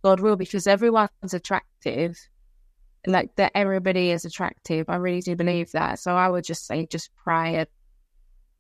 God 0.04 0.20
will, 0.20 0.36
because 0.36 0.68
everyone's 0.68 1.34
attractive. 1.34 2.18
Like 3.06 3.36
that 3.36 3.52
everybody 3.56 4.12
is 4.12 4.26
attractive. 4.26 4.88
I 4.90 4.96
really 4.96 5.22
do 5.22 5.36
believe 5.36 5.72
that. 5.72 6.00
So 6.00 6.16
I 6.16 6.30
would 6.30 6.44
just 6.44 6.68
say 6.68 6.86
just 6.86 7.10
pray 7.16 7.56
and 7.56 7.68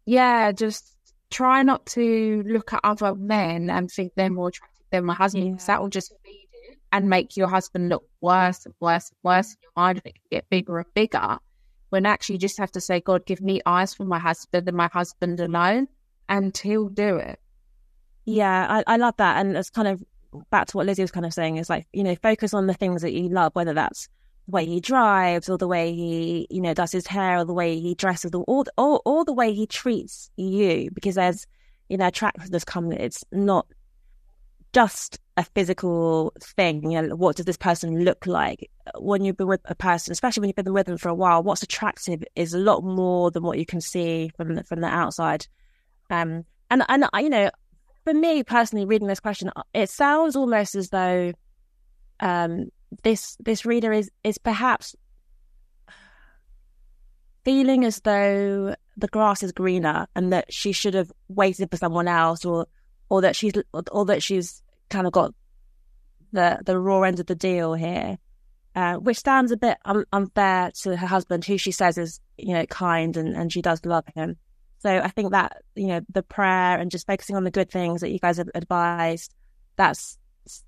yeah, 0.05 0.51
just 0.51 0.97
try 1.29 1.63
not 1.63 1.85
to 1.87 2.43
look 2.45 2.73
at 2.73 2.81
other 2.83 3.15
men 3.15 3.69
and 3.69 3.89
think 3.89 4.13
they're 4.15 4.31
more 4.31 4.49
attractive 4.49 4.85
than 4.91 5.05
my 5.05 5.13
husband 5.13 5.45
yeah. 5.45 5.51
because 5.51 5.67
that 5.67 5.81
will 5.81 5.89
just 5.89 6.13
it 6.25 6.40
and 6.91 7.09
make 7.09 7.37
your 7.37 7.47
husband 7.47 7.89
look 7.89 8.03
worse 8.21 8.65
and 8.65 8.73
worse 8.79 9.09
and 9.09 9.17
worse 9.23 9.51
in 9.51 9.57
your 9.61 9.71
mind 9.75 10.01
and 10.03 10.07
it 10.07 10.15
can 10.15 10.23
get 10.31 10.49
bigger 10.49 10.79
and 10.79 10.93
bigger 10.93 11.37
when 11.91 12.05
actually 12.05 12.35
you 12.35 12.39
just 12.39 12.57
have 12.57 12.71
to 12.71 12.81
say, 12.81 13.01
God, 13.01 13.25
give 13.25 13.41
me 13.41 13.61
eyes 13.65 13.93
for 13.93 14.05
my 14.05 14.17
husband 14.17 14.67
and 14.67 14.77
my 14.77 14.87
husband 14.87 15.39
alone, 15.41 15.89
and 16.29 16.57
he'll 16.57 16.87
do 16.87 17.17
it. 17.17 17.37
Yeah, 18.25 18.65
I, 18.87 18.93
I 18.93 18.97
love 18.97 19.15
that. 19.17 19.37
And 19.37 19.57
it's 19.57 19.69
kind 19.69 19.89
of 19.89 20.01
back 20.49 20.67
to 20.67 20.77
what 20.77 20.85
Lizzie 20.85 21.01
was 21.01 21.11
kind 21.11 21.25
of 21.25 21.33
saying 21.33 21.57
is 21.57 21.69
like, 21.69 21.87
you 21.91 22.03
know, 22.03 22.15
focus 22.15 22.53
on 22.53 22.67
the 22.67 22.73
things 22.73 23.01
that 23.01 23.11
you 23.11 23.27
love, 23.27 23.53
whether 23.55 23.73
that's 23.73 24.07
the 24.47 24.51
way 24.51 24.65
he 24.65 24.79
drives 24.79 25.49
or 25.49 25.57
the 25.57 25.67
way 25.67 25.93
he, 25.93 26.47
you 26.49 26.61
know, 26.61 26.73
does 26.73 26.93
his 26.93 27.07
hair 27.07 27.39
or 27.39 27.45
the 27.45 27.53
way 27.53 27.77
he 27.77 27.93
dresses 27.93 28.31
or, 28.33 28.45
or, 28.47 28.63
or, 28.77 29.01
or 29.03 29.25
the 29.25 29.33
way 29.33 29.53
he 29.53 29.67
treats 29.67 30.31
you, 30.37 30.89
because 30.93 31.15
there's, 31.15 31.45
you 31.89 31.97
know, 31.97 32.07
attractiveness 32.07 32.63
comes, 32.63 32.95
it's 32.97 33.25
not 33.33 33.67
just 34.73 35.19
a 35.37 35.43
physical 35.43 36.33
thing. 36.39 36.91
You 36.91 37.01
know, 37.01 37.15
what 37.15 37.35
does 37.35 37.45
this 37.45 37.57
person 37.57 38.03
look 38.03 38.25
like? 38.25 38.69
When 38.97 39.23
you've 39.23 39.37
been 39.37 39.47
with 39.47 39.61
a 39.65 39.75
person, 39.75 40.11
especially 40.11 40.41
when 40.41 40.49
you've 40.49 40.55
been 40.63 40.73
with 40.73 40.87
them 40.87 40.97
for 40.97 41.09
a 41.09 41.15
while, 41.15 41.43
what's 41.43 41.63
attractive 41.63 42.23
is 42.35 42.53
a 42.53 42.59
lot 42.59 42.83
more 42.83 43.31
than 43.31 43.43
what 43.43 43.57
you 43.57 43.65
can 43.65 43.81
see 43.81 44.31
from 44.37 44.55
the, 44.55 44.63
from 44.63 44.81
the 44.81 44.87
outside. 44.87 45.47
Um, 46.09 46.45
and 46.69 46.83
and 46.87 47.05
you 47.19 47.29
know, 47.29 47.49
for 48.03 48.13
me 48.13 48.43
personally, 48.43 48.85
reading 48.85 49.07
this 49.07 49.19
question, 49.19 49.51
it 49.73 49.89
sounds 49.89 50.35
almost 50.35 50.75
as 50.75 50.89
though 50.89 51.33
um, 52.19 52.69
this 53.03 53.37
this 53.39 53.65
reader 53.65 53.91
is 53.91 54.09
is 54.23 54.37
perhaps 54.37 54.95
feeling 57.43 57.85
as 57.85 57.99
though 58.01 58.75
the 58.97 59.07
grass 59.07 59.41
is 59.41 59.51
greener 59.51 60.07
and 60.15 60.31
that 60.31 60.51
she 60.53 60.71
should 60.71 60.93
have 60.93 61.11
waited 61.27 61.69
for 61.71 61.77
someone 61.77 62.07
else 62.07 62.45
or 62.45 62.67
or 63.11 63.21
that 63.21 63.35
she's 63.35 63.51
or 63.91 64.05
that 64.05 64.23
she's 64.23 64.63
kind 64.89 65.05
of 65.05 65.11
got 65.11 65.33
the 66.31 66.59
the 66.65 66.79
raw 66.79 67.01
end 67.01 67.19
of 67.19 67.25
the 67.25 67.35
deal 67.35 67.73
here, 67.73 68.17
uh, 68.73 68.95
which 68.95 69.19
sounds 69.19 69.51
a 69.51 69.57
bit 69.57 69.77
un- 69.83 70.05
unfair 70.13 70.71
to 70.83 70.95
her 70.95 71.07
husband, 71.07 71.43
who 71.43 71.57
she 71.57 71.73
says 71.73 71.97
is 71.97 72.21
you 72.37 72.53
know 72.53 72.65
kind 72.67 73.17
and 73.17 73.35
and 73.35 73.51
she 73.51 73.61
does 73.61 73.85
love 73.85 74.05
him. 74.15 74.37
So 74.79 74.89
I 74.89 75.09
think 75.09 75.31
that 75.31 75.61
you 75.75 75.87
know 75.87 75.99
the 76.09 76.23
prayer 76.23 76.79
and 76.79 76.89
just 76.89 77.05
focusing 77.05 77.35
on 77.35 77.43
the 77.43 77.51
good 77.51 77.69
things 77.69 77.99
that 77.99 78.11
you 78.11 78.17
guys 78.17 78.37
have 78.37 78.49
advised, 78.55 79.35
that's 79.75 80.17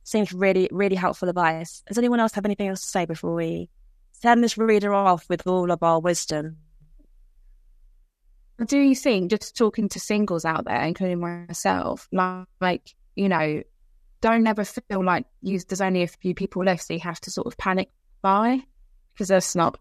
seems 0.03 0.33
really 0.33 0.67
really 0.69 0.97
helpful 0.97 1.29
advice. 1.29 1.81
Does 1.87 1.97
anyone 1.97 2.19
else 2.19 2.33
have 2.33 2.45
anything 2.45 2.67
else 2.67 2.81
to 2.81 2.87
say 2.87 3.05
before 3.05 3.35
we 3.35 3.69
send 4.11 4.43
this 4.43 4.57
reader 4.57 4.93
off 4.93 5.29
with 5.29 5.47
all 5.47 5.71
of 5.71 5.81
our 5.81 6.01
wisdom? 6.01 6.57
Do 8.66 8.80
you 8.80 8.95
think, 8.95 9.30
just 9.30 9.58
talking 9.58 9.89
to 9.89 9.99
singles 9.99 10.45
out 10.45 10.66
there, 10.66 10.82
including 10.82 11.20
myself, 11.20 12.08
like, 12.62 12.95
you 13.16 13.30
know, 13.30 13.64
don't 14.22 14.47
ever 14.47 14.64
feel 14.64 15.04
like 15.04 15.26
you, 15.41 15.60
there's 15.68 15.82
only 15.82 16.04
a 16.04 16.08
few 16.08 16.34
people 16.34 16.64
left, 16.64 16.88
so 16.88 16.93
you 16.93 16.99
have 16.99 17.20
to 17.22 17.32
sort 17.32 17.47
of 17.47 17.58
panic 17.58 17.89
by, 18.22 18.60
because 19.14 19.28
that's 19.28 19.56
not 19.56 19.80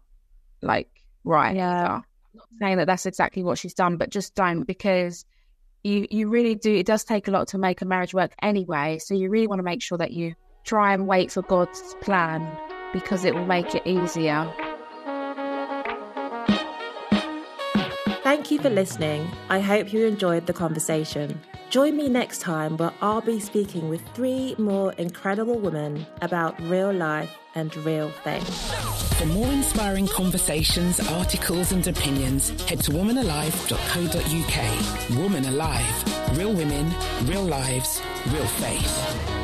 like 0.61 0.89
right. 1.23 1.55
Yeah. 1.55 1.95
I'm 1.95 2.03
not 2.33 2.47
saying 2.59 2.77
that 2.77 2.87
that's 2.87 3.05
exactly 3.05 3.43
what 3.43 3.57
she's 3.57 3.73
done, 3.73 3.97
but 3.97 4.09
just 4.09 4.35
don't 4.35 4.63
because 4.63 5.25
you 5.83 6.07
you 6.09 6.29
really 6.29 6.55
do. 6.55 6.73
It 6.73 6.85
does 6.85 7.03
take 7.03 7.27
a 7.27 7.31
lot 7.31 7.49
to 7.49 7.57
make 7.57 7.81
a 7.81 7.85
marriage 7.85 8.13
work 8.13 8.33
anyway. 8.41 8.97
So 8.99 9.13
you 9.13 9.29
really 9.29 9.47
want 9.47 9.59
to 9.59 9.63
make 9.63 9.81
sure 9.81 9.97
that 9.97 10.11
you 10.11 10.33
try 10.63 10.93
and 10.93 11.07
wait 11.07 11.31
for 11.31 11.41
God's 11.41 11.95
plan 12.01 12.45
because 12.91 13.25
it 13.25 13.35
will 13.35 13.45
make 13.45 13.75
it 13.75 13.85
easier. 13.85 14.51
Thank 18.43 18.51
you 18.51 18.59
for 18.59 18.69
listening. 18.69 19.31
I 19.47 19.61
hope 19.61 19.93
you 19.93 20.05
enjoyed 20.05 20.47
the 20.47 20.51
conversation. 20.51 21.39
Join 21.69 21.95
me 21.95 22.09
next 22.09 22.39
time 22.39 22.75
where 22.75 22.91
I'll 22.99 23.21
be 23.21 23.39
speaking 23.39 23.87
with 23.87 24.05
three 24.09 24.53
more 24.57 24.91
incredible 24.97 25.57
women 25.57 26.05
about 26.21 26.61
real 26.63 26.91
life 26.91 27.33
and 27.55 27.73
real 27.77 28.09
faith. 28.09 28.45
For 29.17 29.25
more 29.27 29.47
inspiring 29.47 30.07
conversations, 30.07 30.99
articles, 31.11 31.71
and 31.71 31.87
opinions, 31.87 32.49
head 32.67 32.81
to 32.81 32.91
womanalive.co.uk. 32.91 35.17
Woman 35.17 35.45
Alive. 35.45 36.37
Real 36.37 36.51
women, 36.51 36.93
real 37.25 37.43
lives, 37.43 38.01
real 38.27 38.45
faith. 38.45 39.42